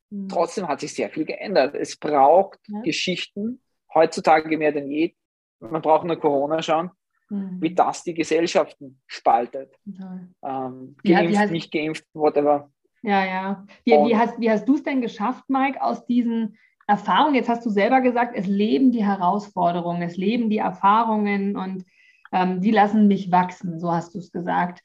mhm. 0.10 0.28
trotzdem 0.28 0.68
hat 0.68 0.80
sich 0.80 0.94
sehr 0.94 1.10
viel 1.10 1.26
geändert. 1.26 1.76
Es 1.76 1.96
braucht 1.96 2.60
ja. 2.68 2.82
Geschichten, 2.82 3.62
heutzutage 3.94 4.58
mehr 4.58 4.72
denn 4.72 4.90
je. 4.90 5.14
Man 5.60 5.82
braucht 5.82 6.06
nur 6.06 6.20
Corona 6.20 6.62
schauen, 6.62 6.90
mhm. 7.30 7.62
wie 7.62 7.74
das 7.74 8.04
die 8.04 8.16
Gesellschaften 8.16 9.00
spaltet. 9.06 9.76
Ähm, 9.86 10.96
geimpft, 11.04 11.34
ja, 11.34 11.46
nicht 11.46 11.72
geimpft, 11.72 12.06
whatever. 12.14 12.72
Ja, 13.04 13.26
ja. 13.26 13.66
Wie, 13.86 13.92
wie 13.92 14.18
hast, 14.18 14.40
wie 14.40 14.50
hast 14.50 14.68
du 14.68 14.76
es 14.76 14.84
denn 14.84 15.02
geschafft, 15.02 15.44
Mike, 15.50 15.82
aus 15.82 16.06
diesen 16.06 16.58
Erfahrungen, 16.88 17.36
jetzt 17.36 17.50
hast 17.50 17.66
du 17.66 17.70
selber 17.70 18.02
gesagt, 18.02 18.34
es 18.36 18.48
leben 18.48 18.92
die 18.92 19.06
Herausforderungen, 19.06 20.02
es 20.02 20.18
leben 20.18 20.50
die 20.50 20.58
Erfahrungen 20.58 21.56
und 21.56 21.86
ähm, 22.32 22.62
die 22.62 22.72
lassen 22.72 23.08
mich 23.08 23.32
wachsen, 23.32 23.80
so 23.80 23.92
hast 23.92 24.16
du 24.16 24.20
es 24.20 24.32
gesagt. 24.32 24.82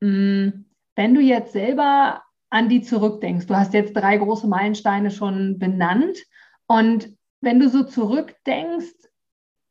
Mhm. 0.00 0.66
Wenn 0.94 1.14
du 1.14 1.20
jetzt 1.20 1.52
selber 1.52 2.22
an 2.50 2.68
die 2.68 2.82
zurückdenkst, 2.82 3.46
du 3.46 3.56
hast 3.56 3.72
jetzt 3.72 3.94
drei 3.94 4.18
große 4.18 4.46
Meilensteine 4.46 5.10
schon 5.10 5.58
benannt 5.58 6.18
und 6.66 7.16
wenn 7.40 7.58
du 7.58 7.68
so 7.68 7.82
zurückdenkst, 7.82 9.08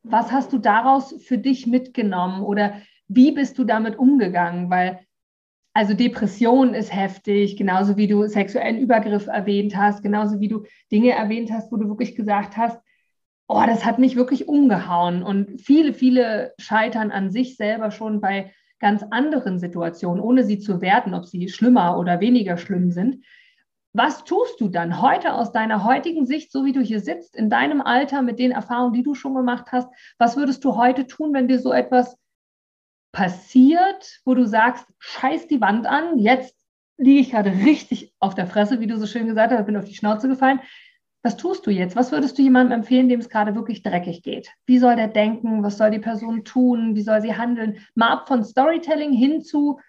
was 0.04 0.32
hast 0.32 0.52
du 0.52 0.58
daraus 0.58 1.16
für 1.24 1.38
dich 1.38 1.68
mitgenommen 1.68 2.42
oder 2.42 2.82
wie 3.08 3.32
bist 3.32 3.58
du 3.58 3.64
damit 3.64 3.98
umgegangen? 4.00 4.70
Weil 4.70 5.06
also 5.74 5.94
Depression 5.94 6.74
ist 6.74 6.94
heftig, 6.94 7.56
genauso 7.56 7.96
wie 7.96 8.08
du 8.08 8.28
sexuellen 8.28 8.78
Übergriff 8.78 9.28
erwähnt 9.28 9.76
hast, 9.78 10.04
genauso 10.04 10.40
wie 10.40 10.50
du 10.50 10.66
Dinge 10.92 11.12
erwähnt 11.12 11.52
hast, 11.52 11.72
wo 11.72 11.78
du 11.78 11.88
wirklich 11.88 12.16
gesagt 12.16 12.58
hast, 12.58 12.78
oh, 13.48 13.64
das 13.66 13.86
hat 13.86 14.00
mich 14.00 14.16
wirklich 14.16 14.48
umgehauen. 14.48 15.24
Und 15.24 15.62
viele, 15.62 15.94
viele 15.94 16.54
scheitern 16.58 17.12
an 17.12 17.32
sich 17.32 17.56
selber 17.56 17.92
schon 17.92 18.20
bei 18.20 18.52
ganz 18.80 19.04
anderen 19.12 19.60
Situationen, 19.60 20.22
ohne 20.22 20.44
sie 20.44 20.60
zu 20.60 20.82
werten, 20.82 21.14
ob 21.14 21.26
sie 21.26 21.48
schlimmer 21.50 21.98
oder 21.98 22.20
weniger 22.20 22.58
schlimm 22.58 22.92
sind. 22.92 23.24
Was 23.94 24.24
tust 24.24 24.60
du 24.60 24.70
dann 24.70 25.02
heute 25.02 25.34
aus 25.34 25.52
deiner 25.52 25.84
heutigen 25.84 26.26
Sicht, 26.26 26.52
so 26.52 26.66
wie 26.66 26.72
du 26.72 26.80
hier 26.80 27.02
sitzt, 27.02 27.36
in 27.36 27.50
deinem 27.50 27.82
Alter, 27.82 28.22
mit 28.22 28.40
den 28.40 28.52
Erfahrungen, 28.52 28.94
die 28.94 29.04
du 29.04 29.14
schon 29.14 29.36
gemacht 29.36 29.72
hast? 29.72 29.90
Was 30.18 30.38
würdest 30.38 30.64
du 30.64 30.78
heute 30.78 31.08
tun, 31.08 31.34
wenn 31.34 31.50
dir 31.50 31.60
so 31.60 31.74
etwas 31.74 32.18
passiert, 33.12 34.22
wo 34.26 34.34
du 34.34 34.46
sagst, 34.46 34.86
scheiß 35.00 35.48
die 35.48 35.62
Wand 35.62 35.86
an, 35.86 36.18
jetzt 36.18 36.56
liege 36.98 37.20
ich 37.20 37.32
gerade 37.32 37.52
richtig 37.52 38.14
auf 38.20 38.36
der 38.36 38.48
Fresse, 38.48 38.80
wie 38.80 38.88
du 38.88 38.98
so 38.98 39.08
schön 39.08 39.28
gesagt 39.28 39.52
hast, 39.52 39.66
bin 39.66 39.78
auf 39.78 39.86
die 39.86 39.96
Schnauze 39.96 40.28
gefallen. 40.28 40.62
Was 41.24 41.38
tust 41.38 41.68
du 41.68 41.72
jetzt? 41.72 41.96
Was 41.96 42.12
würdest 42.12 42.38
du 42.38 42.42
jemandem 42.42 42.80
empfehlen, 42.80 43.08
dem 43.08 43.20
es 43.20 43.30
gerade 43.30 43.54
wirklich 43.54 43.84
dreckig 43.84 44.24
geht? 44.24 44.50
Wie 44.66 44.80
soll 44.80 44.96
der 44.96 45.08
denken? 45.08 45.62
Was 45.62 45.78
soll 45.78 45.92
die 45.92 46.00
Person 46.00 46.44
tun? 46.44 46.96
Wie 46.96 47.04
soll 47.04 47.22
sie 47.22 47.36
handeln? 47.36 47.78
Mal 47.94 48.10
ab 48.10 48.28
von 48.28 48.44
Storytelling 48.44 49.14
hin 49.14 49.44
zu 49.44 49.80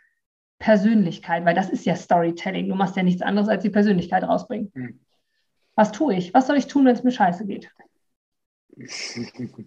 Persönlichkeit, 0.59 1.45
weil 1.45 1.55
das 1.55 1.70
ist 1.70 1.87
ja 1.87 1.97
Storytelling. 1.97 2.68
Du 2.68 2.75
machst 2.75 2.97
ja 2.97 3.03
nichts 3.03 3.23
anderes 3.23 3.49
als 3.49 3.62
die 3.62 3.70
Persönlichkeit 3.70 4.25
rausbringen. 4.25 4.70
Hm. 4.75 5.01
Was 5.75 5.91
tue 5.91 6.14
ich? 6.14 6.35
Was 6.35 6.47
soll 6.47 6.57
ich 6.57 6.66
tun, 6.66 6.85
wenn 6.85 6.95
es 6.95 7.03
mir 7.03 7.12
scheiße 7.12 7.47
geht? 7.47 7.70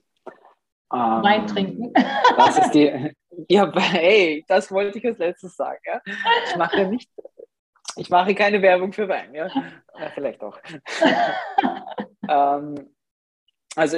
Wein 0.90 1.48
trinken. 1.48 1.92
Das 2.38 2.60
ist 2.60 2.72
die, 2.72 3.12
ja, 3.50 3.72
hey, 3.80 4.44
das 4.48 4.72
wollte 4.72 4.98
ich 4.98 5.06
als 5.06 5.18
letztes 5.18 5.56
sagen. 5.56 5.80
Ja? 5.86 6.02
Ich 6.48 6.56
mache 6.56 6.86
nicht, 6.88 7.10
ich 7.98 8.10
mache 8.10 8.36
keine 8.36 8.62
Werbung 8.62 8.94
für 8.94 9.08
Wein, 9.08 9.34
ja. 9.34 9.48
ja 9.48 10.10
vielleicht 10.14 10.42
auch. 10.44 10.60
ähm, 12.30 12.90
also, 13.76 13.98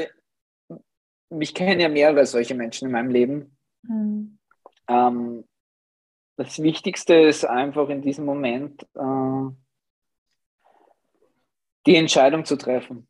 mich 1.29 1.53
kennen 1.53 1.79
ja 1.79 1.89
mehrere 1.89 2.25
solche 2.25 2.55
Menschen 2.55 2.87
in 2.87 2.91
meinem 2.91 3.11
Leben. 3.11 3.57
Mhm. 3.83 4.37
Ähm, 4.87 5.43
das 6.37 6.61
Wichtigste 6.61 7.15
ist 7.15 7.45
einfach 7.45 7.89
in 7.89 8.01
diesem 8.01 8.25
Moment 8.25 8.83
äh, 8.93 9.51
die 11.85 11.95
Entscheidung 11.95 12.45
zu 12.45 12.57
treffen. 12.57 13.07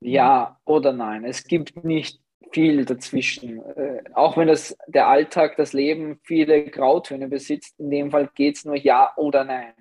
Ja 0.00 0.60
oder 0.64 0.92
nein. 0.92 1.24
Es 1.24 1.44
gibt 1.44 1.84
nicht 1.84 2.20
viel 2.52 2.84
dazwischen. 2.84 3.62
Äh, 3.76 4.02
auch 4.14 4.36
wenn 4.36 4.48
das, 4.48 4.76
der 4.86 5.08
Alltag, 5.08 5.56
das 5.56 5.72
Leben 5.72 6.20
viele 6.22 6.64
Grautöne 6.64 7.28
besitzt, 7.28 7.78
in 7.78 7.90
dem 7.90 8.10
Fall 8.10 8.30
geht 8.34 8.56
es 8.56 8.64
nur 8.64 8.76
ja 8.76 9.12
oder 9.16 9.44
nein. 9.44 9.74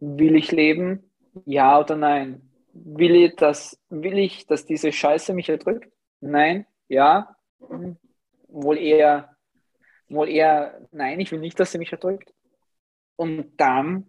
Will 0.00 0.36
ich 0.36 0.52
leben? 0.52 1.10
Ja 1.44 1.80
oder 1.80 1.96
nein? 1.96 2.50
Will 2.72 3.16
ich, 3.16 3.36
dass, 3.36 3.80
will 3.88 4.18
ich, 4.18 4.46
dass 4.46 4.66
diese 4.66 4.92
Scheiße 4.92 5.32
mich 5.34 5.48
erdrückt? 5.48 5.90
Nein? 6.20 6.66
Ja? 6.88 7.36
Wohl 8.48 8.78
eher, 8.78 9.36
wohl 10.08 10.28
eher 10.28 10.86
nein, 10.92 11.20
ich 11.20 11.32
will 11.32 11.40
nicht, 11.40 11.58
dass 11.58 11.72
sie 11.72 11.78
mich 11.78 11.92
erdrückt. 11.92 12.32
Und 13.16 13.52
dann 13.56 14.06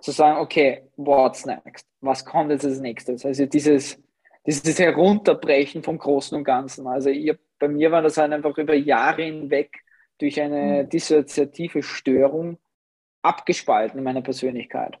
zu 0.00 0.10
sagen, 0.10 0.38
okay, 0.40 0.82
what's 0.96 1.46
next? 1.46 1.86
Was 2.00 2.24
kommt 2.24 2.50
jetzt 2.50 2.64
als 2.64 2.80
nächstes? 2.80 3.24
Also 3.24 3.46
dieses, 3.46 3.98
dieses 4.46 4.78
Herunterbrechen 4.78 5.82
vom 5.82 5.98
Großen 5.98 6.36
und 6.36 6.44
Ganzen. 6.44 6.86
Also 6.86 7.10
ich, 7.10 7.34
bei 7.58 7.68
mir 7.68 7.90
war 7.90 8.02
das 8.02 8.16
halt 8.16 8.32
einfach 8.32 8.56
über 8.58 8.74
Jahre 8.74 9.22
hinweg 9.22 9.82
durch 10.18 10.40
eine 10.40 10.84
mhm. 10.84 10.88
dissoziative 10.88 11.82
Störung 11.82 12.58
abgespalten 13.22 13.98
in 13.98 14.04
meiner 14.04 14.22
Persönlichkeit. 14.22 14.98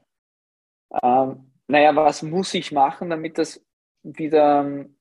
Ähm, 1.02 1.52
naja, 1.68 1.94
was 1.94 2.22
muss 2.22 2.54
ich 2.54 2.72
machen, 2.72 3.10
damit 3.10 3.38
das 3.38 3.64
wieder 4.02 4.60
ähm, 4.60 4.96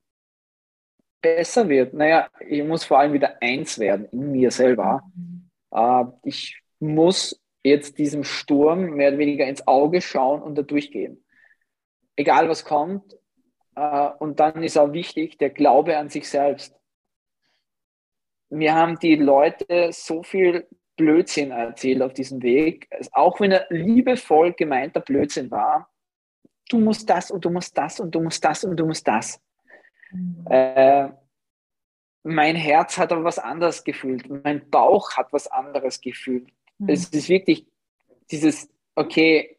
besser 1.21 1.67
wird? 1.69 1.93
Naja, 1.93 2.29
ich 2.47 2.63
muss 2.63 2.85
vor 2.85 2.99
allem 2.99 3.13
wieder 3.13 3.41
eins 3.41 3.79
werden 3.79 4.07
in 4.11 4.31
mir 4.31 4.51
selber. 4.51 5.03
Äh, 5.71 6.05
ich 6.23 6.61
muss 6.79 7.41
jetzt 7.63 7.97
diesem 7.97 8.23
Sturm 8.23 8.91
mehr 8.91 9.09
oder 9.09 9.17
weniger 9.17 9.45
ins 9.47 9.67
Auge 9.67 10.01
schauen 10.01 10.41
und 10.41 10.55
da 10.55 10.61
durchgehen. 10.61 11.23
Egal 12.15 12.47
was 12.47 12.63
kommt, 12.63 13.15
und 14.19 14.39
dann 14.39 14.63
ist 14.63 14.77
auch 14.77 14.93
wichtig 14.93 15.37
der 15.37 15.49
Glaube 15.49 15.97
an 15.97 16.09
sich 16.09 16.29
selbst. 16.29 16.75
Mir 18.49 18.73
haben 18.73 18.97
die 18.99 19.15
Leute 19.15 19.91
so 19.91 20.23
viel 20.23 20.67
Blödsinn 20.95 21.51
erzählt 21.51 22.01
auf 22.01 22.13
diesem 22.13 22.41
Weg, 22.41 22.87
auch 23.11 23.39
wenn 23.39 23.51
er 23.51 23.67
liebevoll 23.69 24.53
gemeinter 24.53 25.01
Blödsinn 25.01 25.51
war. 25.51 25.89
Du 26.69 26.79
musst 26.79 27.09
das 27.09 27.31
und 27.31 27.43
du 27.43 27.49
musst 27.49 27.77
das 27.77 27.99
und 27.99 28.15
du 28.15 28.21
musst 28.21 28.43
das 28.43 28.63
und 28.63 28.77
du 28.77 28.85
musst 28.85 29.07
das. 29.07 29.41
Mhm. 30.11 30.45
Äh, 30.49 31.09
mein 32.23 32.55
Herz 32.55 32.97
hat 32.97 33.11
aber 33.11 33.23
was 33.23 33.37
anderes 33.37 33.83
gefühlt. 33.83 34.27
Mein 34.43 34.67
Bauch 34.69 35.15
hat 35.15 35.31
was 35.31 35.47
anderes 35.47 36.01
gefühlt. 36.01 36.47
Mhm. 36.79 36.89
Es 36.89 37.09
ist 37.09 37.29
wirklich 37.29 37.67
dieses, 38.31 38.69
okay, 38.95 39.54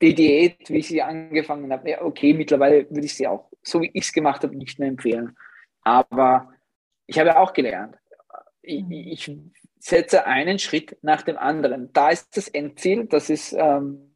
die 0.00 0.14
Diät, 0.14 0.68
wie 0.70 0.78
ich 0.78 0.88
sie 0.88 1.02
angefangen 1.02 1.72
habe, 1.72 1.90
ja, 1.90 2.02
okay, 2.02 2.32
mittlerweile 2.32 2.88
würde 2.90 3.04
ich 3.04 3.14
sie 3.14 3.26
auch, 3.26 3.50
so 3.62 3.82
wie 3.82 3.90
ich 3.92 4.04
es 4.04 4.12
gemacht 4.12 4.42
habe, 4.42 4.56
nicht 4.56 4.78
mehr 4.78 4.88
empfehlen. 4.88 5.36
Aber 5.82 6.52
ich 7.06 7.18
habe 7.18 7.38
auch 7.38 7.52
gelernt, 7.52 7.96
ich, 8.62 8.82
mhm. 8.82 8.92
ich 8.92 9.30
setze 9.78 10.26
einen 10.26 10.58
Schritt 10.58 10.96
nach 11.02 11.22
dem 11.22 11.36
anderen. 11.36 11.92
Da 11.92 12.10
ist 12.10 12.36
das 12.36 12.48
Endziel, 12.48 13.06
das 13.06 13.30
ist, 13.30 13.52
ähm, 13.52 14.14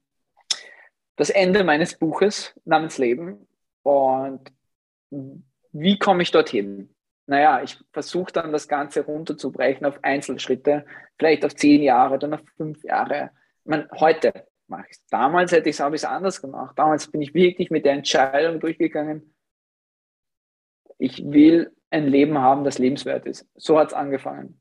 das 1.17 1.31
Ende 1.31 1.65
meines 1.65 1.99
Buches 1.99 2.55
namens 2.65 2.99
Leben. 2.99 3.47
Und 3.83 4.53
wie 5.73 5.99
komme 5.99 6.23
ich 6.23 6.31
dorthin? 6.31 6.95
Naja, 7.27 7.63
ich 7.63 7.79
versuche 7.93 8.33
dann 8.33 8.53
das 8.53 8.69
Ganze 8.69 9.05
runterzubrechen 9.05 9.87
auf 9.87 9.99
Einzelschritte, 10.03 10.85
vielleicht 11.19 11.45
auf 11.45 11.55
zehn 11.55 11.83
Jahre, 11.83 12.19
dann 12.19 12.35
auf 12.35 12.43
fünf 12.57 12.83
Jahre. 12.85 13.31
Ich 13.61 13.71
meine, 13.71 13.89
heute 13.93 14.47
mache 14.69 14.87
ich 14.89 14.97
es. 14.97 15.07
Damals 15.07 15.53
hätte 15.53 15.69
ich 15.69 15.77
es 15.77 15.81
aber 15.81 15.97
anders 16.11 16.41
gemacht. 16.41 16.79
Damals 16.79 17.11
bin 17.11 17.23
ich 17.23 17.35
wirklich 17.35 17.71
mit 17.71 17.85
der 17.85 17.93
Entscheidung 17.93 18.61
durchgegangen, 18.61 19.35
ich 20.99 21.25
will 21.25 21.75
ein 21.91 22.07
Leben 22.07 22.39
haben, 22.39 22.65
das 22.65 22.79
lebenswert 22.79 23.27
ist. 23.27 23.47
So 23.55 23.79
hat 23.79 23.89
es 23.89 23.95
angefangen. 23.95 24.61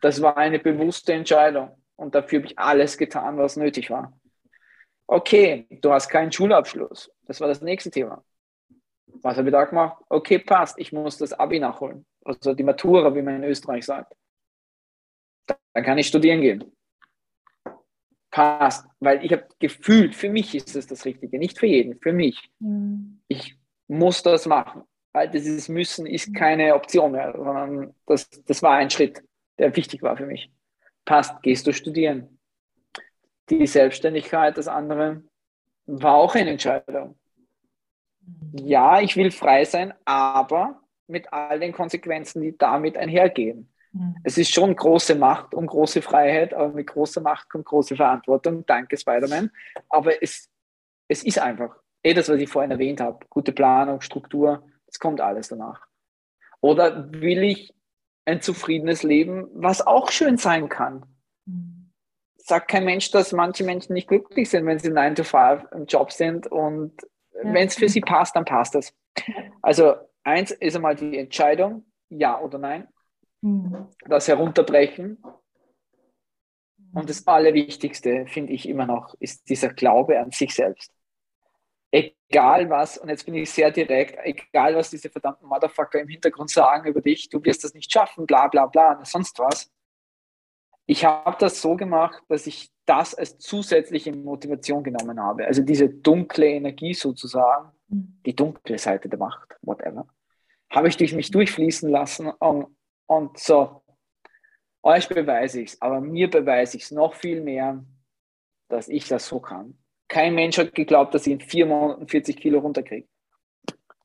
Das 0.00 0.22
war 0.22 0.36
eine 0.36 0.58
bewusste 0.58 1.12
Entscheidung 1.12 1.70
und 1.96 2.14
dafür 2.14 2.40
habe 2.40 2.46
ich 2.46 2.58
alles 2.58 2.96
getan, 2.98 3.36
was 3.38 3.56
nötig 3.56 3.90
war. 3.90 4.18
Okay, 5.06 5.66
du 5.70 5.92
hast 5.92 6.08
keinen 6.08 6.32
Schulabschluss. 6.32 7.10
Das 7.26 7.40
war 7.40 7.48
das 7.48 7.60
nächste 7.60 7.90
Thema. 7.90 8.24
Was 9.06 9.36
habe 9.36 9.48
ich 9.48 9.52
da 9.52 9.64
gemacht? 9.64 10.02
Okay, 10.08 10.38
passt, 10.38 10.78
ich 10.78 10.92
muss 10.92 11.18
das 11.18 11.32
Abi 11.32 11.60
nachholen. 11.60 12.06
Also 12.24 12.54
die 12.54 12.62
Matura, 12.62 13.14
wie 13.14 13.22
man 13.22 13.36
in 13.36 13.44
Österreich 13.44 13.84
sagt. 13.84 14.14
Dann 15.74 15.84
kann 15.84 15.98
ich 15.98 16.06
studieren 16.06 16.40
gehen. 16.40 16.72
Passt, 18.32 18.86
weil 18.98 19.24
ich 19.24 19.30
habe 19.30 19.46
gefühlt, 19.60 20.16
für 20.16 20.28
mich 20.28 20.54
ist 20.54 20.74
es 20.74 20.88
das 20.88 21.04
Richtige, 21.04 21.38
nicht 21.38 21.60
für 21.60 21.66
jeden, 21.66 22.00
für 22.00 22.12
mich. 22.12 22.50
Mhm. 22.58 23.20
Ich 23.28 23.56
muss 23.86 24.24
das 24.24 24.46
machen. 24.46 24.82
Weil 25.12 25.30
dieses 25.30 25.68
Müssen 25.68 26.06
ist 26.06 26.30
mhm. 26.30 26.32
keine 26.32 26.74
Option 26.74 27.12
mehr, 27.12 27.32
sondern 27.36 27.94
das, 28.06 28.28
das 28.46 28.62
war 28.62 28.72
ein 28.72 28.90
Schritt, 28.90 29.22
der 29.58 29.76
wichtig 29.76 30.02
war 30.02 30.16
für 30.16 30.26
mich. 30.26 30.50
Passt, 31.04 31.40
gehst 31.42 31.66
du 31.68 31.72
studieren. 31.72 32.40
Die 33.50 33.66
Selbstständigkeit, 33.66 34.58
das 34.58 34.66
andere, 34.66 35.22
war 35.86 36.14
auch 36.14 36.34
eine 36.34 36.50
Entscheidung 36.50 37.16
ja, 38.52 39.00
ich 39.00 39.16
will 39.16 39.30
frei 39.30 39.64
sein, 39.64 39.94
aber 40.04 40.80
mit 41.06 41.32
all 41.32 41.60
den 41.60 41.72
Konsequenzen, 41.72 42.42
die 42.42 42.56
damit 42.56 42.96
einhergehen. 42.96 43.71
Mhm. 43.92 44.16
Es 44.24 44.38
ist 44.38 44.52
schon 44.52 44.74
große 44.74 45.14
Macht 45.14 45.54
und 45.54 45.66
große 45.66 46.02
Freiheit, 46.02 46.54
aber 46.54 46.72
mit 46.72 46.86
großer 46.86 47.20
Macht 47.20 47.48
kommt 47.48 47.66
große 47.66 47.96
Verantwortung. 47.96 48.64
Danke, 48.66 48.96
Spider-Man. 48.96 49.50
Aber 49.88 50.22
es, 50.22 50.48
es 51.08 51.24
ist 51.24 51.38
einfach, 51.38 51.76
eh 52.02 52.14
das, 52.14 52.28
was 52.28 52.40
ich 52.40 52.48
vorhin 52.48 52.70
erwähnt 52.70 53.00
habe, 53.00 53.24
gute 53.28 53.52
Planung, 53.52 54.00
Struktur, 54.00 54.66
es 54.86 54.98
kommt 54.98 55.20
alles 55.20 55.48
danach. 55.48 55.86
Oder 56.60 57.10
will 57.12 57.42
ich 57.42 57.74
ein 58.24 58.40
zufriedenes 58.40 59.02
Leben, 59.02 59.48
was 59.54 59.84
auch 59.84 60.10
schön 60.10 60.36
sein 60.36 60.68
kann? 60.68 61.04
Mhm. 61.46 61.90
Sagt 62.36 62.68
kein 62.68 62.84
Mensch, 62.84 63.10
dass 63.10 63.32
manche 63.32 63.64
Menschen 63.64 63.92
nicht 63.94 64.08
glücklich 64.08 64.50
sind, 64.50 64.66
wenn 64.66 64.78
sie 64.78 64.90
9 64.90 65.14
to 65.14 65.24
5 65.24 65.64
im 65.72 65.86
Job 65.86 66.10
sind 66.12 66.46
und 66.46 66.92
ja. 67.34 67.54
Wenn 67.54 67.66
es 67.66 67.74
für 67.74 67.88
sie 67.88 68.00
passt, 68.00 68.36
dann 68.36 68.44
passt 68.44 68.74
es. 68.74 68.94
Also 69.62 69.94
eins 70.22 70.50
ist 70.50 70.76
einmal 70.76 70.94
die 70.94 71.18
Entscheidung, 71.18 71.84
ja 72.08 72.40
oder 72.40 72.58
nein. 72.58 72.88
Mhm. 73.42 73.88
Das 74.06 74.28
Herunterbrechen. 74.28 75.22
Und 76.94 77.08
das 77.08 77.26
Allerwichtigste, 77.26 78.26
finde 78.26 78.52
ich 78.52 78.68
immer 78.68 78.86
noch, 78.86 79.14
ist 79.18 79.48
dieser 79.48 79.72
Glaube 79.72 80.18
an 80.18 80.30
sich 80.30 80.54
selbst. 80.54 80.92
Egal 81.90 82.70
was, 82.70 82.98
und 82.98 83.08
jetzt 83.08 83.24
bin 83.24 83.34
ich 83.34 83.50
sehr 83.50 83.70
direkt, 83.70 84.18
egal 84.22 84.74
was 84.74 84.90
diese 84.90 85.10
verdammten 85.10 85.46
Motherfucker 85.46 86.00
im 86.00 86.08
Hintergrund 86.08 86.50
sagen 86.50 86.88
über 86.88 87.00
dich, 87.00 87.28
du 87.28 87.42
wirst 87.44 87.64
das 87.64 87.74
nicht 87.74 87.92
schaffen, 87.92 88.26
bla 88.26 88.48
bla 88.48 88.66
bla, 88.66 89.02
sonst 89.04 89.38
was. 89.38 89.70
Ich 90.86 91.04
habe 91.04 91.36
das 91.38 91.60
so 91.60 91.76
gemacht, 91.76 92.22
dass 92.28 92.46
ich 92.46 92.70
das 92.86 93.14
als 93.14 93.38
zusätzliche 93.38 94.12
Motivation 94.12 94.82
genommen 94.82 95.20
habe. 95.20 95.46
Also 95.46 95.62
diese 95.62 95.88
dunkle 95.88 96.46
Energie 96.46 96.94
sozusagen, 96.94 97.72
mhm. 97.88 98.20
die 98.26 98.34
dunkle 98.34 98.78
Seite 98.78 99.08
der 99.08 99.18
Macht, 99.18 99.56
whatever, 99.62 100.06
habe 100.70 100.88
ich 100.88 100.96
durch 100.96 101.14
mich 101.14 101.30
durchfließen 101.30 101.90
lassen 101.90 102.28
und, 102.28 102.74
und 103.06 103.38
so, 103.38 103.82
euch 104.82 105.08
beweise 105.08 105.60
ich 105.60 105.74
es, 105.74 105.82
aber 105.82 106.00
mir 106.00 106.28
beweise 106.28 106.76
ich 106.76 106.84
es 106.84 106.90
noch 106.90 107.14
viel 107.14 107.40
mehr, 107.40 107.84
dass 108.68 108.88
ich 108.88 109.06
das 109.06 109.26
so 109.26 109.40
kann. 109.40 109.78
Kein 110.08 110.34
Mensch 110.34 110.58
hat 110.58 110.74
geglaubt, 110.74 111.14
dass 111.14 111.26
ich 111.26 111.32
in 111.34 111.40
vier 111.40 111.66
Monaten 111.66 112.08
40 112.08 112.36
Kilo 112.36 112.58
runterkriege. 112.58 113.08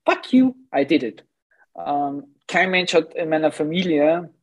Fuck 0.06 0.32
you, 0.32 0.56
I 0.74 0.86
did 0.86 1.04
it. 1.04 1.26
Ähm, 1.76 2.36
kein 2.48 2.72
Mensch 2.72 2.94
hat 2.94 3.14
in 3.16 3.30
meiner 3.30 3.52
Familie 3.52 4.34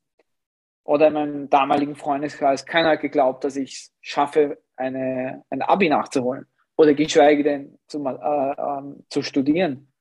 oder 0.84 1.09
in 1.09 1.14
meinem 1.14 1.50
damaligen 1.50 1.96
Freundeskreis, 1.96 2.66
keiner 2.66 2.90
hat 2.90 3.00
geglaubt, 3.00 3.44
dass 3.44 3.57
ich 3.57 3.72
es 3.72 3.94
schaffe, 4.00 4.62
eine, 4.76 5.44
ein 5.50 5.62
Abi 5.62 5.88
nachzuholen 5.88 6.46
oder 6.76 6.94
geschweige 6.94 7.42
denn 7.42 7.78
zu, 7.86 8.05
äh, 8.05 8.11
äh, 8.11 8.94
zu 9.09 9.22
studieren. 9.22 9.92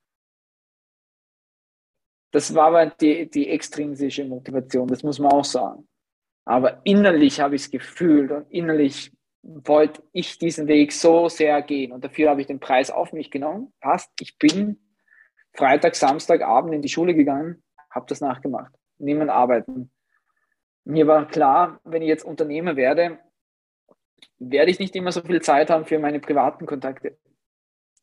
Das 2.34 2.54
war 2.54 2.68
aber 2.68 2.88
die, 2.88 3.30
die 3.30 3.48
extrinsische 3.48 4.26
Motivation, 4.26 4.88
das 4.90 5.04
muss 5.04 5.20
man 5.20 5.32
auch 5.32 5.46
sagen. 5.46 5.88
Aber 6.44 6.82
innerlich 6.84 7.40
habe 7.40 7.56
ich 7.56 7.64
es 7.64 7.72
gefühlt 7.72 8.32
und 8.32 8.52
innerlich 8.52 9.14
wollte 9.42 10.04
ich 10.12 10.38
diesen 10.38 10.68
Weg 10.68 10.92
so 10.92 11.30
sehr 11.30 11.62
gehen 11.62 11.94
und 11.94 12.04
dafür 12.04 12.30
habe 12.30 12.42
ich 12.42 12.48
den 12.48 12.60
Preis 12.60 12.92
auf 12.92 13.14
mich 13.14 13.32
genommen. 13.32 13.72
Passt, 13.80 14.12
ich 14.20 14.38
bin 14.38 14.82
Freitag, 15.54 15.96
Samstagabend 15.96 16.74
in 16.74 16.82
die 16.82 16.90
Schule 16.90 17.14
gegangen, 17.14 17.64
habe 17.90 18.08
das 18.10 18.20
nachgemacht. 18.20 18.74
Niemand 18.98 19.30
arbeiten 19.30 19.94
mir 20.86 21.08
war 21.08 21.28
klar, 21.28 21.80
wenn 21.84 22.02
ich 22.02 22.08
jetzt 22.08 22.26
Unternehmer 22.26 22.76
werde, 22.76 23.20
werde 24.38 24.72
ich 24.72 24.80
nicht 24.80 24.96
immer 24.96 25.12
so 25.12 25.22
viel 25.22 25.42
Zeit 25.42 25.70
haben 25.70 25.86
für 25.86 26.00
meine 26.00 26.20
privaten 26.20 26.66
Kontakte. 26.66 27.18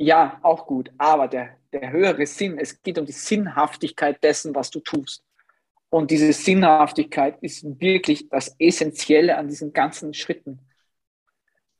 Ja, 0.02 0.38
auch 0.42 0.66
gut, 0.66 0.90
aber 0.96 1.28
der, 1.28 1.58
der 1.74 1.92
höhere 1.92 2.24
Sinn, 2.24 2.58
es 2.58 2.80
geht 2.82 2.98
um 2.98 3.04
die 3.04 3.12
Sinnhaftigkeit 3.12 4.24
dessen, 4.24 4.54
was 4.54 4.70
du 4.70 4.80
tust. 4.80 5.22
Und 5.90 6.10
diese 6.10 6.32
Sinnhaftigkeit 6.32 7.36
ist 7.42 7.78
wirklich 7.78 8.30
das 8.30 8.56
Essentielle 8.58 9.36
an 9.36 9.48
diesen 9.48 9.74
ganzen 9.74 10.14
Schritten. 10.14 10.58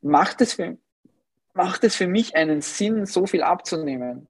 Macht 0.02 0.42
es 0.42 0.52
für, 0.52 0.76
macht 1.54 1.82
es 1.82 1.96
für 1.96 2.08
mich 2.08 2.36
einen 2.36 2.60
Sinn, 2.60 3.06
so 3.06 3.24
viel 3.26 3.42
abzunehmen? 3.42 4.28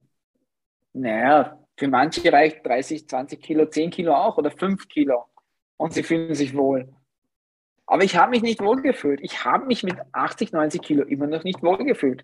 Naja, 0.93 1.59
für 1.75 1.89
manche 1.89 2.31
reicht 2.31 2.65
30, 2.65 3.09
20 3.09 3.41
Kilo, 3.41 3.65
10 3.65 3.89
Kilo 3.91 4.15
auch 4.15 4.37
oder 4.37 4.51
5 4.51 4.87
Kilo 4.87 5.25
und 5.75 5.91
sie 5.91 6.03
fühlen 6.03 6.33
sich 6.33 6.55
wohl. 6.55 6.87
Aber 7.87 8.05
ich 8.05 8.15
habe 8.15 8.31
mich 8.31 8.41
nicht 8.41 8.61
wohlgefühlt. 8.61 9.19
Ich 9.21 9.43
habe 9.43 9.65
mich 9.65 9.83
mit 9.83 9.97
80, 10.13 10.53
90 10.53 10.81
Kilo 10.81 11.03
immer 11.03 11.27
noch 11.27 11.43
nicht 11.43 11.61
wohlgefühlt. 11.61 12.23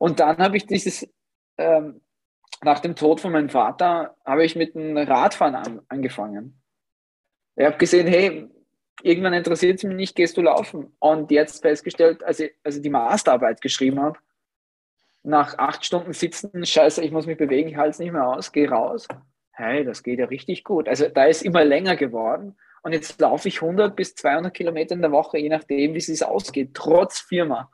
Und 0.00 0.18
dann 0.18 0.38
habe 0.38 0.56
ich 0.56 0.66
dieses, 0.66 1.06
ähm, 1.58 2.00
nach 2.62 2.80
dem 2.80 2.96
Tod 2.96 3.20
von 3.20 3.32
meinem 3.32 3.50
Vater, 3.50 4.16
habe 4.24 4.44
ich 4.44 4.56
mit 4.56 4.74
dem 4.74 4.96
Radfahren 4.96 5.54
an, 5.54 5.80
angefangen. 5.88 6.62
Ich 7.54 7.66
habe 7.66 7.76
gesehen, 7.76 8.06
hey, 8.06 8.48
irgendwann 9.02 9.34
interessiert 9.34 9.76
es 9.76 9.84
mich 9.84 9.94
nicht, 9.94 10.16
gehst 10.16 10.38
du 10.38 10.40
laufen? 10.40 10.96
Und 11.00 11.30
jetzt 11.30 11.60
festgestellt, 11.60 12.24
als 12.24 12.40
ich, 12.40 12.54
als 12.64 12.76
ich 12.76 12.82
die 12.82 12.88
Masterarbeit 12.88 13.60
geschrieben 13.60 14.00
habe, 14.00 14.18
nach 15.22 15.58
acht 15.58 15.84
Stunden 15.84 16.14
sitzen, 16.14 16.64
scheiße, 16.64 17.04
ich 17.04 17.10
muss 17.10 17.26
mich 17.26 17.36
bewegen, 17.36 17.68
ich 17.68 17.76
halte 17.76 17.90
es 17.90 17.98
nicht 17.98 18.12
mehr 18.12 18.26
aus, 18.26 18.52
gehe 18.52 18.70
raus. 18.70 19.06
Hey, 19.52 19.84
das 19.84 20.02
geht 20.02 20.18
ja 20.18 20.24
richtig 20.24 20.64
gut. 20.64 20.88
Also 20.88 21.10
da 21.10 21.26
ist 21.26 21.42
immer 21.42 21.62
länger 21.62 21.96
geworden 21.96 22.56
und 22.82 22.94
jetzt 22.94 23.20
laufe 23.20 23.48
ich 23.48 23.60
100 23.60 23.94
bis 23.94 24.14
200 24.14 24.54
Kilometer 24.54 24.94
in 24.94 25.02
der 25.02 25.12
Woche, 25.12 25.36
je 25.36 25.50
nachdem, 25.50 25.92
wie 25.92 25.98
es 25.98 26.06
sich 26.06 26.24
ausgeht, 26.24 26.70
trotz 26.72 27.20
Firma. 27.20 27.70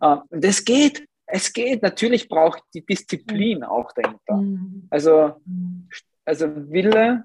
Mhm. 0.00 0.22
das 0.30 0.64
geht, 0.64 1.07
es 1.28 1.52
geht. 1.52 1.82
Natürlich 1.82 2.28
braucht 2.28 2.62
die 2.74 2.84
Disziplin 2.84 3.62
auch 3.62 3.92
dahinter. 3.92 4.36
Mhm. 4.36 4.86
Also, 4.90 5.34
mhm. 5.44 5.88
also 6.24 6.48
Wille, 6.70 7.24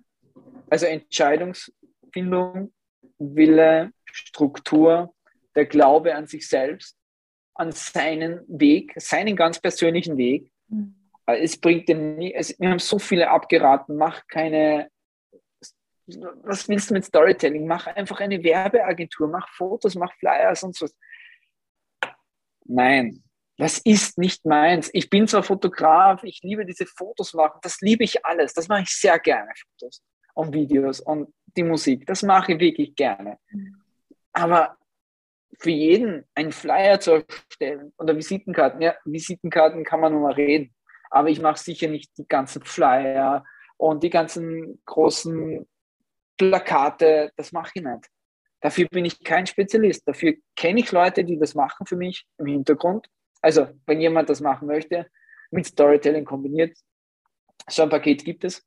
also 0.70 0.86
Entscheidungsfindung, 0.86 2.74
Wille, 3.18 3.92
Struktur, 4.06 5.14
der 5.56 5.66
Glaube 5.66 6.16
an 6.16 6.28
sich 6.28 6.48
selbst, 6.48 6.98
an 7.56 7.72
seinen 7.72 8.42
Weg, 8.48 8.94
seinen 8.98 9.36
ganz 9.36 9.60
persönlichen 9.60 10.18
Weg. 10.18 10.52
Es 11.26 11.58
bringt 11.60 11.88
den 11.88 12.16
nie, 12.16 12.34
es, 12.34 12.60
wir 12.60 12.70
haben 12.70 12.80
so 12.80 13.00
viele 13.00 13.30
abgeraten, 13.30 13.96
mach 13.96 14.28
keine 14.28 14.90
was 16.06 16.68
willst 16.68 16.90
du 16.90 16.96
mit 16.96 17.06
Storytelling? 17.06 17.66
Mach 17.66 17.88
einfach 17.88 18.20
eine 18.20 18.44
Werbeagentur, 18.44 19.30
mach 19.30 19.48
Fotos, 19.50 19.96
mach 19.96 20.14
Flyers 20.16 20.64
und 20.64 20.76
so. 20.76 20.86
Nein, 22.66 23.24
das 23.58 23.78
ist 23.80 24.18
nicht 24.18 24.46
meins. 24.46 24.90
Ich 24.94 25.10
bin 25.10 25.28
zwar 25.28 25.44
Fotograf, 25.44 26.24
ich 26.24 26.42
liebe 26.42 26.66
diese 26.66 26.86
Fotos 26.86 27.34
machen, 27.34 27.60
das 27.62 27.82
liebe 27.82 28.04
ich 28.04 28.26
alles. 28.26 28.54
Das 28.54 28.68
mache 28.68 28.84
ich 28.84 28.90
sehr 28.90 29.20
gerne, 29.20 29.52
Fotos 29.56 30.02
und 30.34 30.54
Videos 30.54 31.00
und 31.00 31.34
die 31.56 31.64
Musik. 31.64 32.06
Das 32.08 32.24
mache 32.24 32.54
ich 32.54 32.60
wirklich 32.60 32.96
gerne. 32.96 33.38
Aber 34.32 34.78
für 35.60 35.70
jeden 35.70 36.26
einen 36.34 36.52
Flyer 36.52 37.00
zu 37.00 37.24
erstellen 37.24 37.94
oder 37.98 38.16
Visitenkarten, 38.16 38.82
ja, 38.82 38.96
Visitenkarten 39.06 39.84
kann 39.84 40.00
man 40.00 40.14
nur 40.14 40.22
mal 40.22 40.34
reden. 40.34 40.74
Aber 41.12 41.30
ich 41.30 41.40
mache 41.40 41.60
sicher 41.60 41.88
nicht 41.88 42.18
die 42.18 42.28
ganzen 42.28 42.64
Flyer 42.64 43.46
und 43.78 44.02
die 44.02 44.10
ganzen 44.10 44.82
großen 44.86 45.68
Plakate, 46.38 47.32
das 47.36 47.52
mache 47.52 47.72
ich 47.76 47.84
nicht. 47.84 48.10
Dafür 48.62 48.88
bin 48.88 49.06
ich 49.06 49.24
kein 49.24 49.46
Spezialist. 49.46 50.08
Dafür 50.08 50.34
kenne 50.56 50.80
ich 50.80 50.92
Leute, 50.92 51.24
die 51.24 51.38
das 51.38 51.54
machen 51.54 51.86
für 51.86 51.98
mich 51.98 52.26
im 52.40 52.48
Hintergrund. 52.48 53.08
Also, 53.44 53.68
wenn 53.86 54.00
jemand 54.00 54.30
das 54.30 54.40
machen 54.40 54.68
möchte, 54.68 55.08
mit 55.52 55.66
Storytelling 55.66 56.26
kombiniert, 56.26 56.76
so 57.70 57.84
ein 57.84 57.90
Paket 57.90 58.24
gibt 58.24 58.46
es. 58.46 58.66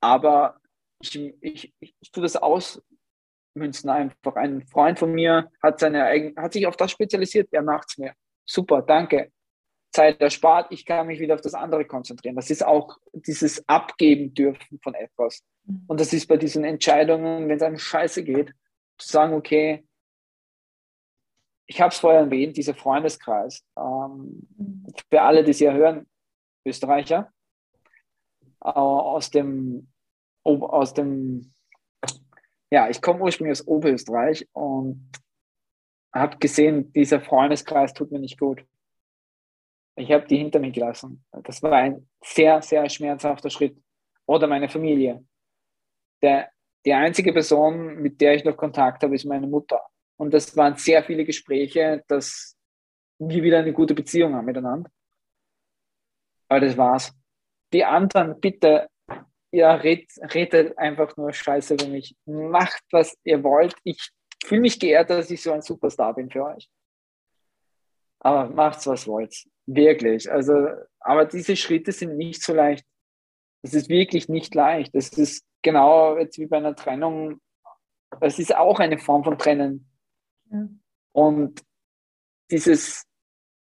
Aber 0.00 0.58
ich, 1.00 1.34
ich, 1.40 1.74
ich, 1.78 2.10
tue 2.10 2.22
das 2.22 2.36
ausmünzen 2.36 3.90
einfach. 3.90 4.36
Ein 4.36 4.66
Freund 4.66 4.98
von 4.98 5.12
mir 5.12 5.50
hat, 5.62 5.80
seine 5.80 6.04
eigen, 6.04 6.34
hat 6.36 6.54
sich 6.54 6.66
auf 6.66 6.76
das 6.76 6.90
spezialisiert, 6.90 7.52
der 7.52 7.62
macht 7.62 7.88
es 7.90 7.98
mir. 7.98 8.14
Super, 8.46 8.82
danke. 8.82 9.30
Zeit 9.92 10.20
erspart, 10.20 10.72
ich 10.72 10.84
kann 10.84 11.06
mich 11.06 11.20
wieder 11.20 11.34
auf 11.34 11.40
das 11.42 11.54
andere 11.54 11.84
konzentrieren. 11.84 12.36
Das 12.36 12.50
ist 12.50 12.64
auch 12.64 12.98
dieses 13.12 13.66
Abgeben 13.68 14.32
dürfen 14.34 14.78
von 14.82 14.94
etwas. 14.94 15.42
Mhm. 15.64 15.84
Und 15.88 16.00
das 16.00 16.12
ist 16.12 16.26
bei 16.26 16.38
diesen 16.38 16.64
Entscheidungen, 16.64 17.48
wenn 17.48 17.56
es 17.56 17.62
einem 17.62 17.78
scheiße 17.78 18.24
geht, 18.24 18.52
zu 18.98 19.08
sagen, 19.08 19.34
okay, 19.34 19.85
ich 21.66 21.80
habe 21.80 21.90
es 21.90 21.98
vorher 21.98 22.20
erwähnt, 22.20 22.56
dieser 22.56 22.74
Freundeskreis. 22.74 23.64
Ähm, 23.76 24.46
für 25.10 25.22
alle, 25.22 25.42
die 25.42 25.50
es 25.50 25.60
ja 25.60 25.72
hören, 25.72 26.06
Österreicher, 26.64 27.32
äh, 28.62 28.68
aus 28.68 29.30
dem, 29.30 29.88
aus 30.44 30.94
dem, 30.94 31.52
ja, 32.70 32.88
ich 32.88 33.02
komme 33.02 33.20
ursprünglich 33.20 33.60
aus 33.60 33.66
Oberösterreich 33.66 34.48
und 34.52 35.10
habe 36.14 36.38
gesehen, 36.38 36.92
dieser 36.92 37.20
Freundeskreis 37.20 37.92
tut 37.92 38.10
mir 38.10 38.20
nicht 38.20 38.38
gut. 38.38 38.64
Ich 39.96 40.10
habe 40.12 40.26
die 40.26 40.36
hinter 40.36 40.60
mir 40.60 40.70
gelassen. 40.70 41.24
Das 41.42 41.62
war 41.62 41.72
ein 41.72 42.08
sehr, 42.22 42.60
sehr 42.62 42.88
schmerzhafter 42.88 43.50
Schritt. 43.50 43.76
Oder 44.26 44.46
meine 44.46 44.68
Familie. 44.68 45.24
Der, 46.22 46.50
die 46.84 46.92
einzige 46.92 47.32
Person, 47.32 47.96
mit 47.96 48.20
der 48.20 48.34
ich 48.34 48.44
noch 48.44 48.56
Kontakt 48.56 49.02
habe, 49.02 49.14
ist 49.14 49.24
meine 49.24 49.46
Mutter. 49.46 49.80
Und 50.18 50.32
das 50.32 50.56
waren 50.56 50.76
sehr 50.76 51.04
viele 51.04 51.24
Gespräche, 51.24 52.02
dass 52.08 52.56
wir 53.18 53.42
wieder 53.42 53.58
eine 53.58 53.72
gute 53.72 53.94
Beziehung 53.94 54.34
haben 54.34 54.46
miteinander. 54.46 54.90
Aber 56.48 56.60
das 56.60 56.76
war's. 56.76 57.12
Die 57.72 57.84
anderen, 57.84 58.40
bitte, 58.40 58.88
ja, 59.50 59.74
red, 59.74 60.08
redet 60.34 60.76
einfach 60.78 61.16
nur 61.16 61.32
Scheiße 61.32 61.74
über 61.74 61.88
mich. 61.88 62.14
Macht, 62.24 62.82
was 62.90 63.16
ihr 63.24 63.42
wollt. 63.42 63.74
Ich 63.84 64.10
fühle 64.44 64.62
mich 64.62 64.78
geehrt, 64.78 65.10
dass 65.10 65.30
ich 65.30 65.42
so 65.42 65.52
ein 65.52 65.62
Superstar 65.62 66.14
bin 66.14 66.30
für 66.30 66.44
euch. 66.44 66.68
Aber 68.20 68.48
macht's, 68.48 68.86
was 68.86 69.06
wollt. 69.06 69.34
Wirklich. 69.66 70.30
Also, 70.30 70.68
aber 71.00 71.24
diese 71.24 71.56
Schritte 71.56 71.92
sind 71.92 72.16
nicht 72.16 72.42
so 72.42 72.54
leicht. 72.54 72.84
Das 73.62 73.74
ist 73.74 73.88
wirklich 73.88 74.28
nicht 74.28 74.54
leicht. 74.54 74.94
Das 74.94 75.08
ist 75.10 75.44
genau 75.62 76.16
jetzt 76.16 76.38
wie 76.38 76.46
bei 76.46 76.58
einer 76.58 76.76
Trennung. 76.76 77.40
Das 78.20 78.38
ist 78.38 78.54
auch 78.54 78.78
eine 78.78 78.98
Form 78.98 79.24
von 79.24 79.38
Trennen. 79.38 79.85
Ja. 80.50 80.68
Und 81.12 81.62
dieses 82.50 83.06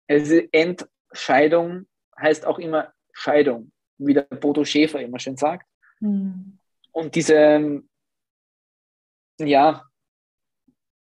also 0.07 0.35
Entscheidung 0.51 1.87
heißt 2.19 2.45
auch 2.45 2.59
immer 2.59 2.93
Scheidung, 3.13 3.71
wie 3.97 4.13
der 4.13 4.23
Bodo 4.23 4.63
Schäfer 4.63 5.01
immer 5.01 5.19
schön 5.19 5.37
sagt. 5.37 5.67
Mhm. 5.99 6.59
Und 6.91 7.15
diese, 7.15 7.83
ja, 9.39 9.83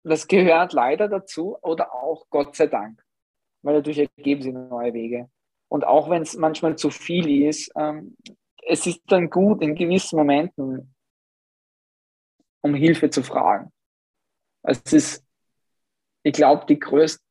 das 0.03 0.28
gehört 0.28 0.74
leider 0.74 1.07
dazu 1.07 1.57
oder 1.61 1.93
auch 1.93 2.28
Gott 2.30 2.55
sei 2.55 2.68
Dank 2.68 3.05
weil 3.66 3.74
dadurch 3.74 3.97
ergeben 3.97 4.43
sich 4.43 4.53
neue 4.53 4.93
Wege. 4.93 5.30
Und 5.70 5.86
auch 5.86 6.09
wenn 6.09 6.22
es 6.22 6.36
manchmal 6.36 6.78
zu 6.78 6.91
viel 6.91 7.47
ist, 7.47 7.72
ähm, 7.76 8.16
es 8.68 8.86
ist 8.86 9.01
dann 9.07 9.30
gut, 9.30 9.61
in 9.63 9.76
gewissen 9.76 10.18
Momenten 10.18 10.95
um 12.61 12.76
Hilfe 12.76 13.09
zu 13.09 13.24
fragen. 13.24 13.72
Es 14.63 14.82
ist, 14.93 15.24
ich 16.26 16.34
glaube, 16.34 16.65
die 16.67 16.80
größte, 16.80 17.23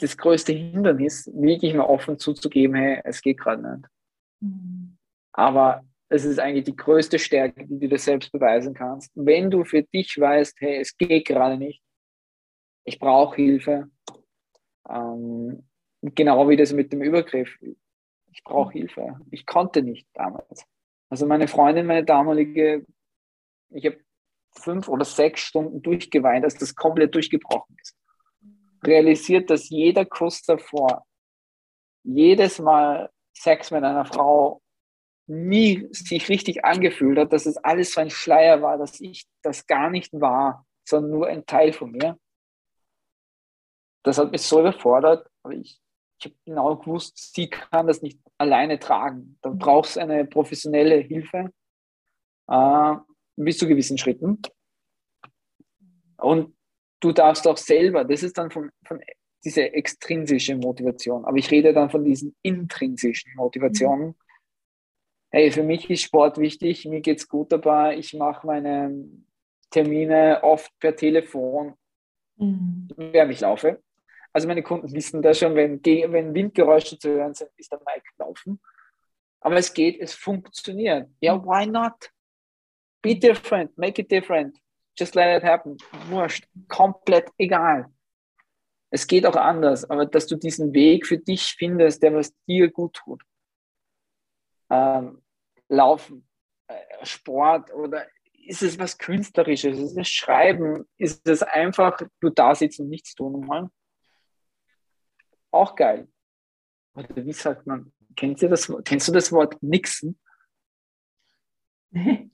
das 0.00 0.16
größte 0.16 0.52
Hindernis, 0.52 1.30
wirklich 1.32 1.74
mal 1.74 1.84
offen 1.84 2.18
zuzugeben, 2.18 2.76
hey, 2.76 3.00
es 3.04 3.20
geht 3.22 3.38
gerade 3.38 3.62
nicht. 3.62 3.88
Mhm. 4.40 4.98
Aber 5.32 5.84
es 6.08 6.24
ist 6.24 6.40
eigentlich 6.40 6.64
die 6.64 6.76
größte 6.76 7.18
Stärke, 7.18 7.66
die 7.66 7.78
du 7.78 7.88
dir 7.88 7.98
selbst 7.98 8.32
beweisen 8.32 8.74
kannst. 8.74 9.12
Wenn 9.14 9.50
du 9.50 9.64
für 9.64 9.82
dich 9.82 10.18
weißt, 10.18 10.60
hey, 10.60 10.80
es 10.80 10.96
geht 10.96 11.26
gerade 11.26 11.56
nicht, 11.56 11.82
ich 12.84 12.98
brauche 12.98 13.36
Hilfe, 13.36 13.88
ähm, 14.88 15.64
Genau 16.02 16.48
wie 16.48 16.56
das 16.56 16.72
mit 16.72 16.92
dem 16.92 17.02
Übergriff. 17.02 17.58
Ich 18.32 18.42
brauche 18.42 18.72
Hilfe. 18.72 19.20
Ich 19.30 19.44
konnte 19.44 19.82
nicht 19.82 20.06
damals. 20.14 20.64
Also 21.10 21.26
meine 21.26 21.48
Freundin, 21.48 21.86
meine 21.86 22.04
damalige, 22.04 22.86
ich 23.70 23.84
habe 23.84 24.00
fünf 24.56 24.88
oder 24.88 25.04
sechs 25.04 25.42
Stunden 25.42 25.82
durchgeweint, 25.82 26.44
als 26.44 26.54
das 26.54 26.74
komplett 26.74 27.14
durchgebrochen 27.14 27.76
ist. 27.80 27.96
Realisiert, 28.84 29.50
dass 29.50 29.68
jeder 29.68 30.04
Kuss 30.04 30.42
davor, 30.42 31.04
jedes 32.02 32.58
Mal 32.58 33.10
Sex 33.36 33.70
mit 33.70 33.84
einer 33.84 34.04
Frau 34.04 34.62
nie 35.26 35.86
sich 35.92 36.28
richtig 36.28 36.64
angefühlt 36.64 37.18
hat, 37.18 37.32
dass 37.32 37.46
es 37.46 37.56
alles 37.58 37.92
so 37.92 38.00
ein 38.00 38.10
Schleier 38.10 38.62
war, 38.62 38.78
dass 38.78 39.00
ich 39.00 39.26
das 39.42 39.66
gar 39.66 39.90
nicht 39.90 40.12
war, 40.12 40.66
sondern 40.84 41.10
nur 41.12 41.26
ein 41.28 41.46
Teil 41.46 41.72
von 41.72 41.92
mir. 41.92 42.18
Das 44.02 44.18
hat 44.18 44.32
mich 44.32 44.42
so 44.42 44.60
überfordert, 44.60 45.28
aber 45.42 45.54
ich 45.54 45.80
ich 46.20 46.26
habe 46.26 46.36
genau 46.44 46.76
gewusst, 46.76 47.32
sie 47.34 47.48
kann 47.48 47.86
das 47.86 48.02
nicht 48.02 48.20
alleine 48.36 48.78
tragen. 48.78 49.38
Da 49.40 49.50
brauchst 49.50 49.96
du 49.96 50.00
eine 50.00 50.26
professionelle 50.26 50.96
Hilfe 50.96 51.50
äh, 52.46 52.94
bis 53.36 53.56
zu 53.56 53.66
gewissen 53.66 53.96
Schritten. 53.96 54.40
Und 56.18 56.54
du 57.00 57.12
darfst 57.12 57.46
auch 57.48 57.56
selber, 57.56 58.04
das 58.04 58.22
ist 58.22 58.38
dann 58.38 58.50
von, 58.50 58.70
von 58.84 59.00
diese 59.44 59.72
extrinsische 59.72 60.56
Motivation, 60.56 61.24
aber 61.24 61.38
ich 61.38 61.50
rede 61.50 61.72
dann 61.72 61.90
von 61.90 62.04
diesen 62.04 62.36
intrinsischen 62.42 63.32
Motivationen. 63.36 64.08
Mhm. 64.08 64.14
Hey, 65.30 65.50
für 65.50 65.62
mich 65.62 65.88
ist 65.88 66.02
Sport 66.02 66.38
wichtig, 66.38 66.84
mir 66.86 67.00
geht 67.00 67.18
es 67.18 67.28
gut 67.28 67.52
dabei, 67.52 67.96
ich 67.96 68.14
mache 68.14 68.46
meine 68.46 69.08
Termine 69.70 70.40
oft 70.42 70.76
per 70.78 70.94
Telefon, 70.94 71.74
mhm. 72.36 72.88
während 72.96 73.32
ich 73.32 73.40
laufe. 73.40 73.82
Also 74.32 74.46
meine 74.46 74.62
Kunden 74.62 74.92
wissen 74.92 75.22
das 75.22 75.38
schon, 75.38 75.54
wenn, 75.54 75.84
wenn 75.84 76.34
Windgeräusche 76.34 76.98
zu 76.98 77.10
hören 77.10 77.34
sind, 77.34 77.50
ist 77.56 77.72
der 77.72 77.80
Mic 77.80 78.02
laufen. 78.18 78.60
Aber 79.40 79.56
es 79.56 79.72
geht, 79.72 80.00
es 80.00 80.14
funktioniert. 80.14 81.08
Ja, 81.20 81.42
why 81.42 81.66
not? 81.66 82.12
Be 83.02 83.18
different, 83.18 83.76
make 83.78 84.00
it 84.00 84.10
different. 84.10 84.58
Just 85.00 85.14
let 85.14 85.34
it 85.34 85.42
happen. 85.42 85.78
Wurscht, 86.10 86.46
komplett 86.68 87.30
egal. 87.38 87.90
Es 88.90 89.06
geht 89.06 89.24
auch 89.24 89.36
anders, 89.36 89.88
aber 89.88 90.04
dass 90.04 90.26
du 90.26 90.36
diesen 90.36 90.74
Weg 90.74 91.06
für 91.06 91.16
dich 91.16 91.54
findest, 91.56 92.02
der 92.02 92.14
was 92.14 92.34
dir 92.46 92.70
gut 92.70 92.94
tut. 92.94 93.22
Ähm, 94.68 95.22
Laufen, 95.68 96.28
äh, 96.66 97.06
Sport 97.06 97.72
oder 97.72 98.06
ist 98.44 98.62
es 98.62 98.78
was 98.78 98.98
Künstlerisches? 98.98 99.78
Ist 99.78 99.96
es 99.96 100.08
Schreiben? 100.08 100.86
Ist 100.98 101.26
es 101.26 101.42
einfach, 101.42 101.98
du 102.20 102.28
da 102.28 102.54
sitzen 102.54 102.82
und 102.82 102.90
nichts 102.90 103.14
tun 103.14 103.48
wollen? 103.48 103.70
Auch 105.50 105.74
geil. 105.74 106.08
Oder 106.94 107.24
wie 107.24 107.32
sagt 107.32 107.66
man, 107.66 107.90
kennt 108.16 108.42
ihr 108.42 108.50
das, 108.50 108.70
kennst 108.84 109.08
du 109.08 109.12
das 109.12 109.32
Wort 109.32 109.62
Nixen? 109.62 110.20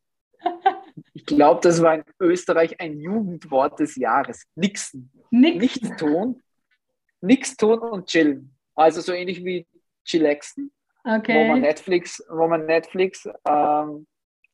ich 1.13 1.27
glaube, 1.27 1.61
das 1.63 1.83
war 1.83 1.95
in 1.95 2.05
Österreich 2.21 2.81
ein 2.81 2.99
Jugendwort 2.99 3.81
des 3.81 3.97
Jahres. 3.97 4.45
Nixen. 4.55 5.11
Nixen. 5.31 5.61
Nichts 5.61 5.97
tun. 5.97 6.43
Nichts 7.21 7.57
tun 7.57 7.79
und 7.79 8.07
chillen. 8.07 8.55
Also 8.75 9.01
so 9.01 9.13
ähnlich 9.13 9.45
wie 9.45 9.67
chillaxen, 10.05 10.73
okay. 11.05 11.35
wo 11.35 11.53
man 11.53 11.61
Netflix, 11.61 12.23
wo 12.29 12.47
man 12.47 12.67
Netflix 12.67 13.29
ähm, 13.47 14.07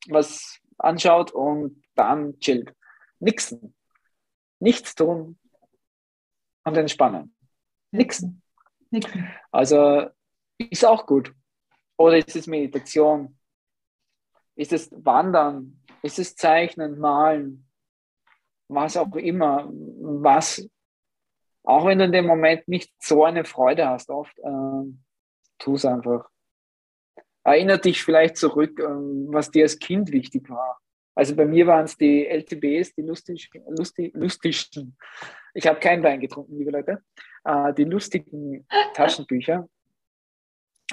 was 0.09 0.59
anschaut 0.79 1.33
und 1.33 1.83
dann 1.95 2.39
chillt. 2.39 2.75
Nixen. 3.19 3.75
Nichts 4.59 4.95
tun 4.95 5.39
und 6.65 6.77
entspannen. 6.77 7.35
Nixen. 7.91 8.43
Nixen. 8.91 9.29
Also 9.51 10.07
ist 10.59 10.85
auch 10.85 11.07
gut. 11.07 11.33
Oder 11.97 12.19
ist 12.19 12.35
es 12.37 12.47
Meditation? 12.47 13.37
Ist 14.57 14.73
es 14.73 14.91
Wandern? 14.93 15.81
Ist 16.03 16.19
es 16.19 16.37
Zeichnen, 16.37 16.99
Malen? 16.99 17.67
Was 18.69 18.97
auch 18.97 19.15
immer. 19.17 19.69
Was, 19.71 20.69
auch 21.65 21.87
wenn 21.87 21.99
du 21.99 22.05
in 22.05 22.13
dem 22.13 22.27
Moment 22.27 22.67
nicht 22.69 22.93
so 22.99 23.25
eine 23.25 23.45
Freude 23.45 23.89
hast, 23.89 24.11
oft, 24.11 24.37
äh, 24.39 24.85
tu 25.59 25.75
es 25.75 25.85
einfach. 25.85 26.29
Erinner 27.45 27.79
dich 27.79 28.03
vielleicht 28.03 28.37
zurück, 28.37 28.79
äh, 28.79 28.85
was 28.85 29.51
dir 29.51 29.65
als 29.65 29.79
Kind 29.79 30.13
wichtig 30.13 30.49
war. 30.51 30.81
Also 31.15 31.37
bei 31.37 31.45
mir 31.45 31.67
waren 31.67 31.85
es 31.85 31.97
die 31.97 32.27
LTBs, 32.27 32.95
die 32.95 33.03
lustig, 33.03 33.51
lustig, 33.69 34.15
lustigsten. 34.15 34.97
Ich 35.53 35.67
habe 35.67 35.79
keinen 35.79 36.03
Wein 36.03 36.21
getrunken, 36.21 36.57
liebe 36.57 36.71
Leute 36.71 37.03
äh, 37.45 37.73
die 37.75 37.85
lustigen 37.85 38.67
Taschenbücher. 38.95 39.69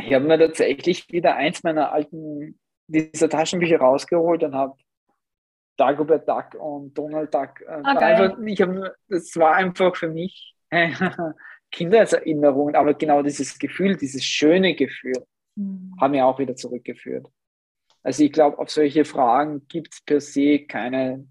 Ich 0.02 0.14
habe 0.14 0.26
mir 0.26 0.40
tatsächlich 0.40 1.10
wieder 1.10 1.36
eins 1.36 1.64
meiner 1.64 1.92
alten 1.92 2.60
dieser 2.90 3.30
Taschenbücher 3.30 3.80
rausgeholt 3.80 4.44
und 4.44 4.56
habe 4.56 4.76
Dagobert 5.78 6.28
Duck 6.28 6.56
und 6.56 6.94
Donald 6.98 7.34
Duck. 7.34 7.62
Äh, 7.62 7.80
okay. 7.80 8.04
einfach, 8.04 8.38
ich 8.46 8.62
hab, 8.62 8.70
das 9.08 9.36
war 9.36 9.56
einfach 9.56 9.96
für 9.96 10.10
mich 10.10 10.56
Kindheitserinnerungen, 11.72 12.76
aber 12.76 12.94
genau 12.94 13.22
dieses 13.22 13.58
Gefühl, 13.58 13.96
dieses 13.96 14.24
schöne 14.24 14.76
Gefühl, 14.76 15.26
mhm. 15.56 15.96
haben 16.00 16.14
wir 16.14 16.26
auch 16.26 16.40
wieder 16.40 16.56
zurückgeführt. 16.56 17.28
Also 18.04 18.24
ich 18.24 18.32
glaube, 18.32 18.58
auf 18.60 18.70
solche 18.70 19.06
Fragen 19.06 19.68
gibt 19.68 19.94
es 19.94 20.02
per 20.02 20.20
se 20.20 20.60
keine 20.60 21.28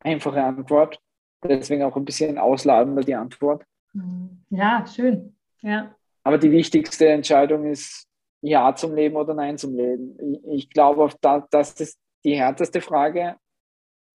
einfache 0.00 0.42
Antwort. 0.42 1.00
Deswegen 1.42 1.82
auch 1.82 1.96
ein 1.96 2.04
bisschen 2.04 2.38
ausladender 2.38 3.02
die 3.02 3.14
Antwort. 3.14 3.64
Mhm. 3.92 4.44
Ja, 4.50 4.86
schön. 4.86 5.36
Ja. 5.60 5.94
Aber 6.22 6.38
die 6.38 6.50
wichtigste 6.50 7.08
Entscheidung 7.08 7.64
ist 7.64 8.09
Ja 8.42 8.74
zum 8.74 8.94
Leben 8.94 9.16
oder 9.16 9.34
Nein 9.34 9.58
zum 9.58 9.74
Leben. 9.74 10.16
Ich, 10.50 10.70
glaube, 10.70 11.10
das, 11.20 11.44
das 11.50 11.80
ist 11.80 12.00
die 12.24 12.36
härteste 12.36 12.80
Frage, 12.80 13.36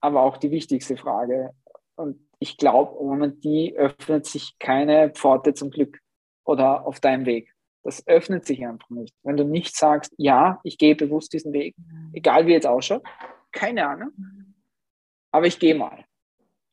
aber 0.01 0.21
auch 0.21 0.37
die 0.37 0.51
wichtigste 0.51 0.97
Frage. 0.97 1.51
Und 1.95 2.19
ich 2.39 2.57
glaube, 2.57 2.99
ohne 2.99 3.31
die 3.31 3.75
öffnet 3.75 4.25
sich 4.25 4.57
keine 4.59 5.11
Pforte 5.11 5.53
zum 5.53 5.69
Glück 5.69 5.99
oder 6.43 6.85
auf 6.85 6.99
deinem 6.99 7.25
Weg. 7.25 7.53
Das 7.83 8.05
öffnet 8.07 8.45
sich 8.45 8.65
einfach 8.65 8.89
nicht. 8.89 9.15
Wenn 9.23 9.37
du 9.37 9.43
nicht 9.43 9.75
sagst, 9.75 10.13
ja, 10.17 10.59
ich 10.63 10.77
gehe 10.77 10.95
bewusst 10.95 11.33
diesen 11.33 11.53
Weg, 11.53 11.75
egal 12.13 12.47
wie 12.47 12.53
jetzt 12.53 12.67
ausschaut, 12.67 13.03
keine 13.51 13.87
Ahnung, 13.87 14.11
aber 15.31 15.47
ich 15.47 15.59
gehe 15.59 15.75
mal, 15.75 16.03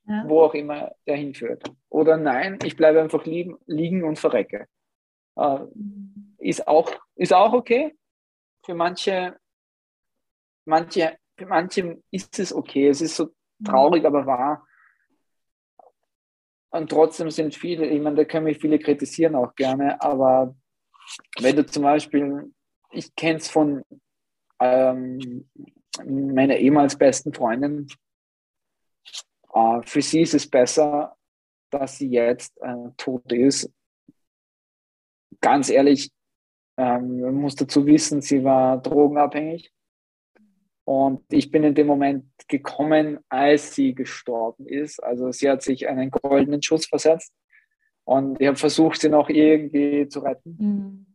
ja. 0.06 0.24
wo 0.26 0.42
auch 0.42 0.54
immer 0.54 0.92
der 1.06 1.16
hinführt. 1.16 1.64
Oder 1.88 2.16
nein, 2.16 2.58
ich 2.64 2.76
bleibe 2.76 3.00
einfach 3.00 3.24
liegen, 3.26 3.56
liegen 3.66 4.04
und 4.04 4.18
verrecke. 4.18 4.66
Äh, 5.36 5.58
ist, 6.42 6.66
auch, 6.66 6.90
ist 7.16 7.32
auch 7.32 7.52
okay. 7.52 7.96
Für 8.64 8.74
manche, 8.74 9.36
manche, 10.64 11.16
für 11.36 11.46
manche 11.46 12.02
ist 12.10 12.38
es 12.38 12.52
okay. 12.52 12.88
Es 12.88 13.00
ist 13.00 13.16
so 13.16 13.30
traurig, 13.64 14.04
aber 14.04 14.26
wahr. 14.26 14.66
Und 16.70 16.90
trotzdem 16.90 17.30
sind 17.30 17.54
viele, 17.54 17.86
ich 17.86 18.00
meine, 18.00 18.16
da 18.16 18.24
können 18.24 18.44
mich 18.44 18.58
viele 18.58 18.78
kritisieren 18.78 19.34
auch 19.34 19.54
gerne, 19.54 20.00
aber 20.00 20.56
wenn 21.38 21.56
du 21.56 21.66
zum 21.66 21.82
Beispiel, 21.82 22.50
ich 22.90 23.14
kenne 23.14 23.38
es 23.38 23.48
von 23.48 23.84
ähm, 24.58 25.50
meiner 26.02 26.56
ehemals 26.56 26.96
besten 26.96 27.34
Freundin, 27.34 27.88
äh, 29.52 29.82
für 29.84 30.00
sie 30.00 30.22
ist 30.22 30.32
es 30.32 30.48
besser, 30.48 31.14
dass 31.70 31.98
sie 31.98 32.08
jetzt 32.08 32.58
äh, 32.62 32.90
tot 32.96 33.30
ist. 33.30 33.70
Ganz 35.42 35.68
ehrlich, 35.68 36.10
ähm, 36.82 37.20
man 37.20 37.34
muss 37.34 37.54
dazu 37.54 37.86
wissen, 37.86 38.20
sie 38.20 38.42
war 38.42 38.82
drogenabhängig. 38.82 39.72
Und 40.84 41.22
ich 41.32 41.52
bin 41.52 41.62
in 41.62 41.76
dem 41.76 41.86
Moment 41.86 42.24
gekommen, 42.48 43.20
als 43.28 43.76
sie 43.76 43.94
gestorben 43.94 44.66
ist. 44.66 45.00
Also 45.00 45.30
sie 45.30 45.48
hat 45.48 45.62
sich 45.62 45.86
einen 45.86 46.10
goldenen 46.10 46.60
Schuss 46.60 46.86
versetzt. 46.86 47.32
Und 48.02 48.40
ich 48.40 48.48
habe 48.48 48.56
versucht, 48.56 49.00
sie 49.00 49.08
noch 49.08 49.28
irgendwie 49.28 50.08
zu 50.08 50.20
retten. 50.20 50.56
Mhm. 50.58 51.06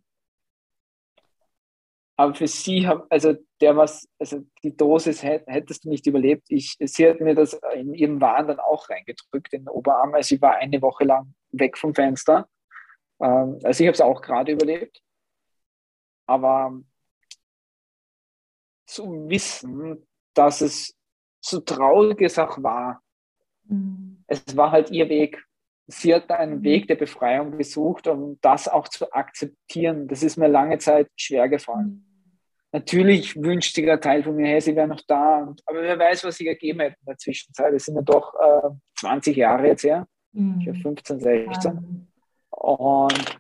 Aber 2.16 2.34
für 2.34 2.48
sie, 2.48 2.88
hab, 2.88 3.06
also 3.10 3.36
der 3.60 3.76
was, 3.76 4.08
also 4.18 4.40
die 4.64 4.76
Dosis 4.76 5.22
hättest 5.22 5.84
du 5.84 5.90
nicht 5.90 6.08
überlebt. 6.08 6.46
Ich, 6.48 6.78
sie 6.80 7.10
hat 7.10 7.20
mir 7.20 7.36
das 7.36 7.60
in 7.76 7.94
ihrem 7.94 8.22
Wahn 8.22 8.48
dann 8.48 8.60
auch 8.60 8.90
reingedrückt 8.90 9.52
in 9.52 9.66
den 9.66 9.70
Oberarm. 9.70 10.14
Also 10.14 10.30
sie 10.30 10.42
war 10.42 10.56
eine 10.56 10.82
Woche 10.82 11.04
lang 11.04 11.34
weg 11.52 11.78
vom 11.78 11.94
Fenster. 11.94 12.48
Ähm, 13.22 13.60
also 13.64 13.84
ich 13.84 13.88
habe 13.88 13.96
es 13.96 14.02
auch 14.02 14.22
gerade 14.22 14.54
überlebt. 14.54 15.04
Aber 16.28 16.80
zu 18.86 19.28
wissen, 19.30 20.06
dass 20.34 20.62
es 20.62 20.96
so 21.42 21.60
traurig 21.62 22.22
es 22.22 22.38
auch 22.38 22.62
war, 22.62 23.02
mhm. 23.64 24.24
es 24.28 24.56
war 24.56 24.72
halt 24.72 24.92
ihr 24.92 25.10
Weg. 25.10 25.44
Sie 25.88 26.14
hat 26.14 26.30
einen 26.30 26.60
mhm. 26.60 26.64
Weg 26.64 26.88
der 26.88 26.96
Befreiung 26.96 27.58
gesucht, 27.58 28.08
um 28.08 28.38
das 28.42 28.68
auch 28.68 28.88
zu 28.88 29.12
akzeptieren. 29.12 30.08
Das 30.08 30.22
ist 30.22 30.38
mir 30.38 30.48
lange 30.48 30.78
Zeit 30.80 31.10
schwer 31.16 31.48
gefallen. 31.48 31.88
Mhm. 31.88 32.08
Natürlich 32.74 33.42
wünscht 33.42 33.74
sich 33.74 33.90
ein 33.90 34.02
Teil 34.02 34.24
von 34.24 34.36
mir, 34.36 34.48
hey, 34.48 34.62
sie 34.62 34.76
wäre 34.76 34.88
noch 34.88 35.02
da. 35.08 35.54
Aber 35.66 35.82
wer 35.82 35.98
weiß, 35.98 36.26
was 36.26 36.38
sich 36.38 36.48
ergeben 36.48 36.82
hätte 36.82 36.98
in 37.00 37.06
der 37.06 37.18
Zwischenzeit. 37.18 37.74
Es 37.74 37.86
sind 37.86 37.96
ja 37.96 38.02
doch 38.02 38.34
äh, 38.36 38.70
20 39.00 39.38
Jahre 39.38 39.68
jetzt 39.68 39.84
her. 39.84 40.06
Mhm. 40.34 40.60
Ich 40.60 40.68
habe 40.68 40.80
15, 40.80 41.20
16. 41.20 41.74
Mhm. 41.74 42.08
Und 42.50 43.40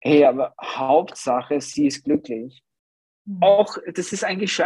hey, 0.00 0.24
aber 0.24 0.54
Hauptsache, 0.60 1.60
sie 1.60 1.86
ist 1.86 2.04
glücklich. 2.04 2.62
Mhm. 3.26 3.42
Auch, 3.42 3.76
das 3.94 4.12
ist 4.12 4.24
eigentlich, 4.24 4.60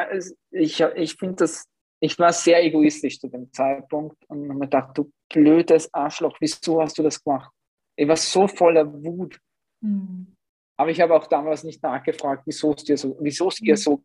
ich, 0.51 0.81
ich 0.81 1.15
finde 1.15 1.37
das, 1.37 1.67
ich 2.01 2.19
war 2.19 2.33
sehr 2.33 2.63
egoistisch 2.65 3.19
zu 3.19 3.29
dem 3.29 3.53
Zeitpunkt 3.53 4.17
und 4.29 4.49
habe 4.49 4.59
mir 4.59 4.67
gedacht, 4.67 4.97
du 4.97 5.11
blödes 5.29 5.93
Arschloch, 5.93 6.37
wieso 6.41 6.81
hast 6.81 6.99
du 6.99 7.03
das 7.03 7.23
gemacht? 7.23 7.51
Ich 7.97 8.07
war 8.07 8.17
so 8.17 8.47
voller 8.47 8.87
Wut. 9.05 9.39
Mhm. 9.81 10.35
Aber 10.77 10.91
ich 10.91 11.01
habe 11.01 11.15
auch 11.15 11.27
damals 11.27 11.65
nicht 11.65 11.83
nachgefragt, 11.83 12.43
wieso 12.47 12.73
es 12.75 12.85
dir 12.85 12.97
so, 12.97 13.17
wieso 13.21 13.49
es 13.49 13.61
ihr 13.61 13.75
mhm. 13.75 13.79
so 13.79 14.05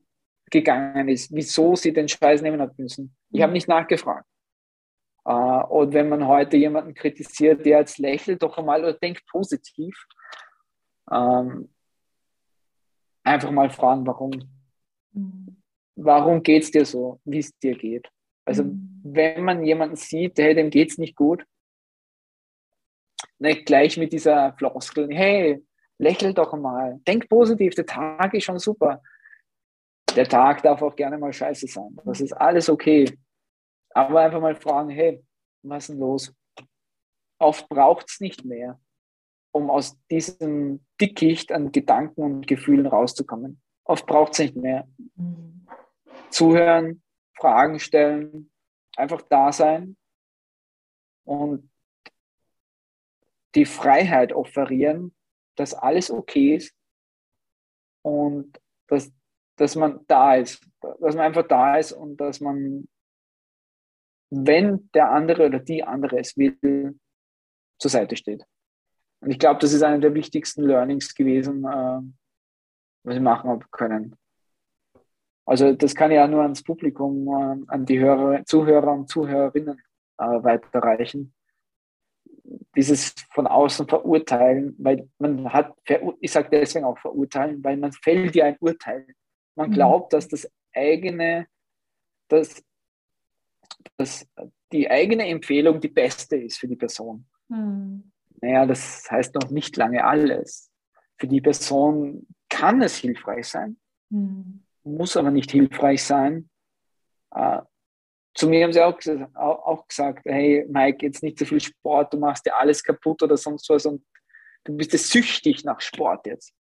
gegangen 0.50 1.10
ist, 1.10 1.34
wieso 1.34 1.76
sie 1.76 1.94
den 1.94 2.08
Scheiß 2.08 2.42
nehmen 2.42 2.62
hat 2.62 2.78
müssen. 2.78 3.16
Ich 3.32 3.42
habe 3.42 3.52
mhm. 3.52 3.56
nicht 3.56 3.68
nachgefragt. 3.68 4.26
Uh, 5.28 5.64
und 5.70 5.94
wenn 5.94 6.10
man 6.10 6.28
heute 6.28 6.58
jemanden 6.58 6.94
kritisiert, 6.94 7.66
der 7.66 7.80
jetzt 7.80 8.00
lächelt 8.00 8.42
doch 8.42 8.58
einmal 8.58 8.82
oder 8.82 8.94
denkt 8.94 9.28
positiv, 9.28 9.96
ähm, 11.12 11.70
einfach 13.24 13.52
mal 13.52 13.70
fragen, 13.70 14.06
warum. 14.06 14.32
Warum 15.96 16.44
geht 16.44 16.64
es 16.64 16.72
dir 16.72 16.86
so, 16.86 17.20
wie 17.26 17.40
es 17.40 17.58
dir 17.60 17.76
geht? 17.76 18.10
Also, 18.46 18.64
mhm. 18.64 19.02
wenn 19.04 19.44
man 19.44 19.64
jemanden 19.64 19.96
sieht, 19.96 20.38
hey, 20.40 20.56
dem 20.56 20.70
geht 20.70 20.92
es 20.92 20.98
nicht 20.98 21.16
gut, 21.16 21.46
nicht 23.38 23.66
gleich 23.66 23.98
mit 23.98 24.14
dieser 24.14 24.54
Floskel, 24.54 25.10
hey, 25.14 25.64
lächel 25.98 26.34
doch 26.34 26.54
mal, 26.58 27.00
denk 27.08 27.28
positiv, 27.28 27.76
der 27.76 27.86
Tag 27.86 28.34
ist 28.34 28.46
schon 28.46 28.60
super. 28.60 29.02
Der 30.16 30.28
Tag 30.28 30.64
darf 30.64 30.82
auch 30.82 30.96
gerne 30.96 31.18
mal 31.18 31.32
scheiße 31.32 31.68
sein. 31.68 31.96
Das 32.04 32.20
ist 32.22 32.34
alles 32.34 32.70
okay. 32.70 33.06
Aber 33.92 34.22
einfach 34.22 34.42
mal 34.42 34.56
fragen, 34.56 34.90
hey, 34.90 35.24
was 35.62 35.84
ist 35.84 35.90
denn 35.90 36.00
los? 36.00 36.34
Oft 37.38 37.70
braucht 37.70 38.10
es 38.10 38.20
nicht 38.20 38.44
mehr 38.44 38.80
um 39.52 39.70
aus 39.70 39.98
diesem 40.08 40.86
Dickicht 41.02 41.52
an 41.52 41.72
Gedanken 41.72 42.22
und 42.22 42.48
Gefühlen 42.48 42.86
rauszukommen. 42.86 43.62
Oft 43.84 44.06
braucht 44.06 44.34
es 44.34 44.40
nicht 44.40 44.56
mehr. 44.56 44.88
Mhm. 45.16 45.68
Zuhören, 46.30 47.02
Fragen 47.34 47.80
stellen, 47.80 48.52
einfach 48.96 49.22
da 49.24 49.52
sein 49.52 49.98
und 51.24 51.70
die 53.56 53.66
Freiheit 53.66 54.34
offerieren, 54.34 55.16
dass 55.56 55.74
alles 55.74 56.12
okay 56.12 56.56
ist 56.56 56.76
und 58.04 58.60
dass, 58.88 59.12
dass 59.56 59.76
man 59.76 60.06
da 60.08 60.36
ist, 60.36 60.66
dass 60.82 61.16
man 61.16 61.20
einfach 61.20 61.48
da 61.48 61.78
ist 61.78 61.92
und 61.92 62.18
dass 62.18 62.40
man, 62.40 62.88
wenn 64.30 64.90
der 64.94 65.12
andere 65.12 65.48
oder 65.48 65.60
die 65.60 65.84
andere 65.84 66.20
es 66.20 66.38
will, 66.38 67.00
zur 67.80 67.92
Seite 67.92 68.16
steht. 68.16 68.44
Und 69.22 69.32
ich 69.32 69.40
glaube, 69.40 69.60
das 69.60 69.74
ist 69.74 69.84
eine 69.84 70.00
der 70.00 70.14
wichtigsten 70.14 70.64
Learnings 70.64 71.14
gewesen, 71.14 71.66
äh, 71.66 72.02
was 73.04 73.16
ich 73.16 73.22
machen 73.22 73.50
habe 73.50 73.66
können. 73.72 74.16
Also 75.46 75.74
das 75.74 75.96
kann 75.96 76.12
ich 76.12 76.20
auch 76.20 76.28
nur 76.28 76.44
ans 76.44 76.64
Publikum, 76.64 77.28
äh, 77.28 77.72
an 77.72 77.86
die 77.86 78.00
Hörer, 78.00 78.46
Zuhörer 78.46 78.94
und 78.94 79.10
Zuhörerinnen 79.10 79.82
äh, 80.18 80.24
weiterreichen. 80.24 81.34
Dieses 82.76 83.14
von 83.32 83.46
außen 83.46 83.88
verurteilen, 83.88 84.76
weil 84.80 85.10
man 85.20 85.52
hat, 85.52 85.76
ich 86.20 86.32
sage 86.32 86.50
deswegen 86.52 86.86
auch 86.86 86.98
verurteilen, 86.98 87.64
weil 87.64 87.78
man 87.78 87.92
fällt 87.92 88.36
ja 88.36 88.46
ein 88.46 88.58
Urteil. 88.60 89.06
Man 89.56 89.70
mhm. 89.70 89.74
glaubt, 89.74 90.14
dass 90.14 90.28
das 90.28 90.50
eigene, 90.74 91.48
dass, 92.28 92.64
dass 93.98 94.28
die 94.72 94.90
eigene 94.90 95.28
Empfehlung 95.28 95.82
die 95.82 95.90
beste 95.90 96.38
ist 96.38 96.58
für 96.58 96.68
die 96.68 96.76
Person. 96.76 97.26
Mhm 97.50 98.09
naja, 98.42 98.66
das 98.66 99.10
heißt 99.10 99.36
noch 99.36 99.50
nicht 99.50 99.76
lange 99.78 100.04
alles. 100.04 100.72
Für 101.18 101.28
die 101.28 101.42
Person 101.42 102.28
kann 102.50 102.82
es 102.82 102.96
hilfreich 102.98 103.48
sein, 103.48 103.78
mhm. 104.10 104.64
muss 104.84 105.18
aber 105.18 105.32
nicht 105.32 105.52
hilfreich 105.52 106.04
sein. 106.04 106.50
Äh, 107.32 107.62
zu 108.34 108.48
mir 108.48 108.64
haben 108.64 108.74
sie 108.74 108.82
auch, 108.82 108.98
auch, 109.36 109.88
gesagt, 109.88 110.26
hey 110.26 110.66
Mike, 110.70 111.06
jetzt 111.06 111.24
nicht 111.24 111.38
so 111.38 111.46
viel 111.46 111.60
Sport, 111.60 112.14
du 112.14 112.18
machst 112.18 112.46
dir 112.46 112.56
alles 112.56 112.84
kaputt 112.84 113.22
oder 113.24 113.36
sonst 113.36 113.70
was 113.70 113.86
und 113.86 114.06
du 114.64 114.78
bist 114.78 114.94
ja 114.94 115.00
süchtig 115.00 115.64
nach 115.66 115.82
Sport 115.82 116.26
jetzt. 116.28 116.54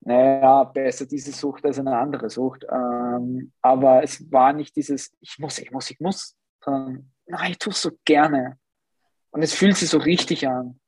Naja, 0.00 0.64
besser 0.64 1.06
diese 1.06 1.32
Sucht 1.32 1.64
als 1.64 1.78
eine 1.78 1.96
andere 1.96 2.28
Sucht. 2.28 2.66
Ähm, 2.70 3.52
aber 3.62 4.02
es 4.02 4.30
war 4.30 4.52
nicht 4.52 4.76
dieses, 4.76 5.16
ich 5.20 5.38
muss, 5.38 5.58
ich 5.58 5.70
muss, 5.70 5.90
ich 5.90 5.98
muss, 6.00 6.36
sondern 6.62 7.10
nein, 7.26 7.52
ich 7.52 7.58
tue 7.58 7.72
es 7.72 7.80
so 7.80 7.90
gerne. 8.04 8.58
Und 9.34 9.42
es 9.42 9.52
fühlt 9.52 9.76
sich 9.76 9.88
so 9.88 9.98
richtig 9.98 10.46
an. 10.46 10.78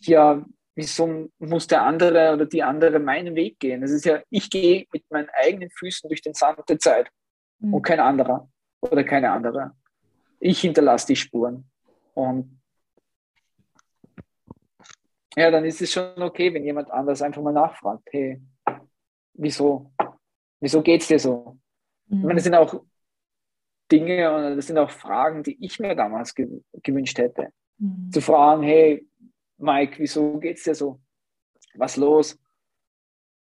Ja, 0.00 0.44
wieso 0.74 1.30
muss 1.38 1.68
der 1.68 1.82
andere 1.82 2.32
oder 2.32 2.44
die 2.44 2.64
andere 2.64 2.98
meinen 2.98 3.36
Weg 3.36 3.60
gehen? 3.60 3.80
Das 3.80 3.92
ist 3.92 4.04
ja, 4.04 4.20
ich 4.28 4.50
gehe 4.50 4.88
mit 4.92 5.08
meinen 5.08 5.28
eigenen 5.32 5.70
Füßen 5.70 6.08
durch 6.08 6.20
den 6.20 6.34
Sand 6.34 6.68
der 6.68 6.80
Zeit 6.80 7.08
mhm. 7.60 7.74
und 7.74 7.82
kein 7.82 8.00
anderer 8.00 8.50
oder 8.80 9.04
keine 9.04 9.30
andere. 9.30 9.70
Ich 10.40 10.62
hinterlasse 10.62 11.06
die 11.06 11.16
Spuren. 11.16 11.70
Und 12.14 12.60
ja, 15.36 15.52
dann 15.52 15.64
ist 15.64 15.80
es 15.80 15.92
schon 15.92 16.20
okay, 16.20 16.52
wenn 16.52 16.64
jemand 16.64 16.90
anders 16.90 17.22
einfach 17.22 17.40
mal 17.40 17.52
nachfragt, 17.52 18.02
hey, 18.10 18.42
wieso? 19.34 19.92
Wieso 20.58 20.82
geht 20.82 21.02
es 21.02 21.06
dir 21.06 21.20
so? 21.20 21.56
Mhm. 22.08 22.18
Ich 22.18 22.24
meine, 22.24 22.34
das 22.34 22.44
sind 22.44 22.56
auch 22.56 22.82
Dinge 23.92 24.34
und 24.34 24.56
das 24.56 24.66
sind 24.66 24.78
auch 24.78 24.90
Fragen, 24.90 25.44
die 25.44 25.64
ich 25.64 25.78
mir 25.78 25.94
damals 25.94 26.34
ge 26.34 26.48
gewünscht 26.82 27.16
hätte. 27.16 27.52
Mhm. 27.80 28.10
Zu 28.12 28.20
fragen, 28.20 28.62
hey, 28.62 29.06
Mike, 29.58 29.98
wieso 29.98 30.38
geht 30.38 30.58
es 30.58 30.64
dir 30.64 30.74
so? 30.74 31.00
Was 31.74 31.96
los? 31.96 32.38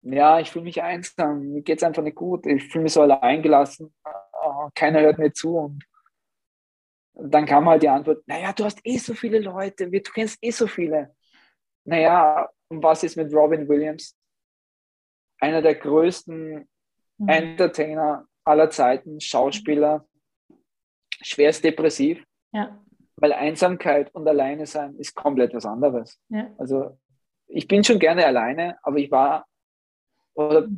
Ja, 0.03 0.39
ich 0.39 0.51
fühle 0.51 0.65
mich 0.65 0.83
einsam, 0.83 1.53
mir 1.53 1.63
geht 1.63 1.79
es 1.79 1.83
einfach 1.83 2.03
nicht 2.03 2.17
gut, 2.17 2.47
ich 2.47 2.65
fühle 2.71 2.85
mich 2.85 2.93
so 2.93 3.03
allein 3.03 3.43
gelassen, 3.43 3.93
oh, 4.05 4.69
keiner 4.75 5.01
hört 5.01 5.19
mir 5.19 5.33
zu. 5.33 5.57
Und 5.57 7.33
dann 7.33 7.47
kam 7.47 7.69
halt 7.69 7.83
die 7.83 7.89
Antwort, 7.89 8.23
naja, 8.27 8.53
du 8.53 8.65
hast 8.65 8.79
eh 8.85 8.99
so 8.99 9.15
viele 9.15 9.41
Leute, 9.41 9.91
du 9.91 10.01
kennst 10.13 10.39
eh 10.43 10.51
so 10.51 10.67
viele. 10.67 11.15
Naja, 11.85 12.49
und 12.69 12.83
was 12.83 13.03
ist 13.03 13.17
mit 13.17 13.33
Robin 13.33 13.69
Williams? 13.69 14.17
Einer 15.41 15.63
der 15.63 15.75
größten 15.75 16.69
mhm. 17.19 17.29
Entertainer 17.29 18.29
aller 18.45 18.71
Zeiten, 18.71 19.21
Schauspieler, 19.21 20.07
schwerst 21.21 21.65
depressiv. 21.65 22.25
Ja. 22.53 22.81
Weil 23.17 23.33
Einsamkeit 23.33 24.15
und 24.15 24.29
Alleine 24.29 24.67
sein 24.67 24.97
ist 24.97 25.15
komplett 25.15 25.55
was 25.55 25.65
anderes. 25.65 26.21
Ja. 26.29 26.51
Also 26.59 26.99
ich 27.47 27.67
bin 27.67 27.83
schon 27.83 27.99
gerne 27.99 28.27
alleine, 28.27 28.79
aber 28.83 28.99
ich 28.99 29.11
war 29.11 29.47
oder 30.35 30.69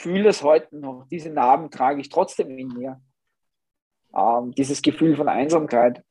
fühle 0.00 0.28
es 0.28 0.42
heute 0.42 0.78
noch. 0.78 1.06
Diese 1.10 1.30
Narben 1.30 1.70
trage 1.70 2.00
ich 2.00 2.08
trotzdem 2.08 2.56
in 2.56 2.68
mir. 2.68 3.00
Ähm, 4.14 4.52
dieses 4.52 4.80
Gefühl 4.82 5.16
von 5.16 5.28
Einsamkeit. 5.28 6.02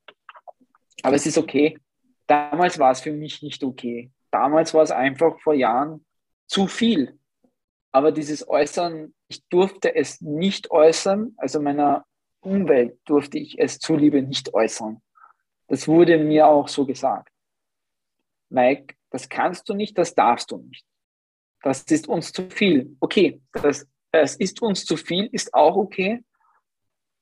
Aber 1.04 1.16
es 1.16 1.26
ist 1.26 1.38
okay. 1.38 1.80
Damals 2.28 2.78
war 2.78 2.92
es 2.92 3.02
für 3.02 3.14
mich 3.14 3.42
nicht 3.42 3.64
okay. 3.64 4.12
Damals 4.32 4.74
war 4.74 4.84
es 4.84 4.92
einfach 4.92 5.40
vor 5.40 5.54
Jahren 5.54 6.06
zu 6.48 6.68
viel. 6.68 7.18
Aber 7.92 8.12
dieses 8.12 8.48
Äußern, 8.48 9.14
ich 9.30 9.48
durfte 9.48 9.96
es 9.96 10.22
nicht 10.22 10.72
äußern, 10.72 11.34
also 11.38 11.62
meiner 11.62 12.06
Umwelt 12.42 13.00
durfte 13.06 13.40
ich 13.40 13.58
es 13.60 13.80
zuliebe 13.80 14.22
nicht 14.22 14.54
äußern. 14.54 15.02
Das 15.68 15.88
wurde 15.88 16.18
mir 16.18 16.48
auch 16.48 16.68
so 16.68 16.86
gesagt. 16.86 17.32
Mike, 18.50 18.96
das 19.10 19.30
kannst 19.30 19.68
du 19.70 19.74
nicht, 19.74 19.98
das 19.98 20.16
darfst 20.16 20.52
du 20.52 20.58
nicht. 20.58 20.86
Das 21.62 21.84
ist 21.84 22.08
uns 22.08 22.32
zu 22.32 22.50
viel. 22.50 22.96
Okay, 23.00 23.42
das, 23.52 23.88
es 24.12 24.36
ist 24.36 24.62
uns 24.62 24.86
zu 24.86 24.96
viel, 24.96 25.28
ist 25.32 25.54
auch 25.54 25.76
okay. 25.76 26.24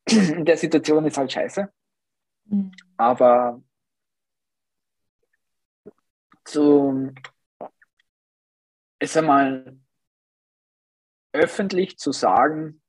In 0.08 0.46
der 0.46 0.58
Situation 0.58 1.06
ist 1.06 1.18
halt 1.18 1.32
scheiße. 1.32 1.72
Mhm. 2.46 2.72
Aber 2.98 3.62
zu, 6.44 7.12
ist 9.00 9.18
einmal 9.18 9.80
öffentlich 11.34 11.98
zu 11.98 12.12
sagen, 12.12 12.82